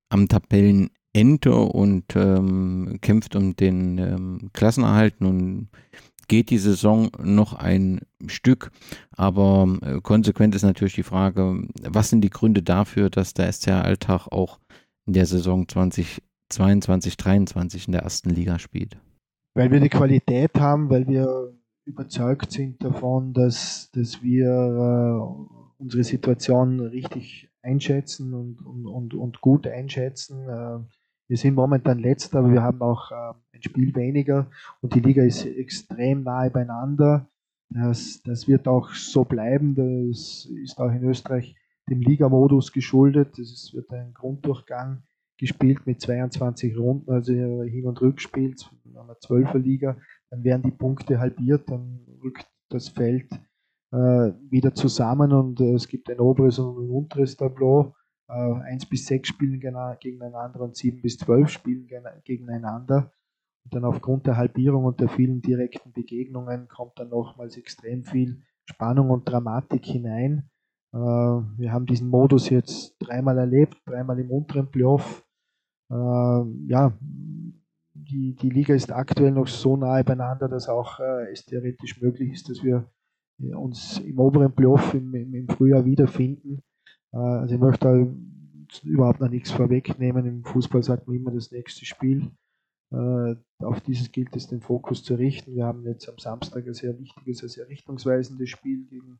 am 0.09 0.27
Tabellenende 0.27 1.55
und 1.55 2.15
ähm, 2.15 2.99
kämpft 3.01 3.35
um 3.35 3.55
den 3.55 3.97
ähm, 3.97 4.49
Klassenerhalt. 4.53 5.19
Nun 5.19 5.69
geht 6.27 6.49
die 6.49 6.57
Saison 6.57 7.09
noch 7.21 7.53
ein 7.53 8.01
Stück, 8.27 8.71
aber 9.11 9.77
äh, 9.81 10.01
konsequent 10.01 10.55
ist 10.55 10.63
natürlich 10.63 10.95
die 10.95 11.03
Frage, 11.03 11.67
was 11.83 12.09
sind 12.09 12.21
die 12.21 12.29
Gründe 12.29 12.63
dafür, 12.63 13.09
dass 13.09 13.33
der 13.33 13.51
SCR 13.51 13.85
Alltag 13.85 14.27
auch 14.27 14.59
in 15.05 15.13
der 15.13 15.25
Saison 15.25 15.67
2022, 15.67 16.21
2023 16.49 17.87
in 17.87 17.91
der 17.93 18.03
ersten 18.03 18.29
Liga 18.29 18.59
spielt? 18.59 18.97
Weil 19.55 19.71
wir 19.71 19.79
die 19.79 19.89
Qualität 19.89 20.51
haben, 20.59 20.89
weil 20.89 21.07
wir 21.07 21.53
überzeugt 21.85 22.51
sind 22.51 22.83
davon, 22.83 23.33
dass, 23.33 23.89
dass 23.91 24.21
wir 24.21 24.47
äh, 24.47 25.81
unsere 25.81 26.03
Situation 26.03 26.79
richtig 26.79 27.49
einschätzen 27.61 28.33
und, 28.33 28.61
und, 28.61 29.13
und, 29.13 29.41
gut 29.41 29.65
einschätzen. 29.67 30.47
Äh, 30.47 30.79
wir 31.27 31.37
sind 31.37 31.55
momentan 31.55 31.99
letzter, 31.99 32.39
aber 32.39 32.51
wir 32.51 32.61
haben 32.61 32.81
auch 32.81 33.11
äh, 33.11 33.33
ein 33.57 33.63
Spiel 33.63 33.95
weniger 33.95 34.49
und 34.81 34.95
die 34.95 34.99
Liga 34.99 35.23
ist 35.23 35.45
extrem 35.45 36.23
nahe 36.23 36.49
beieinander. 36.49 37.29
Das, 37.69 38.21
das 38.23 38.47
wird 38.47 38.67
auch 38.67 38.91
so 38.91 39.25
bleiben. 39.25 39.75
Das 39.75 40.47
ist 40.63 40.79
auch 40.79 40.91
in 40.91 41.03
Österreich 41.03 41.55
dem 41.89 42.01
Ligamodus 42.01 42.71
geschuldet. 42.71 43.37
Es 43.39 43.73
wird 43.73 43.91
ein 43.91 44.13
Grunddurchgang 44.13 45.03
gespielt 45.37 45.85
mit 45.85 46.01
22 46.01 46.77
Runden, 46.77 47.11
also 47.11 47.31
Hin- 47.31 47.85
und 47.85 48.01
Rückspiel 48.01 48.55
in 48.85 48.97
einer 48.97 49.13
12er 49.13 49.59
Liga 49.59 49.97
dann 50.29 50.43
werden 50.43 50.63
die 50.63 50.71
Punkte 50.71 51.19
halbiert, 51.19 51.69
dann 51.69 52.05
rückt 52.23 52.47
das 52.69 52.89
Feld 52.89 53.31
äh, 53.91 54.31
wieder 54.49 54.73
zusammen 54.75 55.31
und 55.31 55.61
äh, 55.61 55.73
es 55.73 55.87
gibt 55.87 56.09
ein 56.09 56.19
oberes 56.19 56.59
und 56.59 56.77
ein 56.77 56.89
unteres 56.89 57.37
Tableau. 57.37 57.95
Äh, 58.27 58.33
1 58.33 58.87
bis 58.87 59.05
6 59.05 59.29
spielen 59.29 59.59
gegeneinander 59.99 60.61
und 60.61 60.75
7 60.75 61.01
bis 61.01 61.17
12 61.17 61.49
spielen 61.49 61.87
gegeneinander. 62.25 63.11
Dann 63.71 63.85
aufgrund 63.85 64.27
der 64.27 64.37
Halbierung 64.37 64.85
und 64.85 64.99
der 64.99 65.09
vielen 65.09 65.41
direkten 65.41 65.91
Begegnungen 65.91 66.67
kommt 66.67 66.99
dann 66.99 67.09
nochmals 67.09 67.57
extrem 67.57 68.03
viel 68.03 68.41
Spannung 68.65 69.09
und 69.09 69.29
Dramatik 69.29 69.85
hinein. 69.85 70.49
Äh, 70.93 70.97
wir 70.97 71.71
haben 71.71 71.85
diesen 71.85 72.09
Modus 72.09 72.49
jetzt 72.49 72.95
dreimal 72.99 73.37
erlebt, 73.37 73.77
dreimal 73.85 74.19
im 74.19 74.31
unteren 74.31 74.69
Playoff. 74.69 75.25
Äh, 75.91 75.95
ja, 76.67 76.97
die, 77.93 78.35
die 78.35 78.49
Liga 78.49 78.73
ist 78.73 78.91
aktuell 78.91 79.31
noch 79.31 79.47
so 79.47 79.75
nahe 79.75 80.03
beieinander, 80.03 80.47
dass 80.47 80.69
auch 80.69 80.99
äh, 80.99 81.31
es 81.31 81.45
theoretisch 81.45 82.01
möglich 82.01 82.33
ist, 82.33 82.49
dass 82.49 82.63
wir 82.63 82.89
uns 83.39 83.99
im 83.99 84.19
oberen 84.19 84.53
Playoff 84.53 84.93
im, 84.93 85.13
im, 85.13 85.33
im 85.33 85.47
Frühjahr 85.47 85.85
wiederfinden. 85.85 86.63
Also 87.11 87.53
ich 87.53 87.61
möchte 87.61 87.87
da 87.87 88.83
überhaupt 88.83 89.19
noch 89.19 89.29
nichts 89.29 89.51
vorwegnehmen. 89.51 90.25
Im 90.25 90.43
Fußball 90.43 90.81
sagt 90.81 91.07
man 91.07 91.17
immer 91.17 91.31
das 91.31 91.51
nächste 91.51 91.85
Spiel. 91.85 92.31
Äh, 92.91 93.35
auf 93.59 93.81
dieses 93.81 94.11
gilt 94.11 94.35
es, 94.35 94.47
den 94.47 94.61
Fokus 94.61 95.03
zu 95.03 95.15
richten. 95.15 95.55
Wir 95.55 95.65
haben 95.65 95.83
jetzt 95.85 96.07
am 96.07 96.17
Samstag 96.17 96.65
ein 96.65 96.73
sehr 96.73 96.97
wichtiges, 96.97 97.43
ein 97.43 97.49
sehr 97.49 97.67
richtungsweisendes 97.67 98.49
Spiel 98.49 98.85
gegen 98.85 99.19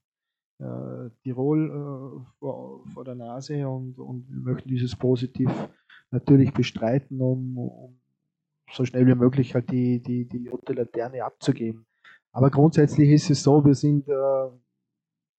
äh, 0.60 1.10
Tirol 1.24 1.70
äh, 1.70 2.40
vor, 2.40 2.86
vor, 2.94 3.04
der 3.04 3.16
Nase 3.16 3.68
und, 3.68 4.00
und 4.00 4.30
wir 4.30 4.54
möchten 4.54 4.70
dieses 4.70 4.96
positiv 4.96 5.52
natürlich 6.12 6.54
bestreiten, 6.54 7.22
um, 7.22 7.58
um 7.58 8.00
so 8.72 8.86
schnell 8.86 9.06
wie 9.08 9.16
möglich 9.16 9.54
halt 9.54 9.70
die, 9.72 10.02
die, 10.02 10.26
die 10.26 10.48
rote 10.48 10.74
Laterne 10.74 11.24
abzugeben. 11.24 11.86
Aber 12.32 12.50
grundsätzlich 12.50 13.10
ist 13.10 13.30
es 13.30 13.44
so, 13.44 13.66
wir 13.66 13.76
sind 13.76 14.08
äh, 14.08 14.50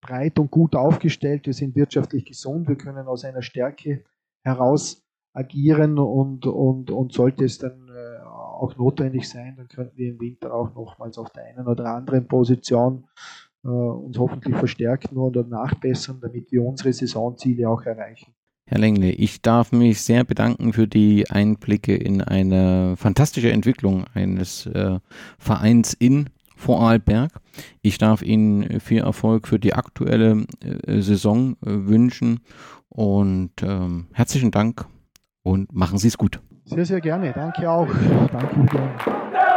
breit 0.01 0.39
und 0.39 0.51
gut 0.51 0.77
aufgestellt, 0.77 1.47
wir 1.47 1.55
sind 1.55 1.77
wirtschaftlich 1.77 2.25
gesund, 2.25 2.69
wir 2.69 2.77
können 2.77 3.07
aus 3.07 3.25
einer 3.25 3.43
Stärke 3.43 4.05
heraus 4.43 5.03
agieren 5.33 5.99
und, 5.99 6.47
und, 6.47 6.91
und 6.91 7.13
sollte 7.13 7.45
es 7.45 7.59
dann 7.59 7.88
auch 8.59 8.77
notwendig 8.77 9.29
sein, 9.29 9.55
dann 9.57 9.69
könnten 9.69 9.97
wir 9.97 10.11
im 10.11 10.21
Winter 10.21 10.53
auch 10.53 10.75
nochmals 10.75 11.19
auf 11.19 11.31
der 11.31 11.45
einen 11.45 11.67
oder 11.67 11.95
anderen 11.95 12.27
Position 12.27 13.05
äh, 13.65 13.69
uns 13.69 14.19
hoffentlich 14.19 14.57
verstärken 14.57 15.17
oder 15.17 15.45
nachbessern, 15.45 16.19
damit 16.21 16.51
wir 16.53 16.65
unsere 16.65 16.93
Saisonziele 16.93 17.69
auch 17.69 17.83
erreichen. 17.83 18.33
Herr 18.67 18.79
Lengle, 18.79 19.11
ich 19.13 19.41
darf 19.41 19.73
mich 19.73 20.03
sehr 20.03 20.25
bedanken 20.25 20.75
für 20.75 20.87
die 20.87 21.31
Einblicke 21.31 21.97
in 21.97 22.21
eine 22.21 22.97
fantastische 22.99 23.51
Entwicklung 23.51 24.05
eines 24.13 24.67
äh, 24.67 25.01
Vereins 25.39 25.95
in 25.95 26.29
Vorarlberg. 26.55 27.41
Ich 27.81 27.97
darf 27.97 28.21
Ihnen 28.21 28.81
viel 28.81 28.99
Erfolg 28.99 29.49
für 29.49 29.59
die 29.59 29.73
aktuelle 29.73 30.45
äh, 30.61 31.01
Saison 31.01 31.53
äh, 31.65 31.87
wünschen 31.87 32.41
und 32.91 33.53
ähm, 33.63 34.09
herzlichen 34.13 34.51
Dank 34.51 34.87
und 35.43 35.73
machen 35.73 35.99
Sie 35.99 36.09
es 36.09 36.19
gut. 36.19 36.41
Sehr, 36.69 36.85
sehr 36.85 37.01
gerne. 37.01 37.33
Danke 37.33 37.69
auch. 37.69 37.89
Danke 38.31 38.63
wieder. 38.63 39.48